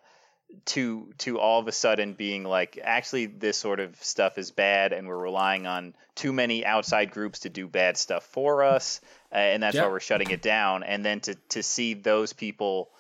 [0.65, 4.93] to to all of a sudden being like actually this sort of stuff is bad
[4.93, 9.01] and we're relying on too many outside groups to do bad stuff for us
[9.33, 9.83] uh, and that's Yeah.
[9.83, 12.91] why we're shutting it down and then to to see those people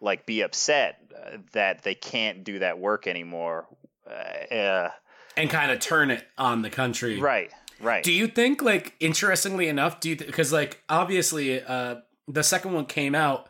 [0.00, 3.66] like be upset uh, that they can't do that work anymore
[4.06, 4.90] uh, uh,
[5.36, 7.18] and kind of turn it on the country.
[7.20, 7.50] right
[7.80, 11.96] right Do you think, like, interestingly enough, do you because, like, obviously, uh,
[12.26, 13.48] the second one came out,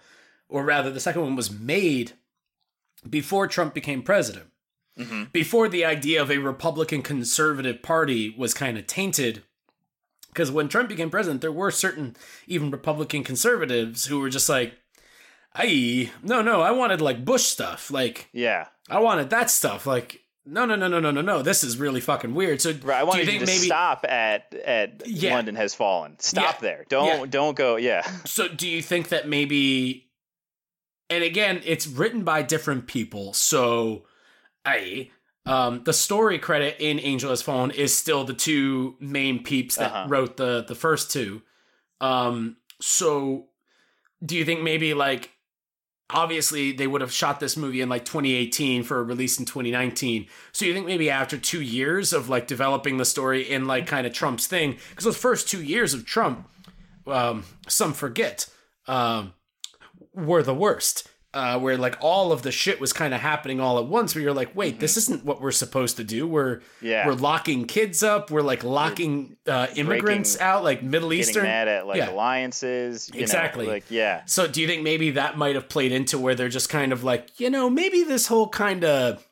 [0.49, 2.13] or rather, the second one was made
[3.09, 4.47] before Trump became president.
[5.33, 9.45] Before the idea of a Republican conservative party was kind of tainted.
[10.29, 14.75] Because when Trump became president, there were certain, even Republican conservatives who were just like,
[15.55, 17.91] I no, no, I wanted like Bush stuff.
[17.91, 19.87] Like, yeah I wanted that stuff.
[19.87, 21.43] Like, no, no, no, no, no, no, no.
[21.43, 22.61] This is really fucking weird.
[22.61, 25.35] So, right i do wanted you you, to maybe stop at at Yeah.
[25.35, 26.61] london has fallen stop Yeah.
[26.61, 27.27] there don't Yeah.
[27.29, 30.05] don't go yeah So do you think that maybe
[31.11, 34.05] and again, it's written by different people, so
[34.67, 35.11] I
[35.49, 39.93] um the story credit in Angel Has Fallen is still the two main peeps that
[39.93, 40.07] Uh-huh.
[40.09, 41.43] wrote the the first two.
[42.01, 43.47] Um so
[44.25, 45.31] do you think maybe like
[46.11, 50.27] obviously they would have shot this movie in like 2018 for a release in 2019
[50.53, 54.07] so you think maybe after two years of like developing the story in like kind
[54.07, 56.49] of trump's thing because those first two years of trump
[57.07, 58.47] um, some forget
[58.87, 59.35] um,
[60.15, 63.79] were the worst uh, where like all of the shit was kind of happening all
[63.79, 66.87] at once where you're like wait this isn't what we're supposed to do we're Mm-hmm.
[66.87, 67.07] Yeah.
[67.07, 71.43] we're locking kids up we're like locking uh, immigrants breaking- out like middle getting eastern
[71.45, 72.11] mad at like Yeah.
[72.11, 73.67] alliances you know, Exactly.
[73.67, 76.71] like yeah so do you think maybe that might have played into where they're just
[76.71, 79.23] kind of like, you know, maybe this whole kind of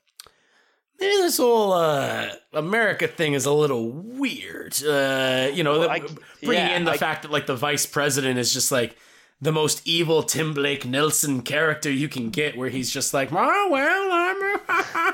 [1.00, 4.74] maybe this whole uh America thing is a little weird.
[4.82, 6.00] Uh, you know, Well, I-
[6.42, 8.96] bringing yeah, in the I- fact that like the vice president is just like
[9.40, 13.68] the most evil Tim Blake Nelson character you can get where he's just like, "Oh,
[13.70, 14.60] well, I'm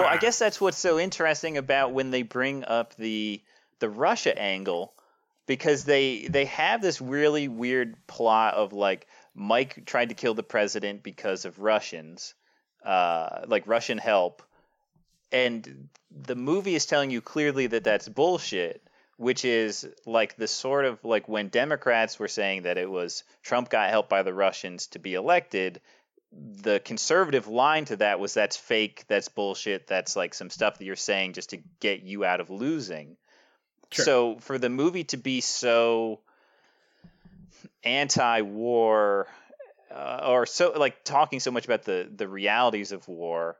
[0.00, 3.42] Well, I guess that's what's so interesting about when they bring up the
[3.78, 4.94] the Russia angle
[5.46, 10.42] because they they have this really weird plot of like Mike tried to kill the
[10.42, 12.34] president because of Russians,
[12.84, 14.42] uh, like Russian help,
[15.32, 18.82] and the movie is telling you clearly that that's bullshit.
[19.16, 23.70] Which is like the sort of like when Democrats were saying that it was Trump
[23.70, 25.80] got helped by the Russians to be elected,
[26.32, 30.84] the conservative line to that was that's fake, that's bullshit, that's like some stuff that
[30.84, 33.16] you're saying just to get you out of losing.
[33.90, 34.04] Sure.
[34.04, 36.20] So for the movie to be so
[37.84, 39.28] anti-war
[39.94, 43.56] uh, or so like talking so much about the the realities of war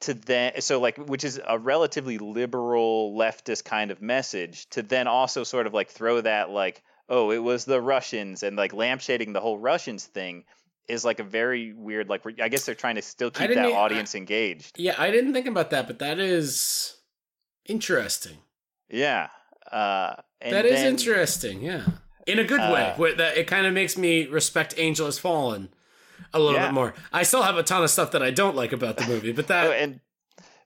[0.00, 5.06] to then so like which is a relatively liberal leftist kind of message to then
[5.06, 9.32] also sort of like throw that like oh it was the Russians and like lampshading
[9.32, 10.44] the whole Russians thing
[10.88, 13.72] is like a very weird like I guess they're trying to still keep that e-
[13.72, 14.78] I- audience engaged.
[14.78, 16.96] Yeah, I didn't think about that, but that is
[17.64, 18.36] interesting.
[18.88, 19.28] Yeah.
[19.70, 21.60] Uh, and That is then- interesting.
[21.62, 21.82] Yeah,
[22.26, 22.92] in a good way.
[22.96, 25.70] Where that it kind of makes me respect Angel Has Fallen
[26.34, 26.66] a little Yeah.
[26.66, 26.94] bit more.
[27.12, 29.44] I still have a ton of stuff that I don't like about the movie, but
[29.46, 30.00] Oh, that and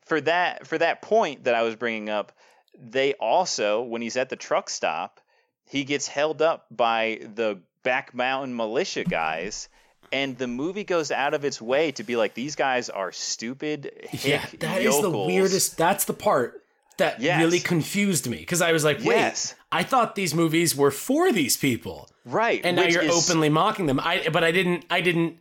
[0.06, 2.32] for that for that point that I was bringing up,
[2.78, 5.20] they also when he's at the truck stop,
[5.64, 9.68] he gets held up by the back mountain militia guys.
[10.12, 13.92] And the movie goes out of its way to be like these guys are stupid.
[14.24, 15.76] Yeah, that is the weirdest.
[15.78, 16.64] That's the part
[16.98, 17.40] that Yes.
[17.40, 19.54] really confused me because I was like, wait, Yes.
[19.70, 22.09] I thought these movies were for these people.
[22.24, 22.60] Right?
[22.64, 24.00] and now you're is- openly mocking them.
[24.00, 25.38] I but I didn't I didn't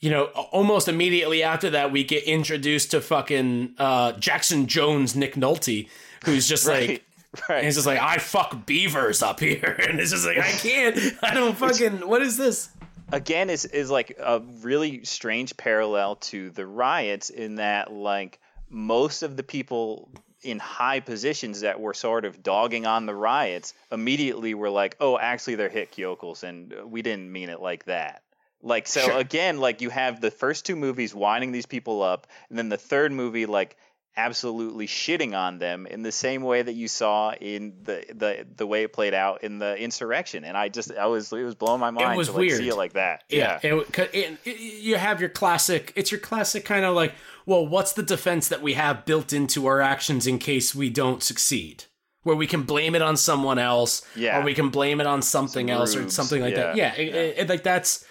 [0.00, 5.34] you know almost immediately after that we get introduced to fucking uh, Jackson Jones Nick
[5.34, 5.88] Nolte
[6.24, 7.02] who's just like right,
[7.48, 7.56] right.
[7.58, 10.98] and he's just like I fuck beavers up here and it's just like I can't
[11.22, 12.68] I don't fucking what is this
[13.12, 18.40] again is is like a really strange parallel to the riots in that like
[18.70, 20.08] most of the people
[20.42, 25.18] in high positions that were sort of dogging on the riots immediately were like oh
[25.18, 28.22] actually they're hick yokels and uh, we didn't mean it like that
[28.62, 29.18] like so Sure.
[29.18, 32.76] again like you have the first two movies winding these people up and then the
[32.76, 33.76] third movie like
[34.16, 38.66] absolutely shitting on them in the same way that you saw in the the the
[38.66, 41.80] way it played out in the insurrection and i just i was it was blowing
[41.80, 42.58] my mind was to like weird.
[42.58, 46.20] see it like that yeah, It, 'cause it- it- you have your classic it's your
[46.20, 47.14] classic kind of like
[47.46, 51.22] well what's the defense that we have built into our actions in case we don't
[51.22, 51.84] succeed?
[52.24, 54.38] Where we can blame it on someone else Yeah.
[54.40, 56.76] or we can blame it on something Some else or something like that.
[56.76, 58.04] Yeah, yeah, it- it- like that's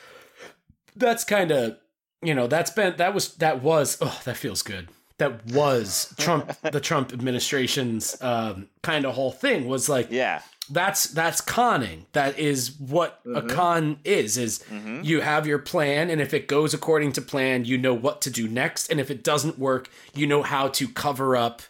[0.96, 1.78] that's kind of
[2.22, 4.90] you know that's been that was that was oh that feels good.
[5.18, 11.06] That was trump the trump administration's um kind of whole thing was like yeah that's
[11.08, 12.06] that's conning.
[12.14, 13.48] That is what a mm-hmm.
[13.50, 15.02] con is is mm-hmm.
[15.04, 18.30] you have your plan and if it goes according to plan you know what to
[18.30, 21.62] do next and if it doesn't work you know how to cover up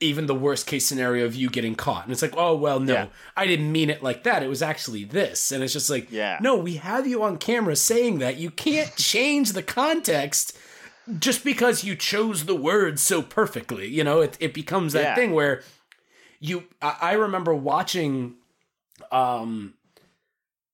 [0.00, 2.04] even the worst case scenario of you getting caught.
[2.04, 3.06] And it's like oh well no Yeah.
[3.36, 4.42] i didn't mean it like that.
[4.42, 5.52] It was actually this.
[5.52, 6.38] And it's just like Yeah.
[6.40, 8.36] no we have you on camera saying that.
[8.36, 10.56] You can't change the context
[11.18, 13.86] just because you chose the words so perfectly.
[13.88, 15.14] You know it, it becomes that Yeah.
[15.14, 15.62] thing where
[16.44, 18.34] you I, I remember watching
[19.10, 19.74] um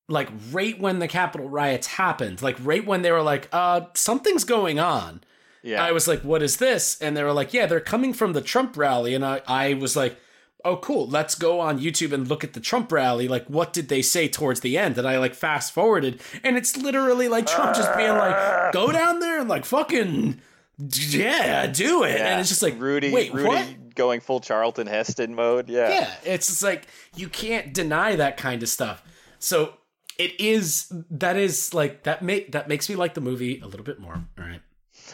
[0.09, 4.45] like right when the capitol riots happened like right when they were like uh something's
[4.45, 5.23] going on.
[5.63, 5.83] Yeah.
[5.85, 7.01] I was like what is this?
[7.01, 9.15] And they were like yeah they're coming from the trump rally.
[9.15, 10.19] And i i was like
[10.65, 11.07] oh cool.
[11.07, 13.29] Let's go on youtube and look at the trump rally.
[13.29, 14.99] Like what did they say towards the end?
[14.99, 16.21] And i like fast forwarded.
[16.43, 20.41] And it's literally like trump just being like go down there and like fucking
[20.79, 22.19] yeah do it.
[22.19, 22.33] Yeah.
[22.33, 23.69] and it's just like rudy wait rudy what
[24.01, 25.91] going full charlton heston mode yeah.
[25.91, 29.03] Yeah it's just like you can't deny that kind of stuff.
[29.39, 29.75] So
[30.19, 33.85] it is that is like that make that makes me like the movie a little
[33.85, 34.61] bit more all right?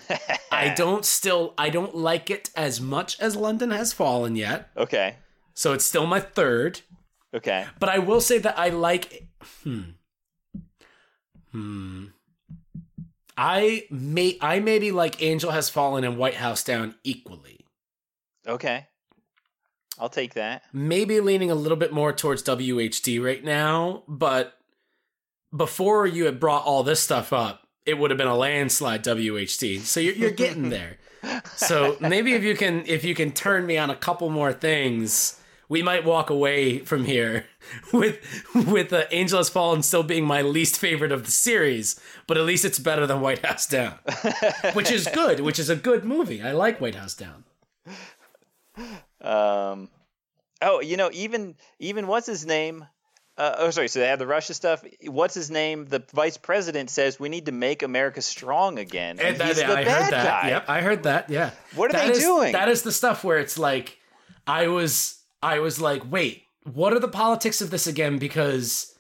[0.53, 4.71] I don't still i don't like it as much as london has fallen yet.
[4.77, 5.17] Okay.
[5.55, 6.81] So it's still my third.
[7.35, 7.67] Okay.
[7.79, 9.29] But i will say that i like
[9.63, 9.83] hmm.
[11.53, 12.07] Hmm.
[13.39, 17.56] I may i maybe like angel has fallen and white house down equally
[18.47, 18.86] okay
[19.98, 24.56] i'll take that maybe leaning a little bit more towards WHD right now, but
[25.55, 29.81] before you had brought all this stuff up, it would have been a landslide WHD.
[29.81, 30.98] So you're, you're getting there.
[31.55, 35.40] so maybe if you can if you can turn me on a couple more things,
[35.68, 37.47] we might walk away from here
[37.93, 38.18] with
[38.55, 42.44] with uh, Angel Has Fallen still being my least favorite of the series, but at
[42.44, 43.98] least it's better than White House Down,
[44.74, 45.40] which is good.
[45.40, 46.43] Which is a good movie.
[46.43, 47.44] I like White House Down.
[49.20, 49.89] Um,
[50.62, 52.86] oh, you know, even even what's his name?
[53.39, 53.89] Uh, oh, sorry.
[53.89, 54.82] So they have the Russia stuff.
[55.05, 55.85] What's his name?
[55.86, 59.61] The vice president says we need to make America strong again, and, And that- he's
[59.61, 60.43] yeah, the I bad heard that.
[60.43, 60.48] guy.
[60.48, 61.28] Yep, I heard that.
[61.31, 61.51] Yeah.
[61.74, 62.53] What are That they is- doing?
[62.53, 63.98] That is the stuff where it's like,
[64.47, 68.16] I was, I was like, wait, what are the politics of this again?
[68.19, 68.94] Because,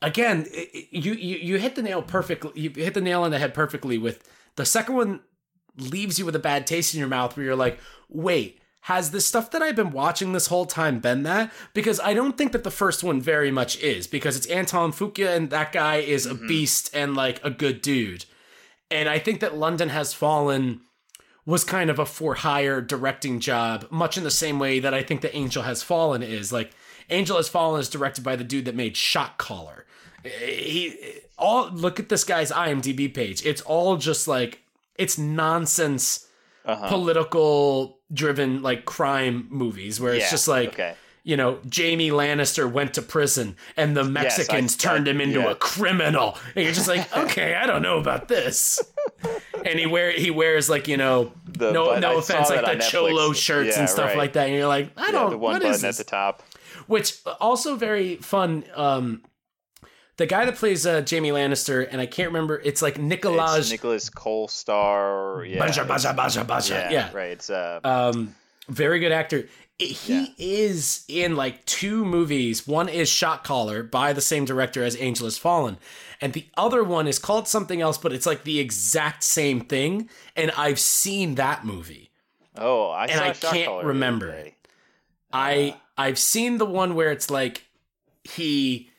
[0.00, 0.46] again,
[0.90, 2.52] you you you hit the nail perfectly.
[2.58, 3.98] You hit the nail on the head perfectly.
[3.98, 4.26] With
[4.56, 5.20] the second one,
[5.80, 7.78] leaves you with a bad taste in your mouth, where you're like,
[8.08, 8.60] wait.
[8.82, 11.52] Has the stuff that I've been watching this whole time been that?
[11.74, 15.36] Because I don't think that the first one very much is, because it's Antoine Fuqua
[15.36, 16.46] and that guy is a mm-hmm.
[16.46, 18.24] beast and like a good dude.
[18.90, 20.80] And I think that London Has Fallen
[21.44, 25.02] was kind of a for hire directing job, much in the same way that I
[25.02, 26.52] think that Angel Has Fallen is.
[26.52, 26.70] Like,
[27.10, 29.86] Angel Has Fallen is directed by the dude that made Shot Caller.
[30.24, 33.44] Eh, he eh, all look at this guy's IMDb page.
[33.44, 34.62] It's all just like
[34.98, 36.26] it's nonsense
[36.64, 36.88] Uh-huh.
[36.88, 40.94] political driven like crime movies where it's just like okay.
[41.24, 45.50] you know, Jamie Lannister went to prison and the Mexicans I- turned him into yeah.
[45.52, 46.36] a criminal.
[46.54, 48.78] And you're just like, okay, I don't know about this.
[49.64, 52.64] and he wear he wears like, you know, the no, but I no offense, like
[52.64, 52.90] the Netflix.
[52.90, 54.18] cholo shirts Yeah, and stuff right.
[54.18, 54.46] like that.
[54.48, 55.30] And you're like, I Yeah, don't.
[55.30, 56.42] the one what button is at the top.
[56.86, 58.64] Which also very fun.
[58.74, 59.22] Um,
[60.18, 62.60] the guy that plays uh, Jamie Lannister, and I can't remember.
[62.62, 63.02] It's like It's
[63.70, 65.48] Nicholas Colstar.
[65.48, 66.74] Yeah, Baja, baja, baja, baja.
[66.74, 67.30] yeah, Yeah, right.
[67.30, 68.34] It's uh, Um,
[68.68, 69.48] very good actor.
[69.78, 70.26] He Yeah.
[70.38, 72.66] is in like two movies.
[72.66, 75.78] One is Shot Caller by the same director as Angel Has Fallen,
[76.20, 80.08] and the other one is called something else, but it's like the exact same thing.
[80.34, 82.10] And I've seen that movie.
[82.56, 84.30] oh, I and I can't remember.
[84.30, 84.54] other day.
[85.32, 87.62] I I've seen the one where it's like
[88.24, 88.90] he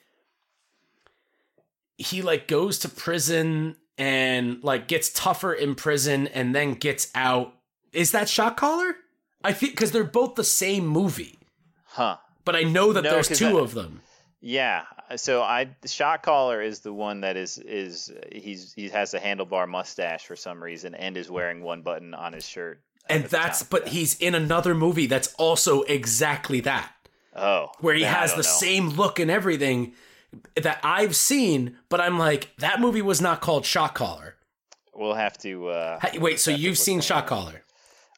[2.00, 7.54] he like goes to prison and like gets tougher in prison and then gets out.
[7.94, 8.96] Is that Shot Caller?
[9.44, 11.38] I think because they're both the same movie,
[11.86, 12.18] Huh.
[12.46, 14.02] but I know that No, there's two I- of them.
[14.42, 14.84] Yeah.
[15.18, 19.20] So I the shot caller is the one that is is he's he has a
[19.20, 22.80] handlebar mustache for some reason and is wearing one button on his shirt.
[23.10, 26.92] And that's but he's in another movie that's also exactly that.
[27.36, 28.42] oh Where he has the know.
[28.44, 29.94] same look and everything
[30.56, 34.36] that I've seen, but I'm like, that movie was not called Shot Caller.
[34.94, 35.68] We'll have to.
[35.70, 37.26] Uh, Hey, Wait, so you've seen Shot.
[37.28, 37.64] Caller?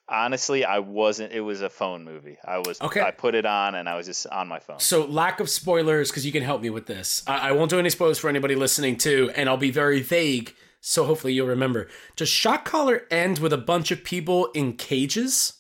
[0.10, 1.32] Honestly, I wasn't.
[1.32, 2.38] It was a phone movie.
[2.46, 2.82] I was.
[2.82, 3.00] Okay.
[3.02, 4.80] I put it on and I was just on my phone.
[4.80, 7.24] So lack of spoilers because you can help me with this.
[7.28, 10.54] I, I won't do any spoilers for anybody listening too, and I'll be very vague.
[10.82, 11.88] So hopefully you'll remember.
[12.16, 15.54] Does Shot Caller end with a bunch of people in cages?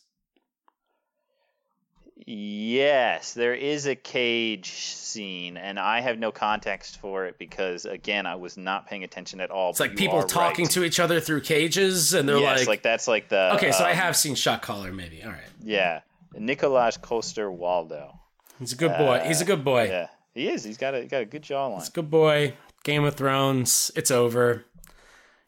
[2.33, 8.25] Yes, there is a cage scene, and I have no context for it because, again,
[8.25, 9.71] I was not paying attention at all.
[9.71, 13.05] It's like people talking to each other through cages, and they're yes, like, like, that's
[13.09, 13.55] like the.
[13.55, 15.21] okay, so I um, have seen Shot Caller, maybe.
[15.21, 16.01] All right, Yeah,
[16.33, 18.13] Nikolaj Coster-Waldau.
[18.59, 19.21] he's a good boy.
[19.25, 19.87] He's a good boy.
[19.89, 20.63] Yeah, he is.
[20.63, 21.79] He's got a got a good jawline.
[21.79, 22.53] He's a good boy.
[22.85, 23.91] Game of Thrones.
[23.97, 24.63] It's over.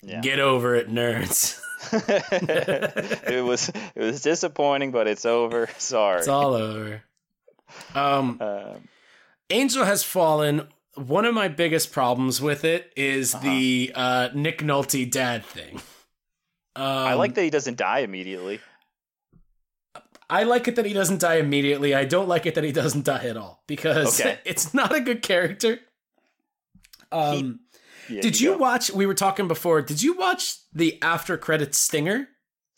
[0.01, 0.19] Yeah.
[0.19, 1.61] Get over it, nerds.
[1.93, 5.68] it was it was disappointing, but it's over.
[5.77, 6.19] Sorry.
[6.19, 7.03] It's all over.
[7.95, 8.88] Um, Um,
[9.49, 10.68] Angel has fallen.
[10.95, 13.43] One of my biggest problems with it is Uh-huh.
[13.43, 15.77] the uh, Nick Nolte dad thing.
[16.76, 18.60] Um, I like that he doesn't die immediately.
[20.30, 21.93] I like it that he doesn't die immediately.
[21.93, 24.39] I don't like it that he doesn't die at all because Okay.
[24.45, 25.80] it's not a good character.
[27.11, 27.60] Um,
[28.10, 28.58] Yeah, did you go.
[28.58, 28.92] watch?
[28.92, 29.82] We were talking before.
[29.82, 32.28] Did you watch the after credits stinger?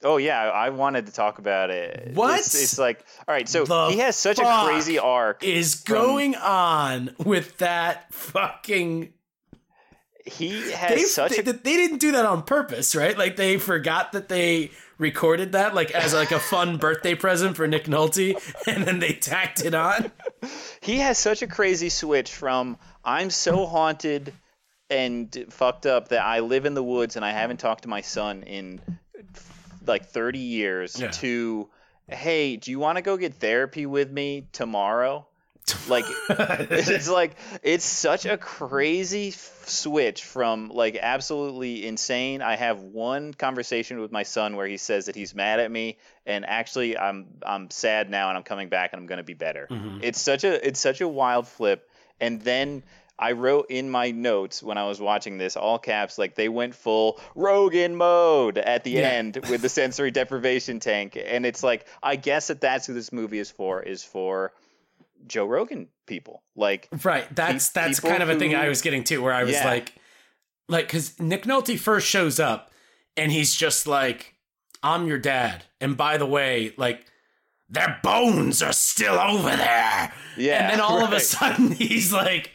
[0.04, 2.12] Oh yeah, I I wanted to talk about it.
[2.14, 2.40] What?
[2.40, 3.48] It's, it's like all right.
[3.50, 5.44] So The he has such a crazy arc.
[5.44, 9.14] Is From- going on with that fucking
[10.26, 13.18] he has they, such they, a they didn't do that on purpose, right?
[13.18, 17.68] Like they forgot that they recorded that like as like a fun birthday present for
[17.68, 18.36] Nick Nolte,
[18.68, 20.12] and then they tacked it on.
[20.82, 24.34] he has such a crazy switch from I'm so haunted
[24.90, 28.02] and fucked up that I live in the woods and I haven't talked to my
[28.02, 28.82] son in
[29.86, 31.12] like 30 years Yeah.
[31.12, 31.70] to
[32.08, 35.26] hey, do you want to go get therapy with me tomorrow?
[35.90, 42.44] Like it's like it's such a crazy f- switch from like absolutely insane.
[42.44, 45.98] I have one conversation with my son where he says that he's mad at me,
[46.28, 49.68] and actually I'm I'm sad now, and I'm coming back, and I'm gonna be better.
[49.72, 50.00] Mm-hmm.
[50.04, 51.90] It's such a it's such a wild flip.
[52.22, 52.84] And then
[53.18, 56.76] I wrote in my notes when I was watching this, all caps, like they went
[56.76, 59.10] full Rogan mode at the Yeah.
[59.10, 63.14] end with the sensory deprivation tank, and it's like I guess that that's who this
[63.14, 64.52] movie is for is for
[65.28, 66.44] Joe Rogan people.
[66.56, 67.34] Like Right.
[67.34, 69.54] That's Pe- that's kind of a thing who- I was getting to where I was
[69.56, 69.66] Yeah.
[69.66, 69.94] like
[70.68, 72.72] like cuz Nick Nolte first shows up
[73.16, 74.34] and he's just like
[74.84, 75.64] I'm your dad.
[75.80, 77.06] And by the way, like
[77.70, 80.14] their bones are still over there.
[80.38, 82.52] Yeah, And then all of a sudden he's like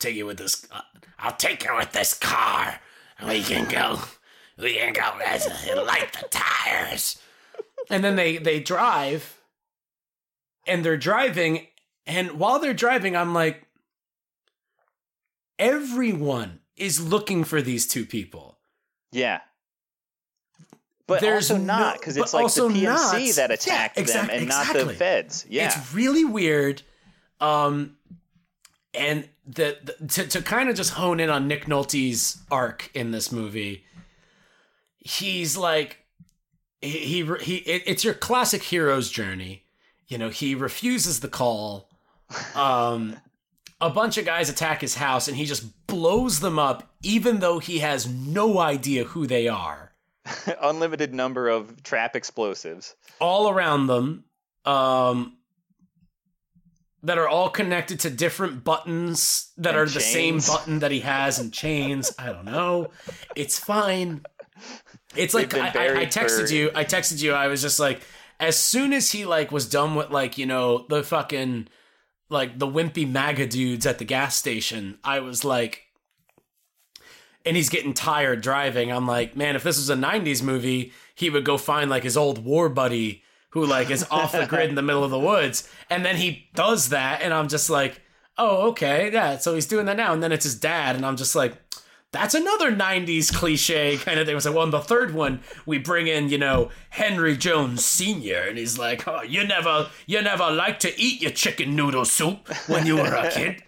[0.00, 0.80] take you with this uh,
[1.18, 2.80] I'll take you with this car.
[3.26, 4.00] We can go
[4.58, 7.20] we can go and light the tires.
[7.88, 9.40] And then they they drive
[10.66, 11.66] and they're driving
[12.06, 13.66] and while they're driving i'm like
[15.58, 18.58] everyone is looking for these two people
[19.12, 19.40] yeah.
[21.06, 23.12] But There's also not because but it's like the PMC not.
[23.12, 25.44] that Yeah, attacked them and not the feds.
[25.48, 25.66] Yeah.
[25.66, 26.82] it's really weird
[27.40, 27.96] um
[28.94, 33.10] and the, the to, to kind of just hone in on nick nolte's arc in
[33.10, 33.84] this movie
[35.00, 35.98] he's like
[36.80, 39.64] he he, he it, it's your classic hero's journey.
[40.08, 41.90] You know he refuses the call.
[42.54, 43.16] Um
[43.80, 47.58] a bunch of guys attack his house and he just blows them up even though
[47.58, 49.92] he has no idea who they are.
[50.62, 52.94] Unlimited number of trap explosives.
[53.20, 54.24] all around them.
[54.64, 55.36] Um
[57.02, 61.00] that are all connected to different buttons that And are the same button that he
[61.00, 62.90] has and chains i don't know
[63.36, 64.22] it's fine
[65.16, 66.70] It's like I, I, I texted for- you.
[66.74, 67.32] I texted you.
[67.32, 68.00] I was just like,
[68.38, 71.66] as soon as he like was done with like you know the fucking
[72.28, 75.86] like the wimpy MAGA dudes at the gas station, I was like,
[77.44, 78.92] and he's getting tired driving.
[78.92, 82.16] I'm like, man, if this was a '90s movie, he would go find like his
[82.16, 85.68] old war buddy who like is off the grid in the middle of the woods,
[85.88, 88.00] and then he does that, and I'm just like,
[88.38, 89.38] oh okay, yeah.
[89.38, 91.54] So he's doing that now, and then it's his dad, and I'm just like
[92.12, 94.32] that's another 90s cliche kind of thing.
[94.32, 97.84] It was like, well, in the third one, we bring in, you know, Henry Jones
[97.84, 102.04] Sr., and he's like, oh, you never, you never liked to eat your chicken noodle
[102.04, 103.62] soup when you were a kid.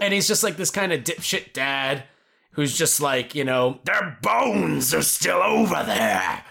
[0.00, 2.02] and he's just like this kind of dipshit dad
[2.54, 6.44] who's just like, you know, their bones are still over there.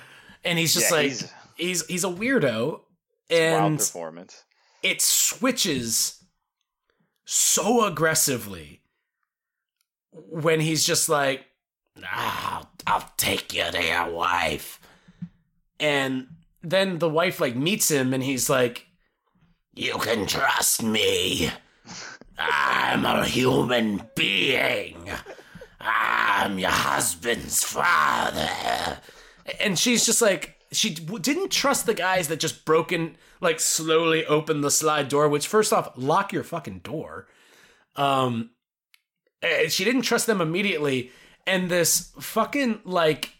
[0.45, 1.29] And he's just Yeah, like, he's-
[1.61, 2.69] he's, he's a weirdo.
[2.71, 2.81] Wild
[3.29, 4.43] And performance.
[4.83, 6.21] it switches
[7.25, 8.81] so aggressively
[10.11, 11.45] when he's just like,
[12.03, 14.79] "Ah, I'll, I'll take you to your wife.
[15.79, 16.27] And
[16.61, 18.85] then the wife like meets him and he's like,
[19.73, 21.49] You can trust me.
[22.37, 25.09] I'm a human being.
[25.79, 28.99] I'm your husband's father.
[29.59, 34.25] And she's just like, she w- didn't trust the guys that just broken, like slowly
[34.25, 37.27] opened the slide door, which first off, lock your fucking door.
[37.95, 38.51] Um,
[39.41, 41.11] and she didn't trust them immediately.
[41.45, 43.31] And this fucking, like,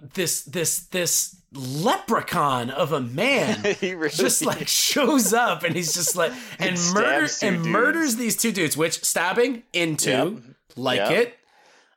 [0.00, 6.14] this, this, this leprechaun of a man really just like shows up and he's just
[6.16, 7.68] like and murders and dudes.
[7.68, 10.32] murders these two dudes which stabbing into Yep.
[10.76, 11.10] like Yep.
[11.10, 11.38] it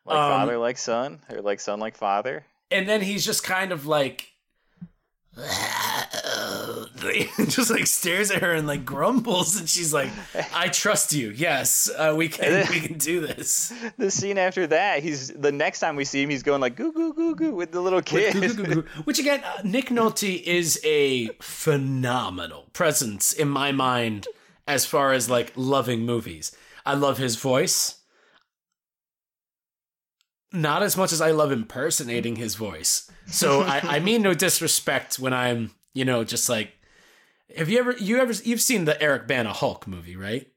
[0.06, 2.44] like um, father like son, or like son like father.
[2.74, 4.30] And then he's just kind of like
[7.48, 10.10] just like stares at her and like grumbles and she's like
[10.54, 11.32] i trust you.
[11.32, 13.74] Yes uh, we can we can do this.
[13.98, 16.92] The scene after that, he's the next time we see him, he's going like goo
[16.92, 18.86] goo goo goo with the little kid.
[19.06, 24.28] which again uh, nick nolte is a phenomenal presence in my mind
[24.68, 26.56] as far as like loving movies.
[26.86, 28.03] I love his voice
[30.54, 35.20] not as much as i love impersonating his voice so I, I mean no disrespect
[35.20, 36.72] when i'm you know just like
[37.58, 40.48] have you ever you ever you've seen the eric bana hulk movie right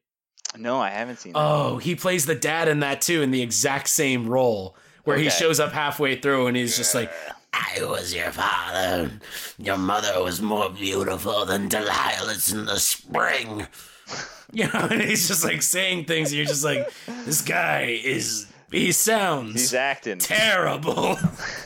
[0.58, 1.38] no, I haven't seen that.
[1.38, 5.30] Oh, he plays the dad in that too, in the exact same role, where he
[5.30, 7.12] shows up halfway through and he's just like,
[7.52, 9.10] I was your father.
[9.58, 13.66] Your mother was more beautiful than Delilah's in the spring.
[14.52, 16.88] You know, and he's just like saying things, and you're just like,
[17.24, 20.18] this guy is, he sounds He's acting.
[20.18, 21.18] terrible.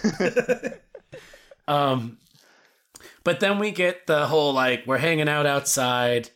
[1.69, 2.19] um,
[3.25, 6.31] but then we get the whole like we're hanging out outside,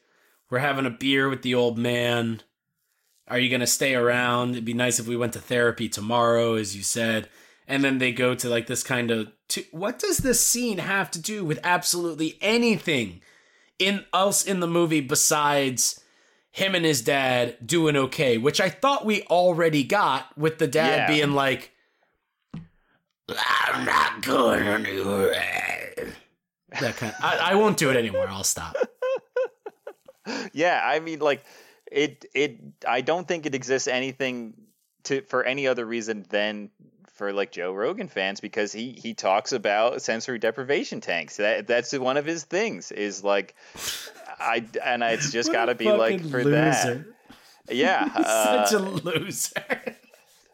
[0.50, 2.42] we're having a beer with the old man.
[3.26, 4.50] Are you gonna stay around?
[4.50, 7.28] It'd be nice if we went to therapy tomorrow, as you said.
[7.66, 9.32] And then they go to like this kind of.
[9.48, 13.22] To, what does this scene have to do with absolutely anything
[13.78, 16.00] in else in the movie besides
[16.54, 18.38] him and his dad doing okay?
[18.38, 21.06] Which I thought we already got with the dad Yeah.
[21.08, 21.72] being like,
[23.28, 26.12] I'm not going anywhere.
[26.80, 27.12] That kind.
[27.20, 28.28] I, I won't do it anymore.
[28.28, 28.76] I'll stop.
[30.52, 31.44] yeah, I mean, like
[31.90, 32.24] it.
[32.34, 32.60] It.
[32.86, 34.54] I don't think it exists anything
[35.04, 36.70] to for any other reason than
[37.14, 41.36] for like Joe Rogan fans because he he talks about sensory deprivation tanks.
[41.38, 42.92] That that's one of his things.
[42.92, 43.56] Is like.
[44.38, 47.04] I and it's just got to be like for that.
[47.70, 49.52] Yeah, uh, Such a loser.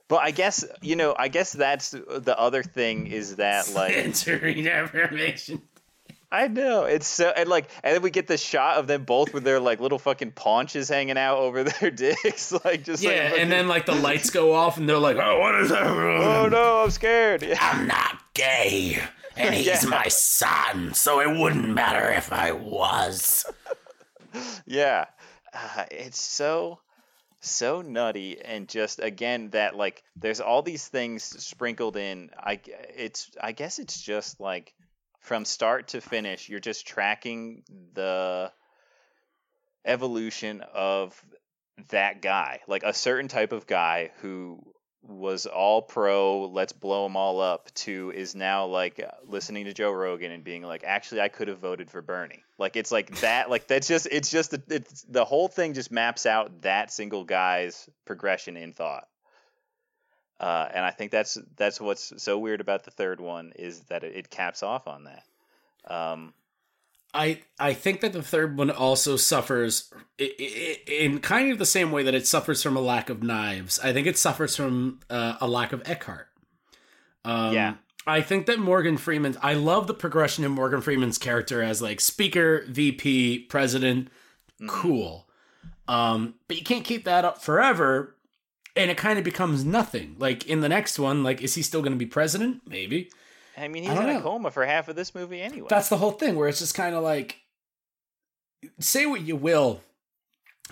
[0.09, 1.15] but I guess you know.
[1.19, 5.62] I guess that's the other thing is that like Sensory deprivation.
[6.32, 9.35] I know it's so and like and then we get the shot of them both
[9.35, 13.24] with their like little fucking paunches hanging out over their dicks, like just like, Yeah,
[13.31, 15.82] looking- and then like the lights go off, and they're like, "Oh, what is that?"
[15.82, 17.43] oh no, I'm scared.
[17.43, 17.59] Yeah.
[17.61, 19.02] I'm not gay,
[19.41, 19.89] and he's Yeah.
[19.89, 23.45] my son, so it wouldn't matter if I was.
[24.67, 25.07] yeah.
[25.53, 26.81] Uh, it's so
[27.43, 32.61] so nutty and just again that like there's all these things sprinkled in i
[32.95, 34.75] it's i guess it's just like
[35.21, 37.62] from start to finish you're just tracking
[37.95, 38.53] the
[39.87, 41.19] evolution of
[41.89, 44.61] that guy like a certain type of guy who
[45.02, 49.90] was all pro let's blow them all up to is now like listening to Joe
[49.90, 52.44] Rogan and being like actually I could have voted for Bernie.
[52.59, 55.90] Like it's like that like that's just it's just the, it's the whole thing just
[55.90, 59.09] maps out that single guy's progression in thought.
[60.39, 64.05] Uh, and I think that's that's what's so weird about the third one is that
[64.05, 65.24] it, it caps off on that.
[65.86, 66.35] Um,
[67.12, 72.03] I I think that the third one also suffers in kind of the same way
[72.03, 73.78] that it suffers from a lack of knives.
[73.81, 76.28] I think it suffers from uh, a lack of Eckhart.
[77.24, 77.74] Um, Yeah.
[78.07, 79.37] I think that Morgan Freeman.
[79.43, 84.09] I love the progression in Morgan Freeman's character as like speaker, VP, president.
[84.61, 84.69] Mm-hmm.
[84.69, 85.28] Cool.
[85.87, 88.16] Um, but you can't keep that up forever,
[88.74, 90.16] and it kind of becomes nothing.
[90.19, 92.62] Like in the next one, like is he still going to be president?
[92.66, 93.11] Maybe.
[93.56, 95.68] I mean, he's don't in a coma for half of this movie anyway.
[95.68, 97.36] That's the whole thing where it's just kind of like
[98.78, 99.81] say what you will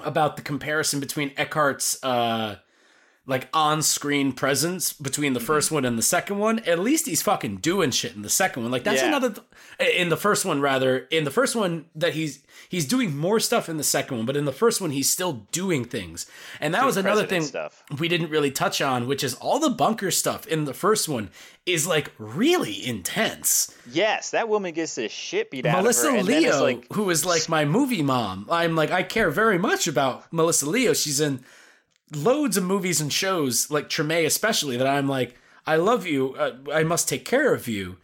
[0.05, 2.57] about the comparison between Eckhart's uh
[3.29, 5.35] like on-screen presence between Mm-hmm.
[5.35, 6.59] the first one and the second one.
[6.61, 8.73] At least he's fucking doing shit in the second one.
[8.73, 9.09] Like that's Yeah.
[9.09, 9.31] another
[9.79, 10.99] th- in the first one rather.
[11.11, 12.41] In the first one that he's
[12.71, 15.47] he's doing more stuff in the second one, but in the first one he's still
[15.53, 16.27] doing things.
[16.59, 17.85] And that was another thing stuff.
[17.99, 21.31] we didn't really touch on, which is all the bunker stuff in the first one
[21.67, 23.75] is like really intense.
[23.93, 26.19] yes, that woman gets the shit beat out Melissa of her.
[26.21, 28.47] it's Leo, like, who is like my movie mom.
[28.51, 30.95] I'm like, I care very much about Melissa Leo.
[30.95, 31.45] She's in
[32.15, 35.37] loads of movies and shows, like Treme especially, that I'm like,
[35.67, 36.35] I love you.
[36.35, 37.97] Uh, I must take care of you.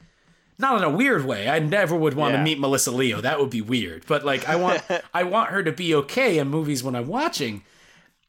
[0.59, 1.49] Not in a weird way.
[1.49, 3.21] I never would want to meet Melissa Leo.
[3.21, 4.05] That would be weird.
[4.07, 4.83] But like, I want,
[5.15, 7.65] I want her to be okay in movies when I'm watching.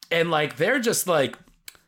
[0.10, 1.38] And like, they're just like,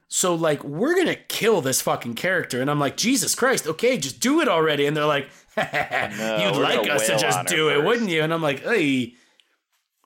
[0.07, 2.61] so like, we're gonna kill this fucking character.
[2.61, 4.85] And I'm like, Jesus Christ, okay, just do it already.
[4.85, 8.21] And they're like, you'd like us to just do it, first." wouldn't you?
[8.21, 9.15] And I'm like, hey,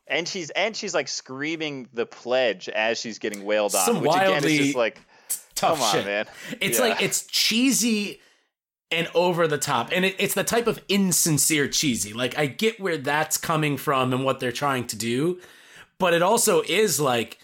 [0.08, 4.16] and she's and she's like screaming the pledge as she's getting wailed on, Some which
[4.16, 5.00] again is just like,
[5.56, 6.06] tough come on, shit.
[6.06, 6.26] man.
[6.60, 6.86] It's Yeah.
[6.86, 8.20] like it's cheesy
[8.94, 12.12] and over the top, and it, it's the type of insincere cheesy.
[12.14, 15.40] Like I get where that's coming from and what they're trying to do,
[15.98, 17.38] but it also is like,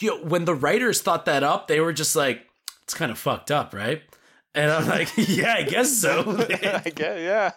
[0.00, 2.42] you know, when the writers thought that up, they were just like,
[2.82, 4.02] it's kind of fucked up, right?
[4.52, 6.24] And I'm like, yeah, I guess so.
[6.50, 7.50] I guess, yeah.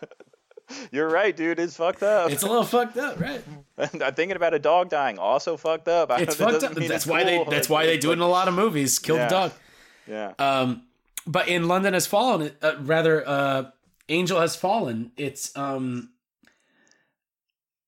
[0.92, 1.60] You're right, dude.
[1.60, 2.32] It's fucked up.
[2.32, 3.44] it's a little fucked up, right?
[3.78, 5.18] I'm thinking about a dog dying.
[5.20, 6.12] Also fucked up.
[6.12, 6.74] I It's fucked up.
[6.76, 7.44] That's why they.
[7.50, 9.00] That's why they do it in a lot of movies.
[9.00, 9.26] Kill Yeah.
[9.28, 9.52] the dog.
[10.08, 10.34] Yeah.
[10.40, 10.84] Um,
[11.26, 13.64] but in London has fallen, uh, rather, uh,
[14.10, 15.12] Angel has fallen.
[15.16, 16.10] It's um,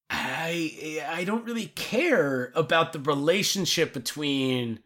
[0.10, 4.80] I I don't really care about the relationship between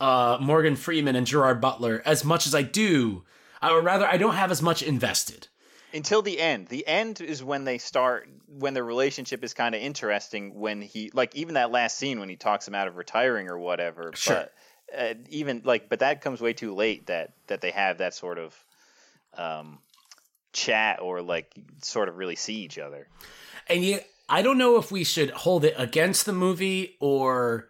[0.00, 3.24] uh Morgan Freeman and Gerard Butler as much as I do.
[3.62, 5.48] I would rather I don't have as much invested.
[5.96, 6.68] Until the end.
[6.68, 10.54] The end is when they start when their relationship is kind of interesting.
[10.54, 13.58] When he like even that last scene when he talks him out of retiring or
[13.58, 14.12] whatever.
[14.14, 14.34] Sure.
[14.36, 14.52] But
[14.96, 17.06] uh, even like, but that comes way too late.
[17.06, 18.54] That that they have that sort of
[19.36, 19.78] um,
[20.52, 21.52] chat or like
[21.82, 23.08] sort of really see each other.
[23.68, 27.68] and yet I don't know if we should hold it against the movie or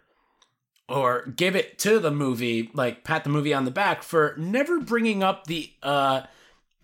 [0.88, 4.80] or give it to the movie, like pat the movie on the back for never
[4.80, 6.22] bringing up the uh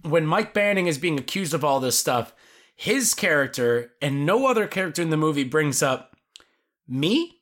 [0.03, 2.35] when Mike Banning is being accused of all this stuff,
[2.75, 6.17] his character and no other character in the movie brings up
[6.89, 7.41] me,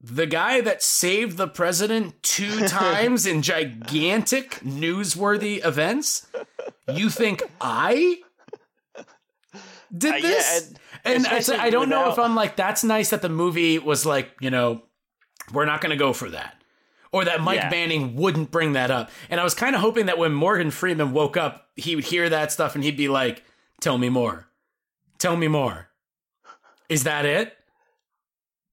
[0.00, 6.26] the guy that saved the president two times in gigantic newsworthy events.
[6.92, 8.18] You think I
[9.96, 10.74] did Uh, yeah, this?
[11.04, 14.06] and and I, I don't know if I'm like that's nice that the movie was
[14.06, 14.82] like you know
[15.52, 16.59] we're not going to go for that
[17.12, 17.70] or that Mike Yeah.
[17.70, 19.10] Banning wouldn't bring that up.
[19.28, 22.28] And I was kind of hoping that when Morgan Freeman woke up he would hear
[22.28, 23.42] that stuff and he'd be like
[23.80, 24.46] tell me more.
[25.18, 25.88] Tell me more.
[26.88, 27.56] Is that it?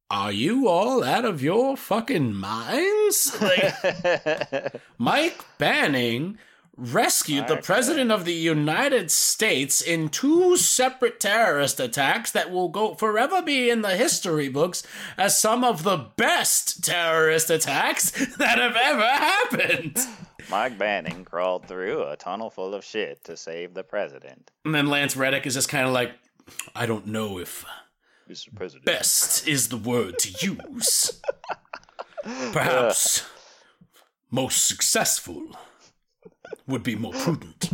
[0.09, 3.38] Are you all out of your fucking minds?
[3.41, 6.38] Like Mike Banning
[6.78, 12.94] rescued the president of the United States in two separate terrorist attacks that will go
[12.94, 14.84] forever be in the history books
[15.18, 19.98] as some of the best terrorist attacks that have ever happened.
[20.49, 24.52] Mike Banning crawled through a tunnel full of shit to save the president.
[24.64, 26.12] And then Lance Reddick is just kind of like,
[26.76, 27.66] I don't know if
[28.30, 28.56] Mr.
[28.56, 28.86] President.
[28.86, 31.22] best is the word to use.
[32.52, 33.26] Perhaps
[34.30, 35.58] most successful
[36.68, 37.69] would be more prudent.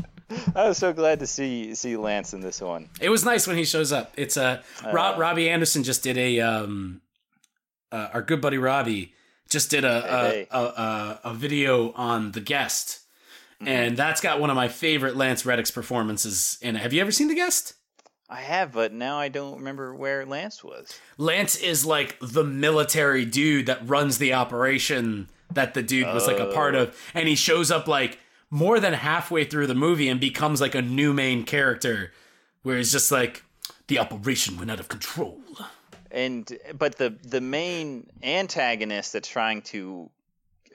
[0.56, 2.90] I was so glad to see see Lance in this one.
[3.00, 4.14] It was nice when he shows up.
[4.18, 7.02] It's uh, Rob, Robbie Anderson just did a um,
[7.92, 9.14] uh, our good buddy Robbie
[9.50, 10.48] just did a a, Hey.
[10.50, 13.02] a, a, a video on the guest,
[13.62, 16.80] and that's got one of my favorite Lance Reddick's performances in it.
[16.82, 17.74] Have you ever seen the guest?
[18.30, 20.98] I have, but now I don't remember where Lance was.
[21.20, 26.40] Lance is like the military dude that runs the operation that the dude was like
[26.40, 28.18] a part of, and he shows up like
[28.54, 32.12] more than halfway through the movie and becomes like a new main character,
[32.62, 33.44] where he's just like
[33.88, 35.42] the operation went out of control.
[36.12, 36.48] And
[36.78, 40.12] but the the main antagonist that's trying to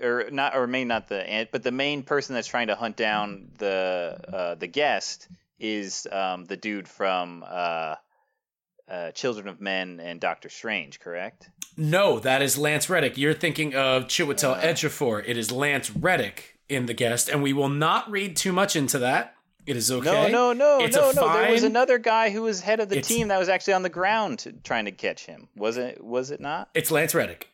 [0.03, 3.49] or not or may not the but the main person that's trying to hunt down
[3.59, 5.29] the uh, the guest
[5.61, 7.95] is um, the dude from uh,
[8.89, 11.49] uh, Children of Men and Doctor Strange, correct?
[11.77, 13.17] No, that is Lance Reddick.
[13.17, 15.23] You're thinking of Chiwetel Ejiofor.
[15.25, 18.99] It is Lance Reddick in the guest, and we will not read too much into
[19.01, 19.35] that.
[19.67, 20.31] It is okay.
[20.33, 21.33] no, no, It's no, no.
[21.35, 23.83] There was another guy who was head of the It's- team that was actually on
[23.83, 25.49] the ground to, trying to catch him.
[25.57, 26.03] Was it?
[26.03, 26.71] Was it not?
[26.75, 27.49] It's Lance Reddick.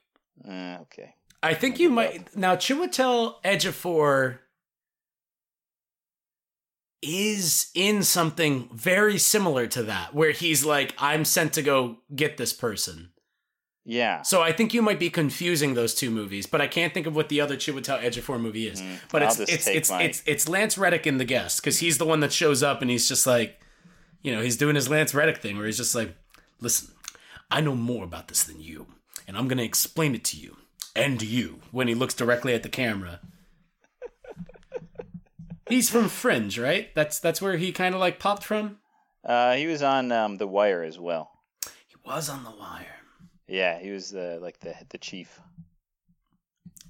[0.47, 1.15] Uh, okay.
[1.43, 4.39] I think you might now Chiwetel Ejiofor
[7.03, 12.37] is in something very similar to that, where he's like, "I'm sent to go get
[12.37, 13.11] this person."
[13.87, 14.23] Yeah.
[14.23, 17.15] So I think you might be confusing those two movies, but I can't think of
[17.15, 18.83] what the other Chiwetel Ejiofor movie is.
[19.11, 22.07] but it's it's it's, my- it's it's Lance Reddick in the guest because he's the
[22.07, 23.61] one that shows up and he's just like,
[24.23, 26.15] you know, he's doing his Lance Reddick thing where he's just like,
[26.61, 26.89] listen,
[27.51, 28.87] I know more about this than you,
[29.29, 30.57] and I'm gonna explain it to you
[30.97, 33.21] and you when he looks directly at the camera.
[35.69, 36.95] he's from Fringe, right?
[36.95, 38.79] That's that's where he kind of like popped from.
[39.25, 41.31] Uh, he was on um, The Wire as well.
[41.87, 42.94] He was on the wire.
[43.47, 45.41] Yeah, he was the like the the chief.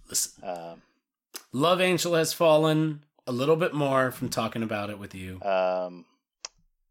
[0.09, 0.83] Listen, Um,
[1.53, 5.41] Love Angel has fallen a little bit more from talking about it with you.
[5.43, 6.05] um,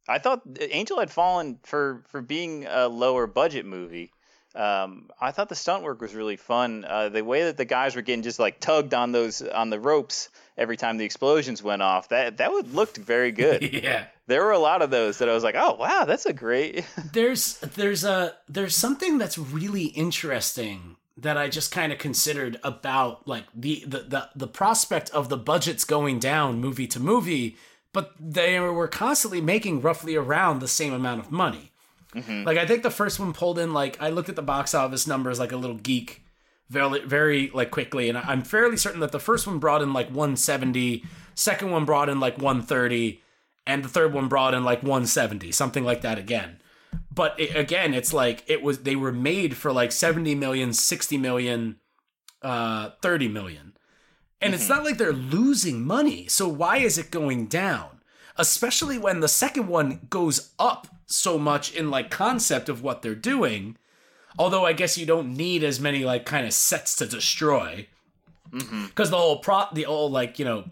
[0.07, 4.11] I thought Angel had fallen for for being a lower budget movie.
[4.53, 6.85] Um, I thought the stunt work was really fun.
[6.87, 9.79] Uh, the way that the guys were getting just like tugged on those on the
[9.79, 13.61] ropes every time the explosions went off that that would looked very good.
[13.73, 14.05] yeah.
[14.27, 16.85] there were a lot of those that I was like, oh wow, that's a great.
[17.13, 23.27] there's there's a there's something that's really interesting that I just kind of considered about
[23.27, 27.55] like the, the the the prospect of the budgets going down movie to movie,
[27.91, 31.71] but they were constantly making roughly around the same amount of money.
[32.15, 32.43] Mm-hmm.
[32.43, 35.07] Like I think the first one pulled in like I looked at the box office
[35.07, 36.22] numbers like a little geek
[36.73, 40.07] very very like quickly and I'm fairly certain that the first one brought in like
[40.07, 41.05] 170,
[41.35, 43.21] second one brought in like 130
[43.65, 46.59] and the third one brought in like 170, something like that again.
[47.13, 51.17] But it, again, it's like it was they were made for like 70 million, 60
[51.17, 51.77] million,
[52.41, 53.73] uh 30 million.
[54.41, 56.27] And it's not like they're losing money.
[56.27, 58.01] So why is it going down?
[58.35, 63.15] Especially when the second one goes up so much in like concept of what they're
[63.15, 63.77] doing.
[64.37, 67.87] Although I guess you don't need as many like kind of sets to destroy.
[68.51, 70.65] Because the whole pro the whole like, you know,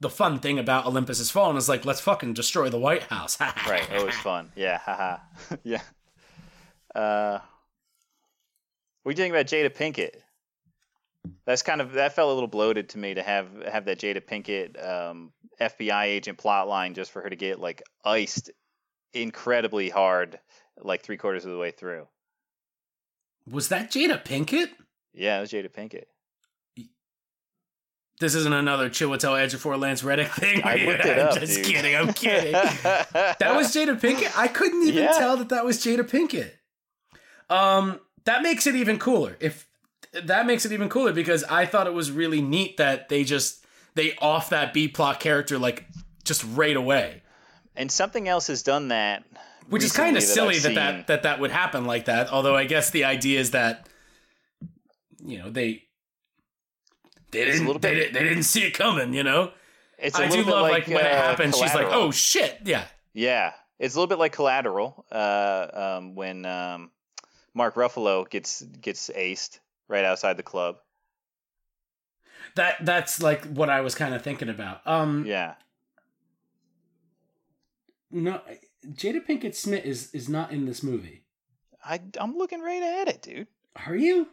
[0.00, 3.38] the fun thing about Olympus Has Fallen is like, let's fucking destroy the White House.
[3.68, 4.50] right, always fun.
[4.56, 5.18] Yeah, haha.
[5.64, 5.82] yeah.
[6.94, 7.38] Uh,
[9.02, 10.16] what do you think about Jada Pinkett?
[11.44, 14.20] That's kind of that felt a little bloated to me to have have that Jada
[14.24, 18.50] Pinkett um, FBI agent plot line just for her to get like iced
[19.12, 20.38] incredibly hard
[20.80, 22.06] like three quarters of the way through.
[23.50, 24.68] Was that Jada Pinkett?
[25.14, 26.04] Yeah, it was Jada Pinkett.
[28.20, 30.62] This isn't another Chiwetel Ejiofor Lance Reddick thing.
[30.64, 31.66] I looked it I'm up, just dude.
[31.66, 31.94] kidding.
[31.94, 32.52] I'm kidding.
[32.82, 34.36] that was Jada Pinkett.
[34.36, 35.12] I couldn't even Yeah.
[35.12, 36.50] tell that that was Jada Pinkett.
[37.48, 39.36] Um, that makes it even cooler.
[39.38, 39.68] If
[40.24, 43.64] that makes it even cooler because I thought it was really neat that they just
[43.94, 45.86] they off that B plot character like
[46.24, 47.22] just right away.
[47.76, 49.22] and something else has done that,
[49.68, 52.30] Which is kind of silly that I've that, that that would happen like that.
[52.32, 53.86] Although I guess the idea is that
[55.24, 55.84] you know they
[57.30, 59.12] they didn't little they, didn't- they didn't see it coming.
[59.14, 59.52] You know.
[59.98, 61.58] It's a I do love like, like, when it uh, happens.
[61.58, 62.84] She's like, "Oh shit, yeah."
[63.14, 65.66] Yeah, it's a little bit like Collateral uh,
[65.98, 66.92] um, when um,
[67.52, 69.58] Mark Ruffalo gets gets aced
[69.88, 70.76] right outside the club.
[72.54, 74.86] That that's like what I was kind of thinking about.
[74.86, 75.54] Um, Yeah,
[78.12, 78.40] no,
[78.86, 81.24] Jada Pinkett Smith is is not in this movie.
[81.84, 83.46] I I'm looking right at it, dude.
[83.86, 84.28] Are you?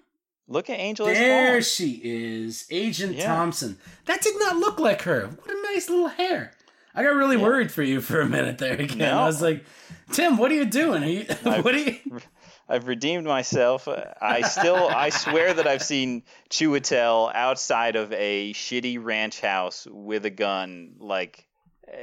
[0.47, 3.25] Look at Angel There she is, Agent Yeah.
[3.27, 3.79] Thompson.
[4.05, 5.27] That did not look like her.
[5.27, 6.51] What a nice little hair.
[6.93, 8.99] I got really worried for you for a minute there again.
[8.99, 9.19] No.
[9.21, 9.65] I was like,
[10.11, 11.03] Tim, what are you doing?
[11.03, 11.97] Are you, what are you?
[12.69, 13.87] I've redeemed myself.
[13.87, 20.25] I still I swear that I've seen Chiwetel outside of a shitty ranch house with
[20.25, 21.44] a gun, like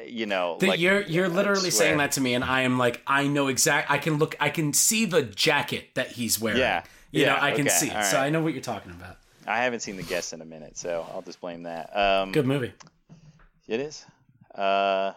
[0.06, 3.02] you know, That like you're you're literally saying that to me, and I am like,
[3.06, 3.90] I know exact.
[3.90, 4.36] I can look.
[4.40, 6.58] I can see the jacket that he's wearing.
[6.60, 6.84] Yeah.
[7.10, 7.96] you know, Yeah, I can see it.
[7.96, 8.18] all So.
[8.18, 9.16] I know what you're talking about.
[9.46, 11.96] I haven't seen the guest in a minute, so I'll just blame that.
[11.96, 12.72] Um, Good movie.
[13.66, 14.04] It is.
[14.54, 15.12] Uh,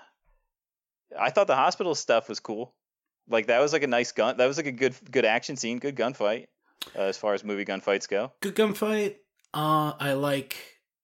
[1.19, 2.73] I thought the hospital stuff was cool.
[3.29, 4.37] Like that was like a nice gun.
[4.37, 6.47] That was like a good good action scene, good gunfight.
[6.95, 9.15] Uh, as far as movie gunfights go, Good gunfight.
[9.53, 10.55] Uh, I like.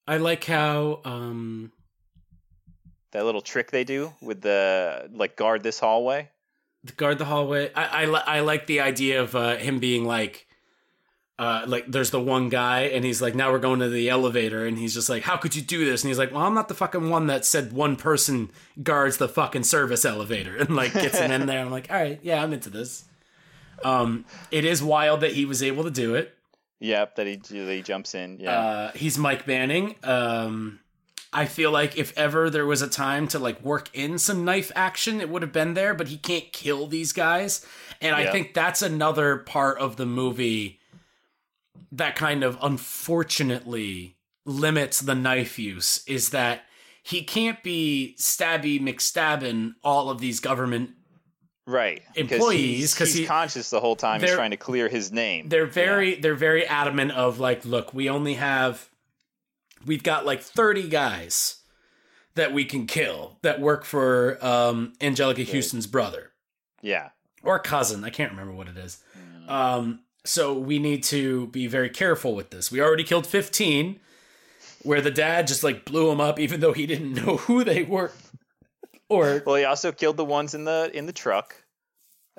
[0.08, 1.02] I like how.
[1.06, 1.72] Um,
[3.12, 6.30] that little trick they do with the like guard this hallway.
[6.98, 7.72] guard the hallway.
[7.74, 10.48] I I, li- I like the idea of uh, him being like,
[11.40, 14.66] uh, like there's the one guy and he's like, now we're going to the elevator,
[14.66, 16.04] and he's just like, how could you do this?
[16.04, 18.52] And he's like, well, I'm not the fucking one that said one person
[18.84, 21.60] guards the fucking service elevator, and like gets him in there.
[21.62, 23.06] I'm like, all right, yeah, I'm into this.
[23.84, 26.36] Um, it is wild that he was able to do it.
[26.80, 28.38] Yep, that he that he jumps in.
[28.40, 29.96] Yeah, Uh, he's Mike Banning.
[30.04, 30.80] Um,
[31.34, 34.72] I feel like if ever there was a time to like work in some knife
[34.76, 37.66] action, it would have been there, but he can't kill these guys.
[38.02, 40.80] And I think that's another part of the movie
[41.92, 46.64] that kind of unfortunately limits the knife use is that
[47.04, 50.92] he can't be stabby McStabbing all of these government
[51.68, 52.02] Right.
[52.16, 54.20] Employees, he's, 'cause he's he- conscious the whole time.
[54.20, 55.48] He's trying to clear his name.
[55.48, 58.90] they're very they're very adamant of like look we only have
[59.86, 61.58] we've got like 30 guys
[62.36, 66.32] that we can kill that work for um Anjelica Huston's brother
[66.82, 67.10] Yeah.
[67.44, 69.50] or cousin i can't remember what it is Mm.
[69.50, 74.00] um so we need to be very careful with this we already killed 15
[74.84, 77.84] where the dad just like blew them up even though he didn't know who they
[77.84, 78.12] were
[79.10, 81.54] or Well, he also killed the ones in the in the truck.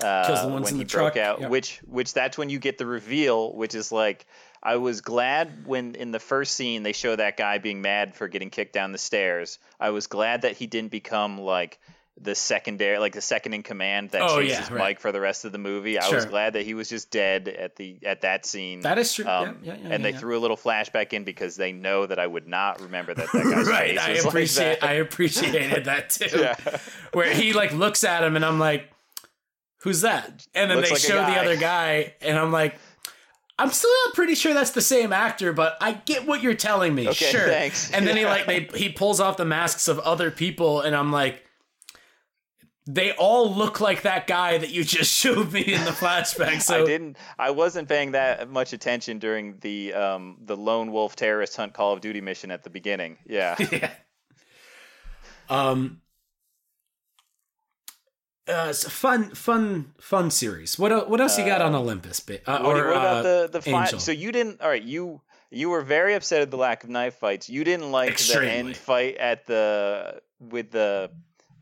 [0.02, 1.50] Uh, Kills the ones when in he the broke truck, out, yep.
[1.50, 4.24] which which that's when you get the reveal, which is like
[4.62, 8.28] I was glad when in the first scene they show that guy being mad for
[8.28, 9.58] getting kicked down the stairs.
[9.80, 11.80] I was glad that he didn't become like
[12.20, 14.78] the secondary, like the second in command that Oh, chases yeah, right.
[14.78, 15.98] Mike for the rest of the movie.
[15.98, 18.80] I was glad that he was just dead at the at that scene.
[18.82, 21.72] that is true Um, yeah, yeah, and they threw a little flashback in because they
[21.72, 24.80] know that I would not remember that that guy's right face i was like appreciate
[24.80, 24.88] that.
[24.88, 26.10] i appreciated that
[26.68, 28.90] too where he like looks at him and i'm like
[29.78, 32.76] who's that and then Looks they like show the other guy and i'm like
[33.58, 36.94] i'm still not pretty sure that's the same actor but i get what you're telling
[36.94, 37.90] me Okay, sure thanks.
[37.92, 41.12] and then he like they he pulls off the masks of other people and i'm
[41.12, 41.44] like
[42.84, 46.82] they all look like that guy that you just showed me in the flashback so
[46.82, 47.16] I didn't.
[47.38, 51.92] I wasn't paying that much attention during the um, the lone wolf terrorist hunt Call
[51.92, 53.18] of Duty mission at the beginning.
[53.24, 53.54] Yeah.
[53.72, 53.92] yeah.
[55.48, 56.01] Um.
[58.48, 60.76] Uh, it's a fun, fun, fun series.
[60.78, 62.20] What what else you got on Olympus?
[62.28, 63.82] Uh, what, or what about uh, the the fight?
[63.86, 64.00] Angel?
[64.00, 64.60] So you didn't.
[64.60, 65.20] All right, you
[65.50, 67.48] you were very upset at the lack of knife fights.
[67.48, 68.46] You didn't like Extremely.
[68.48, 71.10] the end fight at the with the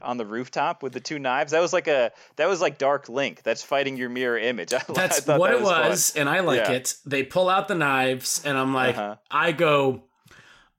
[0.00, 1.52] on the rooftop with the two knives.
[1.52, 3.42] That was like a that was like Dark Link.
[3.42, 4.72] That's fighting your mirror image.
[4.74, 5.88] I, I That's thought what that it fun.
[5.90, 6.72] was, and I like Yeah.
[6.72, 6.94] it.
[7.04, 9.16] They pull out the knives, and I'm like, Uh-huh.
[9.30, 10.04] I go,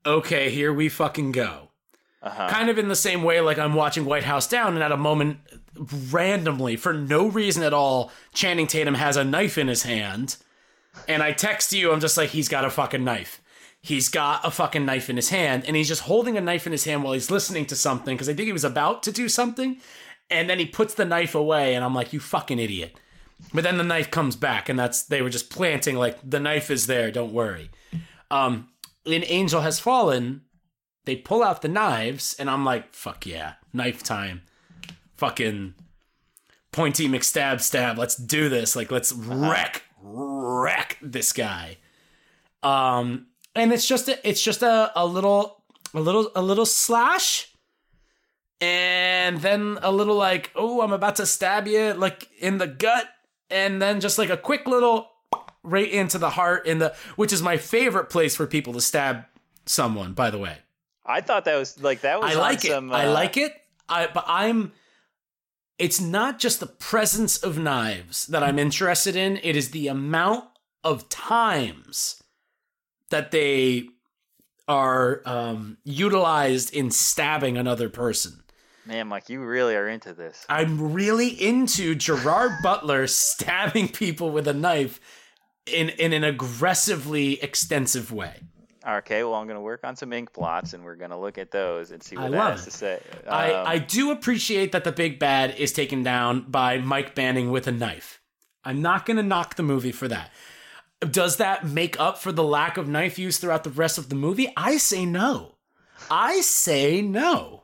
[0.04, 1.68] okay, here we fucking go.
[2.22, 2.48] Uh-huh.
[2.48, 4.96] Kind of in the same way, like I'm watching White House Down, and at a
[4.96, 5.38] moment,
[5.76, 10.36] randomly, for no reason at all, Channing Tatum has a knife in his hand,
[11.08, 13.40] and I text you, I'm just like, he's got a fucking knife.
[13.80, 16.72] He's got a fucking knife in his hand, and he's just holding a knife in
[16.72, 19.28] his hand while he's listening to something, because I think he was about to do
[19.28, 19.78] something,
[20.30, 22.96] and then he puts the knife away, and I'm like, you fucking idiot.
[23.52, 26.70] But then the knife comes back, and that's they were just planting like the knife
[26.70, 27.10] is there.
[27.10, 27.70] Don't worry.
[28.30, 28.68] Um,
[29.04, 30.42] in Angel Has Fallen,
[31.06, 34.42] they pull out the knives, and I'm like, fuck yeah, knife time.
[35.22, 35.74] Fucking
[36.72, 37.96] pointy McStab stab.
[37.96, 38.74] Let's do this.
[38.74, 41.76] Like, let's wreck wreck this guy.
[42.64, 45.62] Um, and it's just a, it's just a, a little
[45.94, 47.54] a little a little slash
[48.60, 53.06] and then a little like, oh, I'm about to stab you like in the gut,
[53.48, 55.08] and then just like a quick little
[55.62, 59.26] right into the heart in the which is my favorite place for people to stab
[59.66, 60.56] someone, by the way.
[61.06, 62.72] I thought that was like that was I like it.
[62.72, 63.52] some, I uh, like it.
[63.88, 64.72] I but I'm
[65.82, 70.44] it's not just the presence of knives that I'm interested in, it is the amount
[70.84, 72.22] of times
[73.10, 73.88] that they
[74.68, 78.44] are um, utilized in stabbing another person.
[78.86, 80.46] Man, Mike, you really are into this.
[80.48, 85.00] I'm really into Gerard Butler stabbing people with a knife
[85.66, 88.40] in in an aggressively extensive way.
[88.86, 91.38] Okay, well, I'm going to work on some ink blots, and we're going to look
[91.38, 92.70] at those and see what I that has it.
[92.70, 93.00] to say.
[93.28, 97.50] I, Um, I do appreciate that the big bad is taken down by Mike Banning
[97.50, 98.20] with a knife.
[98.64, 100.30] I'm not going to knock the movie for that.
[101.00, 104.14] Does that make up for the lack of knife use throughout the rest of the
[104.14, 104.52] movie?
[104.56, 105.56] I say no.
[106.10, 107.61] I say no.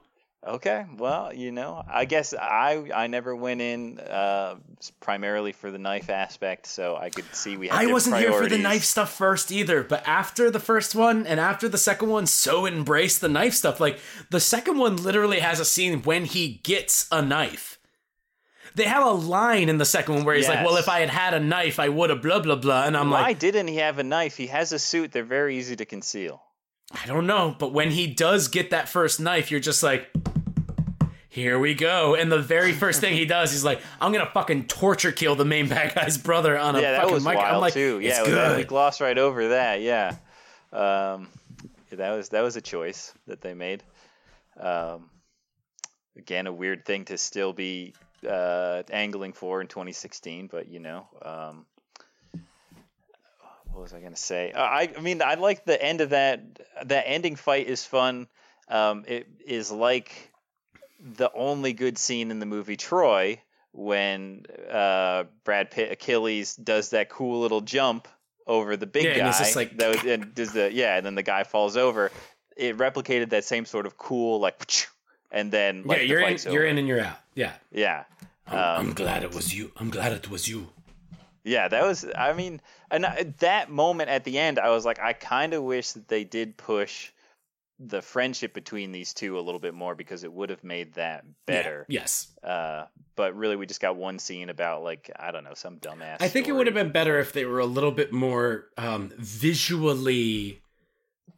[0.49, 4.55] Okay, well, you know, I guess I I never went in uh,
[4.99, 7.69] primarily for the knife aspect, so I could see we.
[7.69, 11.27] Had I wasn't here for the knife stuff first either, but after the first one
[11.27, 13.79] and after the second one, so embraced the knife stuff.
[13.79, 14.01] Like
[14.31, 17.79] the second one literally has a scene when he gets a knife.
[18.75, 21.11] They have a line in the second one where he's like, "Well, if I had
[21.11, 23.69] had a knife, I would have blah blah blah," and I'm Why like, "Why didn't
[23.69, 24.39] he have a knife?
[24.39, 26.41] He has a suit; they're very easy to conceal.
[26.91, 30.09] I don't know, but when he does get that first knife, you're just like,
[31.29, 32.15] here we go.
[32.15, 35.45] And the very first thing he does, he's like, I'm gonna fucking torture kill the
[35.45, 37.37] main bad guy's brother on a yeah, that fucking was mic.
[37.37, 38.01] wild I'm like, too.
[38.03, 39.81] it's Yeah, that- we gloss right over that.
[39.83, 40.17] Yeah,
[40.73, 41.29] um,
[41.91, 43.83] that was that was a choice that they made.
[44.59, 45.09] Um,
[46.17, 47.95] again, a weird thing to still be
[48.29, 51.65] uh, angling for in 2016, but you know, um,
[53.71, 54.53] what was I gonna say?
[54.53, 56.41] Uh, I, I mean, I like the end of that.
[56.87, 58.27] That ending fight is fun.
[58.69, 60.28] um, it is like
[60.99, 63.41] the only good scene in the movie Troy
[63.73, 68.09] when uh, Brad Pitt Achilles does that cool little jump
[68.47, 69.29] over the big Yeah, and guy.
[69.29, 72.11] it's just like- that was, and does the yeah, and then the guy falls over.
[72.57, 74.89] It replicated that same sort of cool like,
[75.31, 77.19] and then like yeah, you're in, fight's you're in, and you're out.
[77.35, 77.53] Yeah.
[77.71, 78.05] Yeah.
[78.49, 79.71] Um, I'm glad it was you.
[79.77, 80.69] I'm glad it was you.
[81.45, 82.05] Yeah, that was.
[82.17, 82.61] I mean,
[82.91, 86.09] and I- that moment at the end, I was like, I kind of wish that
[86.09, 87.11] they did push
[87.81, 91.25] the friendship between these two a little bit more because it would have made that
[91.47, 91.87] better.
[91.89, 92.27] Yes.
[92.43, 96.17] Uh, but really, we just got one scene about like I don't know some dumbass.
[96.21, 99.13] I think it would have been better if they were a little bit more um,
[99.19, 100.61] visually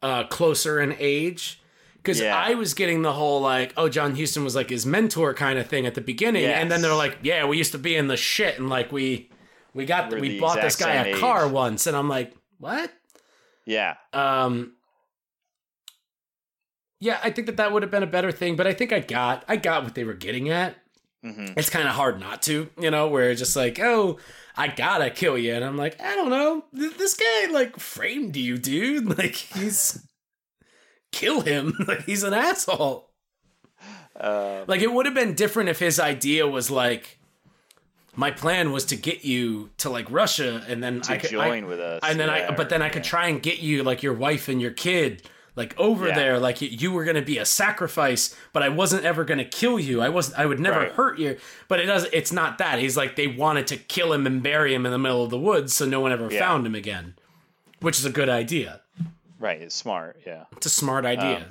[0.01, 1.59] uh, closer in age.
[1.97, 2.35] Because Yeah.
[2.35, 5.67] I was getting the whole like, oh, John Huston was like his mentor kind of
[5.67, 8.17] thing at the beginning, and then they're like, yeah, we used to be in the
[8.17, 9.29] shit, and like we
[9.75, 12.91] we got we bought this guy a same car once, and I'm like, what?
[13.65, 14.73] Yeah, Um,
[17.01, 18.99] yeah, I think that that would have been a better thing, but I think I
[19.01, 20.77] got I got what they were getting at.
[21.23, 24.17] hmm It's kind of hard not to, you know, where it's just like, oh,
[24.55, 28.37] I gotta kill you, and I'm like, I don't know, th- this guy like framed
[28.37, 29.05] you, dude.
[29.17, 30.05] Like he's
[31.11, 33.09] kill him, like he's an asshole.
[34.19, 37.17] uh, Like it would have been different if his idea was like,
[38.15, 41.67] my plan was to get you to like Russia, and then I could join I,
[41.67, 42.01] with us.
[42.03, 43.09] and then I, but then I could yeah.
[43.09, 45.23] try and get you like your wife and your kid
[45.55, 46.15] like over Yeah.
[46.15, 50.01] there like you, were gonna be a sacrifice but i wasn't ever gonna kill you
[50.01, 50.91] i wasn't i would never Right.
[50.91, 51.37] hurt you
[51.67, 54.73] but it does it's not that he's like they wanted to kill him and bury
[54.73, 56.39] him in the middle of the woods so no one ever Yeah.
[56.39, 57.15] found him again
[57.81, 58.81] which is a good idea
[59.39, 60.19] Right, it's smart.
[60.23, 61.43] Yeah, it's a smart idea Um,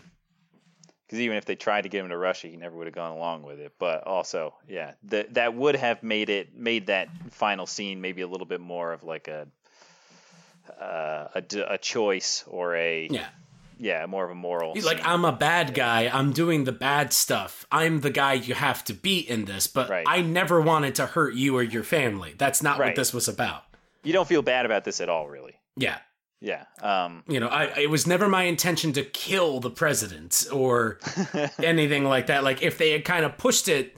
[1.05, 3.11] because even if they tried to get him to Russia, he never would have gone
[3.11, 3.73] along with it.
[3.81, 8.29] But also, yeah, that that would have made it made that final scene maybe a
[8.29, 9.49] little bit more of like a
[10.81, 13.27] uh, a, a choice or a yeah
[13.81, 14.75] yeah more of a moral.
[14.75, 15.01] He's like.
[15.05, 16.09] I'm a bad guy.
[16.13, 17.67] I'm doing the bad stuff.
[17.73, 20.05] I'm the guy you have to beat in this, but Right.
[20.07, 22.35] I never wanted to hurt you or your family.
[22.39, 23.65] That's not what this was about.
[24.05, 25.55] you don't feel bad about this at all, really.
[25.77, 25.99] Yeah.
[26.43, 26.65] Yeah.
[26.81, 30.99] Um, You know, I it was never my intention to kill the president or
[31.63, 32.45] anything like that.
[32.45, 33.97] Like if they had kind of pushed it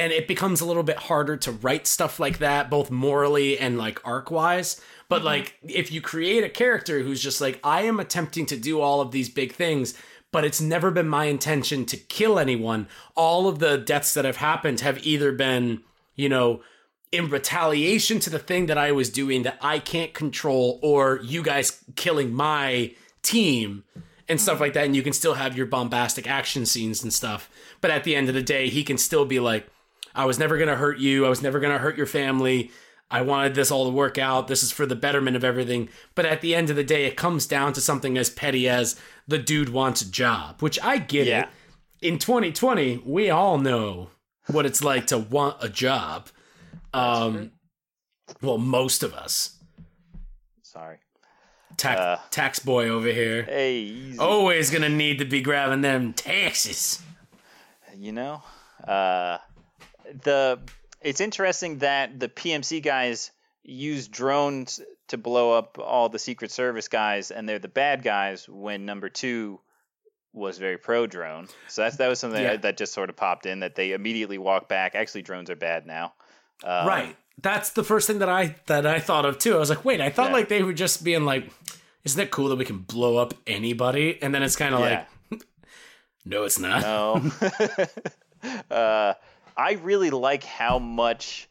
[0.00, 3.76] and it becomes a little bit harder to write stuff like that both morally and
[3.76, 5.26] like arc wise but mm-hmm.
[5.26, 9.00] like if you create a character who's just like i am attempting to do all
[9.00, 9.94] of these big things
[10.32, 14.36] but it's never been my intention to kill anyone all of the deaths that have
[14.36, 15.82] happened have either been
[16.16, 16.60] you know
[17.12, 21.42] in retaliation to the thing that i was doing that i can't control or you
[21.42, 22.90] guys killing my
[23.22, 23.84] team
[24.30, 24.62] and stuff mm-hmm.
[24.62, 27.50] like that and you can still have your bombastic action scenes and stuff.
[27.80, 29.68] But at the end of the day he can still be like
[30.14, 31.26] i was never going to hurt you.
[31.26, 32.70] I was never going to hurt your family.
[33.12, 34.46] I wanted this all to work out.
[34.46, 35.88] This is for the betterment of everything.
[36.14, 38.94] But at the end of the day it comes down to something as petty as
[39.26, 41.42] the dude wants a job which i get Yeah.
[41.42, 41.48] it
[42.06, 44.10] in 2020 we all know
[44.48, 46.28] what it's like to want a job.
[46.94, 47.52] Um
[48.42, 49.56] well most of us.
[50.62, 50.98] Sorry.
[51.76, 53.42] tax, Uh, tax boy over here.
[53.44, 54.18] Hey, easy.
[54.18, 57.02] always gonna need to be grabbing them taxes.
[57.96, 58.42] you know
[58.86, 59.38] uh
[60.22, 60.58] the
[61.00, 63.30] it's interesting that the pmc guys
[63.62, 68.48] use drones to blow up all the secret service guys and they're the bad guys
[68.48, 69.60] when number two
[70.32, 72.50] was very pro drone so that's that was something Yeah.
[72.52, 75.56] that, that just sort of popped in that they immediately walk back actually drones are
[75.56, 76.12] bad now
[76.62, 77.16] um, right.
[77.42, 79.54] That's the first thing that I that I thought of too.
[79.54, 80.34] I was like, wait, I thought Yeah.
[80.34, 81.50] like they were just being like,
[82.04, 84.18] isn't it cool that we can blow up anybody?
[84.20, 85.06] And then it's kind of Yeah.
[85.30, 85.42] like,
[86.26, 86.82] no, it's not.
[86.82, 87.30] No.
[88.70, 89.14] uh,
[89.60, 91.48] I really like how much,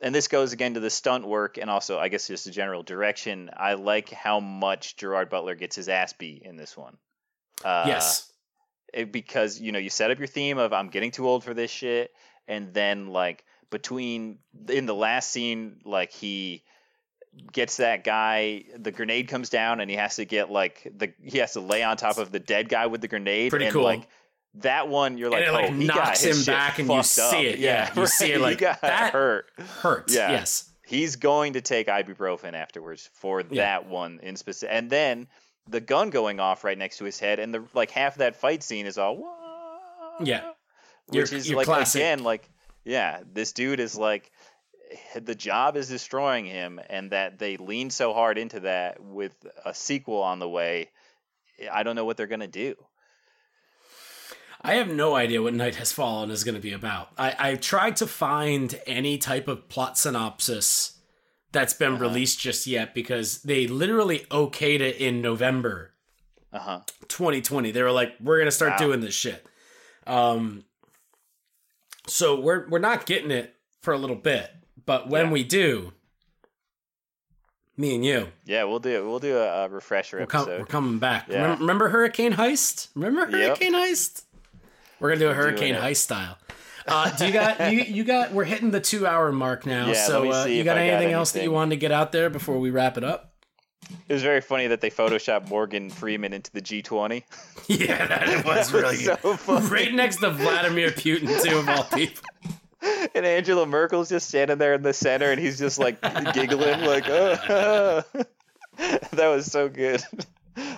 [0.00, 2.84] and this goes again to the stunt work and also, I guess, just the general
[2.84, 3.50] direction.
[3.56, 6.96] I like how much Gerard Butler gets his ass beat in this one.
[7.64, 8.30] Uh, yes.
[8.94, 11.52] it- because you know you set up your theme of I'm getting too old for
[11.52, 12.12] this shit,
[12.46, 14.38] and then like between
[14.68, 16.62] in the last scene, like he
[17.52, 21.38] gets that guy, the grenade comes down, and he has to get like the he
[21.38, 23.50] has to lay on top of the dead guy with the grenade.
[23.50, 23.82] Pretty and, cool.
[23.82, 24.06] Like
[24.60, 27.02] that one, you're like, And it, like, oh, he got knocks him back and you
[27.02, 27.34] see up.
[27.34, 27.58] it.
[27.58, 29.46] Yeah, you see it, like, that- hurt.
[29.80, 30.14] Hurts.
[30.14, 30.30] Yeah.
[30.32, 30.70] Yes.
[30.86, 33.62] He's going to take ibuprofen afterwards for Yeah.
[33.80, 35.26] that one in specific, and then
[35.68, 38.36] the gun going off right next to his head, and the like half of that
[38.36, 39.78] fight scene is all "Wah,"
[40.22, 40.52] Yeah.
[41.10, 42.00] Your- which is your like classic.
[42.00, 42.48] again like
[42.84, 44.30] yeah, this dude is like
[45.16, 49.34] the job is destroying him, and that they lean so hard into that with
[49.64, 50.90] a sequel on the way.
[51.72, 52.76] I don't know what they're gonna do.
[54.62, 57.10] I have no idea what Night Has Fallen is going to be about.
[57.18, 60.98] I, I tried to find any type of plot synopsis
[61.52, 62.02] that's been Uh-huh.
[62.04, 65.92] released just yet because they literally okayed it in November
[66.52, 66.80] Uh huh.
[67.08, 67.70] 2020.
[67.70, 68.78] They were like, we're gonna start Wow.
[68.86, 69.46] doing this shit.
[70.06, 70.64] Um,
[72.06, 74.50] so we're we're not getting it for a little bit,
[74.84, 75.32] but when Yeah.
[75.32, 75.92] we do,
[77.76, 80.60] me and you, Yeah, we'll do we'll do a, refresher we're, com- episode.
[80.60, 81.26] we're coming back.
[81.28, 81.42] Yeah.
[81.42, 82.88] Remember, remember Hurricane Heist?
[82.94, 83.48] Remember Yep.
[83.58, 84.22] Hurricane Heist?
[85.00, 85.74] We're gonna do a Hurricane.
[85.74, 86.38] Heist style.
[86.86, 88.32] Uh, do you got you, you got?
[88.32, 89.88] We're hitting the two hour mark now.
[89.88, 92.12] Yeah, so uh, you got I got anything else that you wanted to get out
[92.12, 93.32] there before we wrap it up?
[94.08, 97.22] It was very funny that they photoshopped Morgan Freeman into the G20.
[97.68, 99.68] Yeah, that was That was really so.
[99.68, 102.22] Right next to Vladimir Putin, too, of all people.
[103.14, 106.00] and Angela Merkel's just standing there in the center, and he's just like
[106.32, 108.02] giggling, like, oh.
[108.76, 110.00] that was so good.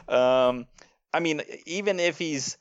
[0.09, 0.67] Um,
[1.13, 2.57] I mean, even if he's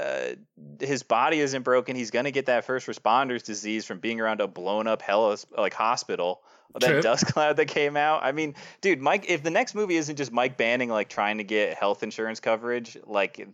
[0.00, 0.34] uh,
[0.80, 4.46] his body isn't broken, he's gonna get that first responders disease from being around a
[4.48, 6.40] blown up hell like hospital.
[6.80, 7.02] That True.
[7.02, 8.24] dust cloud that came out.
[8.24, 9.26] I mean, dude, Mike.
[9.28, 12.96] If the next movie isn't just Mike Banning like trying to get health insurance coverage,
[13.06, 13.46] like,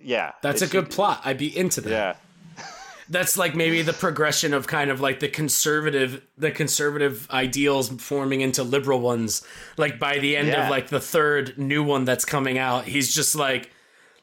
[0.00, 1.20] yeah, That's a good plot.
[1.24, 1.90] I'd be into that.
[1.90, 2.64] Yeah,
[3.08, 8.40] That's like maybe the progression of kind of like the conservative, the conservative ideals forming
[8.40, 9.42] into liberal ones.
[9.76, 10.64] Like by the end Yeah.
[10.64, 13.70] of like the third new one that's coming out, he's just like,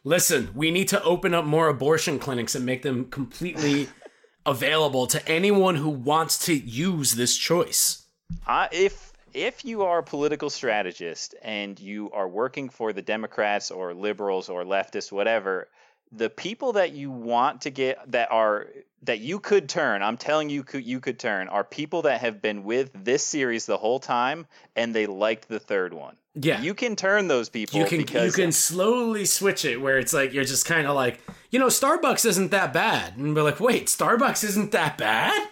[0.04, 3.90] listen, we need to open up more abortion clinics and make them completely
[4.46, 8.06] available to anyone who wants to use this choice.
[8.46, 13.70] I, if if you are a political strategist and you are working for the Democrats
[13.70, 15.68] or liberals or leftists, whatever,
[16.12, 18.68] the people that you want to get that are
[19.04, 22.42] that you could turn, I'm telling you, could, you could turn, are people that have
[22.42, 26.18] been with this series the whole time and they liked the third one.
[26.34, 26.62] Yeah.
[26.62, 30.34] You can turn those people you can you can slowly switch it where it's like
[30.34, 31.20] you're just kind of like
[31.50, 35.50] you know Starbucks isn't that bad and we're like wait Starbucks isn't that bad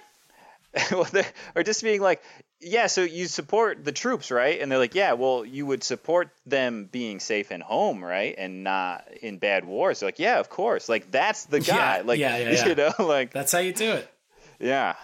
[1.55, 2.21] or just being like,
[2.59, 4.59] yeah, so you support the troops, right?
[4.59, 8.63] And they're like, yeah, well, you would support them being safe and home, right, and
[8.63, 9.99] not in bad wars.
[9.99, 12.93] They're like, yeah, of course, like that's the guy, Yeah, like yeah, yeah, you know,
[12.99, 14.11] like that's how you do it
[14.59, 14.95] yeah.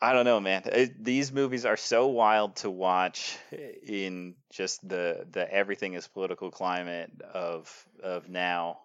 [0.00, 0.62] I don't know, man.
[0.66, 3.36] It, these movies are so wild to watch
[3.84, 8.78] in just the the everything is political climate of of now,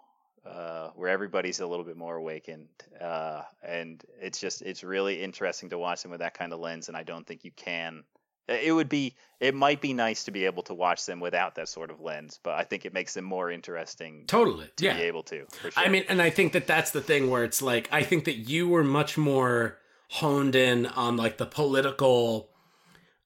[0.46, 2.68] uh, where everybody's a little bit more awakened,
[3.00, 6.88] uh, and it's just it's really interesting to watch them with that kind of lens.
[6.88, 8.04] And I don't think you can.
[8.50, 11.70] It would be it might be nice to be able to watch them without that
[11.70, 15.04] sort of lens, but I think it makes them more interesting totally to yeah be
[15.04, 15.46] able to.
[15.46, 15.84] For sure.
[15.84, 18.36] I mean and I think that that's the thing where it's like I think that
[18.50, 19.78] you were much more
[20.10, 22.50] honed in on like the political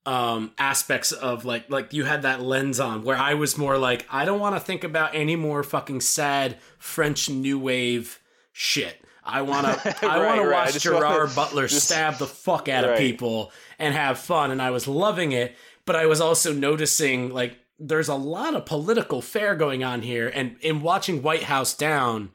[0.07, 4.07] um aspects of like like you had that lens on where I was more like
[4.09, 8.19] I don't want to think about any more fucking sad French new wave
[8.53, 8.95] shit.
[9.23, 10.57] I want to I Right, want to right.
[10.69, 14.49] I watch Gerard wanna- Butler just- stab the fuck out of people and have fun
[14.51, 15.55] and I was loving it,
[15.85, 20.29] but I was also noticing like there's a lot of political fare going on here
[20.33, 22.31] and in watching White House Down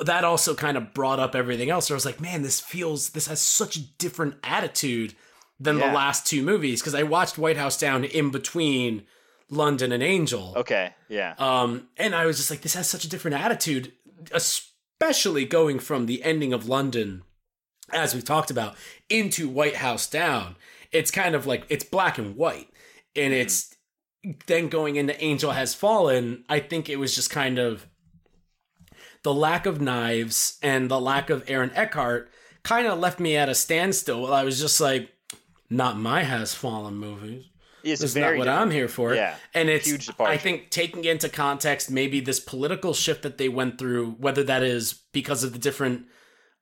[0.00, 1.90] that also kind of brought up everything else.
[1.90, 5.14] I was like, man, this feels this has such a different attitude
[5.60, 5.88] than Yeah.
[5.88, 9.06] the last two movies because I watched White House Down in between
[9.50, 10.52] London and Angel.
[10.56, 13.92] okay, yeah, Um, and I was just like, this has such a different attitude,
[14.32, 17.22] especially going from the ending of London,
[17.92, 18.76] as we talked about,
[19.08, 20.56] into White House Down.
[20.92, 22.68] It's kind of like it's black and white,
[23.16, 23.74] and it's
[24.46, 26.44] then going into Angel Has Fallen.
[26.48, 27.86] I think it was just kind of
[29.22, 32.30] the lack of knives and the lack of Aaron Eckhart
[32.62, 34.22] kind of left me at a standstill.
[34.22, 35.10] While I was just like,
[35.70, 37.44] not my Has Fallen movies.
[37.82, 38.62] it's That's very not what different.
[38.62, 39.14] I'm here for.
[39.14, 40.32] Yeah, and it's huge departure.
[40.32, 44.62] I think taking into context maybe this political shift that they went through, whether that
[44.62, 46.06] is because of the different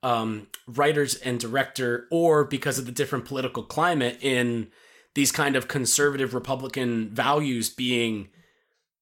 [0.03, 4.69] um, writers and director, or because of the different political climate in
[5.15, 8.29] these kind of conservative Republican values being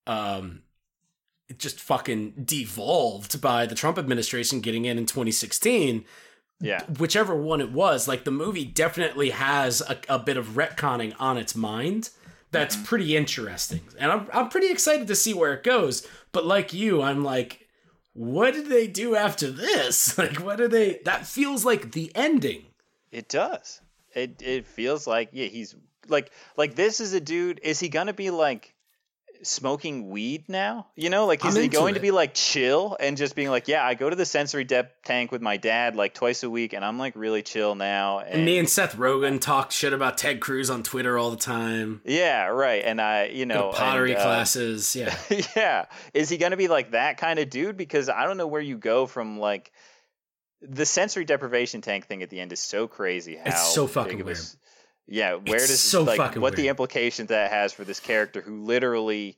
[0.06, 0.62] um,
[1.58, 6.04] just fucking devolved by the Trump administration getting in in 2016
[6.64, 11.14] Yeah, whichever one it was, like the movie definitely has a, a bit of retconning
[11.18, 12.10] on its mind.
[12.50, 12.84] That's Mm-hmm.
[12.84, 16.06] pretty interesting, and I'm I'm pretty excited to see where it goes.
[16.32, 17.66] But like you, I'm like,
[18.12, 20.16] what did they do after this?
[20.18, 21.00] Like, what do they?
[21.04, 22.66] That feels like the ending.
[23.10, 23.80] It does.
[24.14, 25.74] It it feels like yeah, he's
[26.08, 27.60] like like this is a dude.
[27.62, 28.73] Is he gonna be like
[29.44, 30.88] smoking weed now?
[30.96, 31.98] You know, like is I'm he going it.
[31.98, 35.04] to be like chill and just being like, yeah, I go to the sensory depth
[35.04, 38.18] tank with my dad like twice a week, and I'm like really chill now.
[38.18, 41.36] And, And me and Seth Rogen talk shit about Ted Cruz on Twitter all the
[41.36, 42.00] time.
[42.04, 42.82] yeah, right.
[42.84, 45.16] And I, you know, pottery and, uh, classes, yeah.
[45.56, 45.86] yeah.
[46.12, 47.76] Is he going to be like that kind of dude?
[47.76, 49.70] Because I don't know where you go from like
[50.66, 53.36] the sensory deprivation tank thing at the end is so crazy.
[53.36, 54.36] How It's so fucking of a weird.
[54.38, 54.56] s-
[55.06, 58.62] Yeah, where It's does so like what the implications that has for this character who
[58.62, 59.36] literally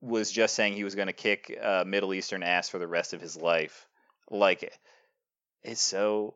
[0.00, 3.12] was just saying he was going to kick uh, Middle Eastern ass for the rest
[3.12, 3.86] of his life.
[4.30, 4.72] Like,
[5.62, 6.34] it's so.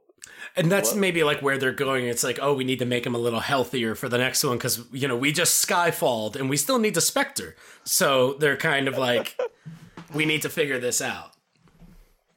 [0.56, 2.06] And that's maybe like where they're going.
[2.06, 4.56] It's like, oh, we need to make him a little healthier for the next one
[4.56, 7.56] because you know we just skyfalled and we still need the Spectre.
[7.82, 9.36] So they're kind of like,
[10.14, 11.32] we need to figure this out.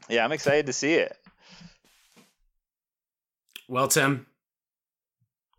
[0.10, 1.16] Yeah, I'm excited to see it.
[3.68, 4.26] Well, Tim,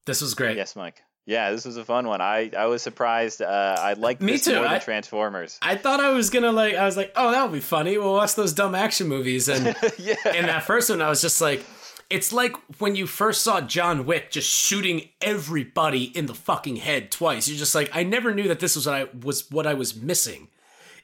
[0.06, 0.56] this was great.
[0.56, 1.02] Yes, Mike.
[1.26, 2.20] Yeah, this was a fun one.
[2.20, 3.42] I, I was surprised.
[3.42, 4.64] Uh, I liked Me this too.
[4.64, 5.58] I- Transformers.
[5.60, 6.74] I thought I was gonna like.
[6.74, 7.98] I was like, oh, that would be funny.
[7.98, 9.48] We'll watch those dumb action movies.
[9.48, 10.14] And yeah.
[10.34, 11.64] in that first one, I was just like,
[12.08, 17.10] it's like when you first saw John Wick just shooting everybody in the fucking head
[17.10, 17.48] twice.
[17.48, 19.96] You're just like, I never knew that this was what I was what I was
[19.96, 20.46] missing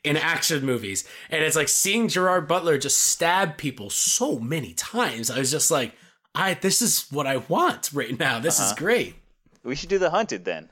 [0.04, 1.04] in action movies.
[1.30, 5.30] And it's like seeing Gerard Butler just stab people so many times.
[5.30, 5.96] I was just like,
[6.34, 8.38] I this is what I want right now.
[8.38, 9.14] This is great.
[9.62, 10.70] we should do the Hunted then.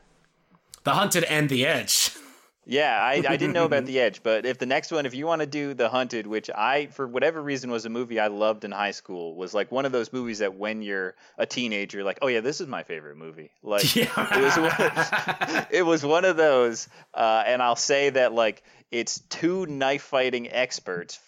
[0.84, 2.10] The Hunted and the Edge.
[2.66, 5.26] Yeah, I, I didn't know about the Edge, but if the next one, if you
[5.26, 8.64] want to do the Hunted, which I, for whatever reason, was a movie I loved
[8.64, 12.20] in high school, was like one of those movies that when you're a teenager, like,
[12.22, 13.50] oh yeah, this is my favorite movie.
[13.64, 18.62] Like it was one, it was one of those, uh, and I'll say that like
[18.92, 21.18] it's two knife fighting experts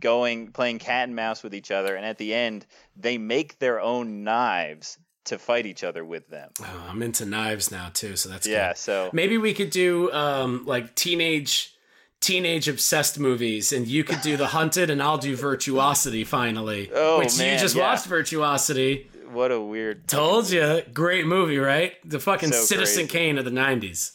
[0.00, 2.66] going playing cat and mouse with each other, and at the end
[2.96, 6.50] they make their own knives to fight each other with them.
[6.60, 8.78] Oh, I'm into knives now too, so that's Yeah, good.
[8.78, 11.74] so Maybe we could do um like teenage
[12.20, 16.90] teenage obsessed movies and you could do the hunted and I'll do virtuosity finally.
[16.94, 17.82] Oh, which man, you just yeah.
[17.82, 19.10] watched virtuosity.
[19.30, 20.06] what a weird.
[20.08, 21.94] Told you, great movie, right?
[22.08, 23.18] The fucking So Citizen crazy.
[23.26, 24.12] Kane of the 90s.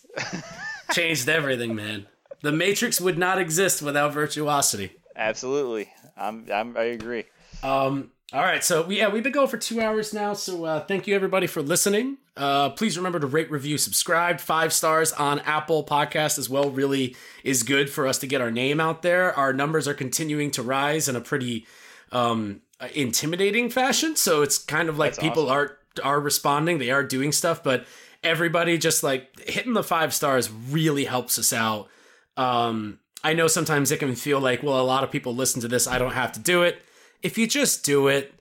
[0.93, 2.07] Changed everything, man.
[2.43, 4.91] The Matrix would not exist without virtuosity.
[5.17, 7.25] Absolutely, I'm, I'm I agree.
[7.63, 10.33] Um, all right, so we, yeah, we've been going for two hours now.
[10.33, 12.17] So uh, thank you everybody for listening.
[12.35, 14.39] Uh, please remember to rate, review, subscribe.
[14.39, 16.69] Five stars on Apple Podcast as well.
[16.69, 19.33] Really is good for us to get our name out there.
[19.33, 21.65] Our numbers are continuing to rise in a pretty
[22.11, 22.61] um,
[22.93, 24.15] intimidating fashion.
[24.15, 25.69] So it's kind of like That's people awesome.
[25.69, 26.77] are are responding.
[26.77, 27.87] They are doing stuff, but
[28.23, 31.87] everybody just like hitting the five stars really helps us out.
[32.35, 35.67] Um, I know sometimes it can feel like, well, a lot of people listen to
[35.67, 35.85] this.
[35.85, 36.81] I don't have to do it.
[37.21, 38.33] If you just do it,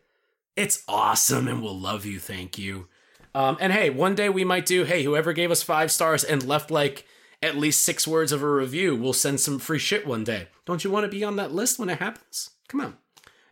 [0.55, 2.21] it's awesome and we'll love you.
[2.21, 2.87] Thank you.
[3.35, 6.47] Um, and hey, one day we might do, hey, whoever gave us five stars and
[6.47, 7.05] left like
[7.43, 10.47] at least six words of a review, we'll send some free shit one day.
[10.67, 12.51] Don't you want to be on that list when it happens?
[12.69, 12.97] Come on.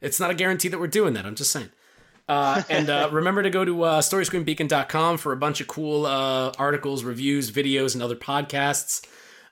[0.01, 1.27] It's not a guarantee that we're doing that.
[1.27, 1.71] I'm just saying.
[2.29, 6.53] Uh, and uh, remember to go to uh, storyscreenbeacon.com for a bunch of cool uh,
[6.61, 9.05] articles, reviews, videos, and other podcasts.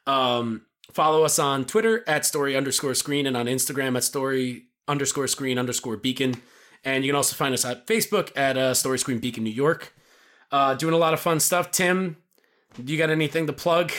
[0.06, 0.62] Um,
[0.93, 5.59] follow us on Twitter at story underscore screen and on Instagram at story underscore screen
[5.59, 6.35] underscore beacon.
[6.85, 9.94] And you can also find us at Facebook at uh, Story Screen Beacon New York.
[10.51, 11.70] Uh, doing a lot of fun stuff.
[11.70, 12.16] Tim,
[12.82, 13.93] do you got anything to plug?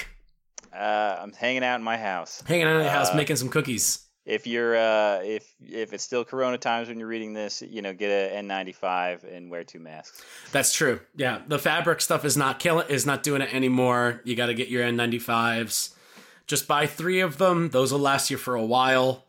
[0.76, 2.44] Uh, I'm hanging out in my house.
[2.46, 4.00] Hanging out in the house, Uh, making some cookies.
[4.26, 7.94] If you're uh, if if it's still Corona times when you're reading this, you know,
[7.94, 10.22] get a N95 and wear two masks.
[10.54, 11.02] That's true.
[11.16, 14.22] Yeah, the fabric stuff is not killing, is not doing it anymore.
[14.24, 15.94] You got to get your N95s.
[16.48, 17.70] Just buy three of them.
[17.70, 19.26] Those will last you for a while.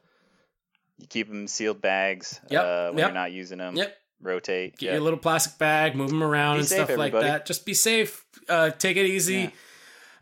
[0.99, 3.07] You keep them in sealed bags Yep, uh, when yep.
[3.09, 3.77] you're not using them.
[3.77, 3.97] Yep.
[4.20, 4.77] Rotate.
[4.78, 4.93] Get Yep.
[4.95, 7.47] your little plastic bag, move them around Be and safe, stuff like that.
[7.47, 8.24] Just be safe.
[8.49, 9.35] Uh, take it easy.
[9.35, 9.51] Yeah.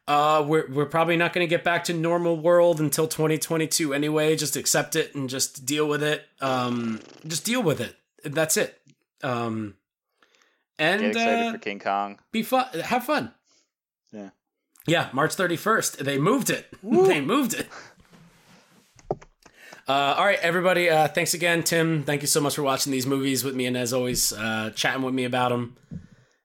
[0.08, 4.34] Uh, we're we're probably not going to get back to normal world until 2022 anyway.
[4.34, 6.24] Just accept it and just deal with it.
[6.40, 7.94] Um, just deal with it.
[8.24, 8.76] That's it.
[9.22, 9.76] Um,
[10.78, 12.18] and Get excited uh, for King Kong.
[12.32, 12.66] be fun.
[12.80, 13.32] Have fun.
[14.10, 14.30] Yeah.
[14.86, 15.98] Yeah, March 31st.
[15.98, 16.66] They moved it.
[16.82, 17.68] they moved it.
[19.88, 20.88] Uh, all right, everybody.
[20.88, 22.02] Uh, thanks again, Tim.
[22.04, 25.02] Thank you so much for watching these movies with me, and as always, uh, chatting
[25.02, 25.76] with me about them.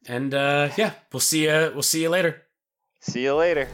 [0.07, 1.71] And uh, yeah, we'll see you.
[1.73, 2.41] We'll see you later.
[3.01, 3.67] See you later.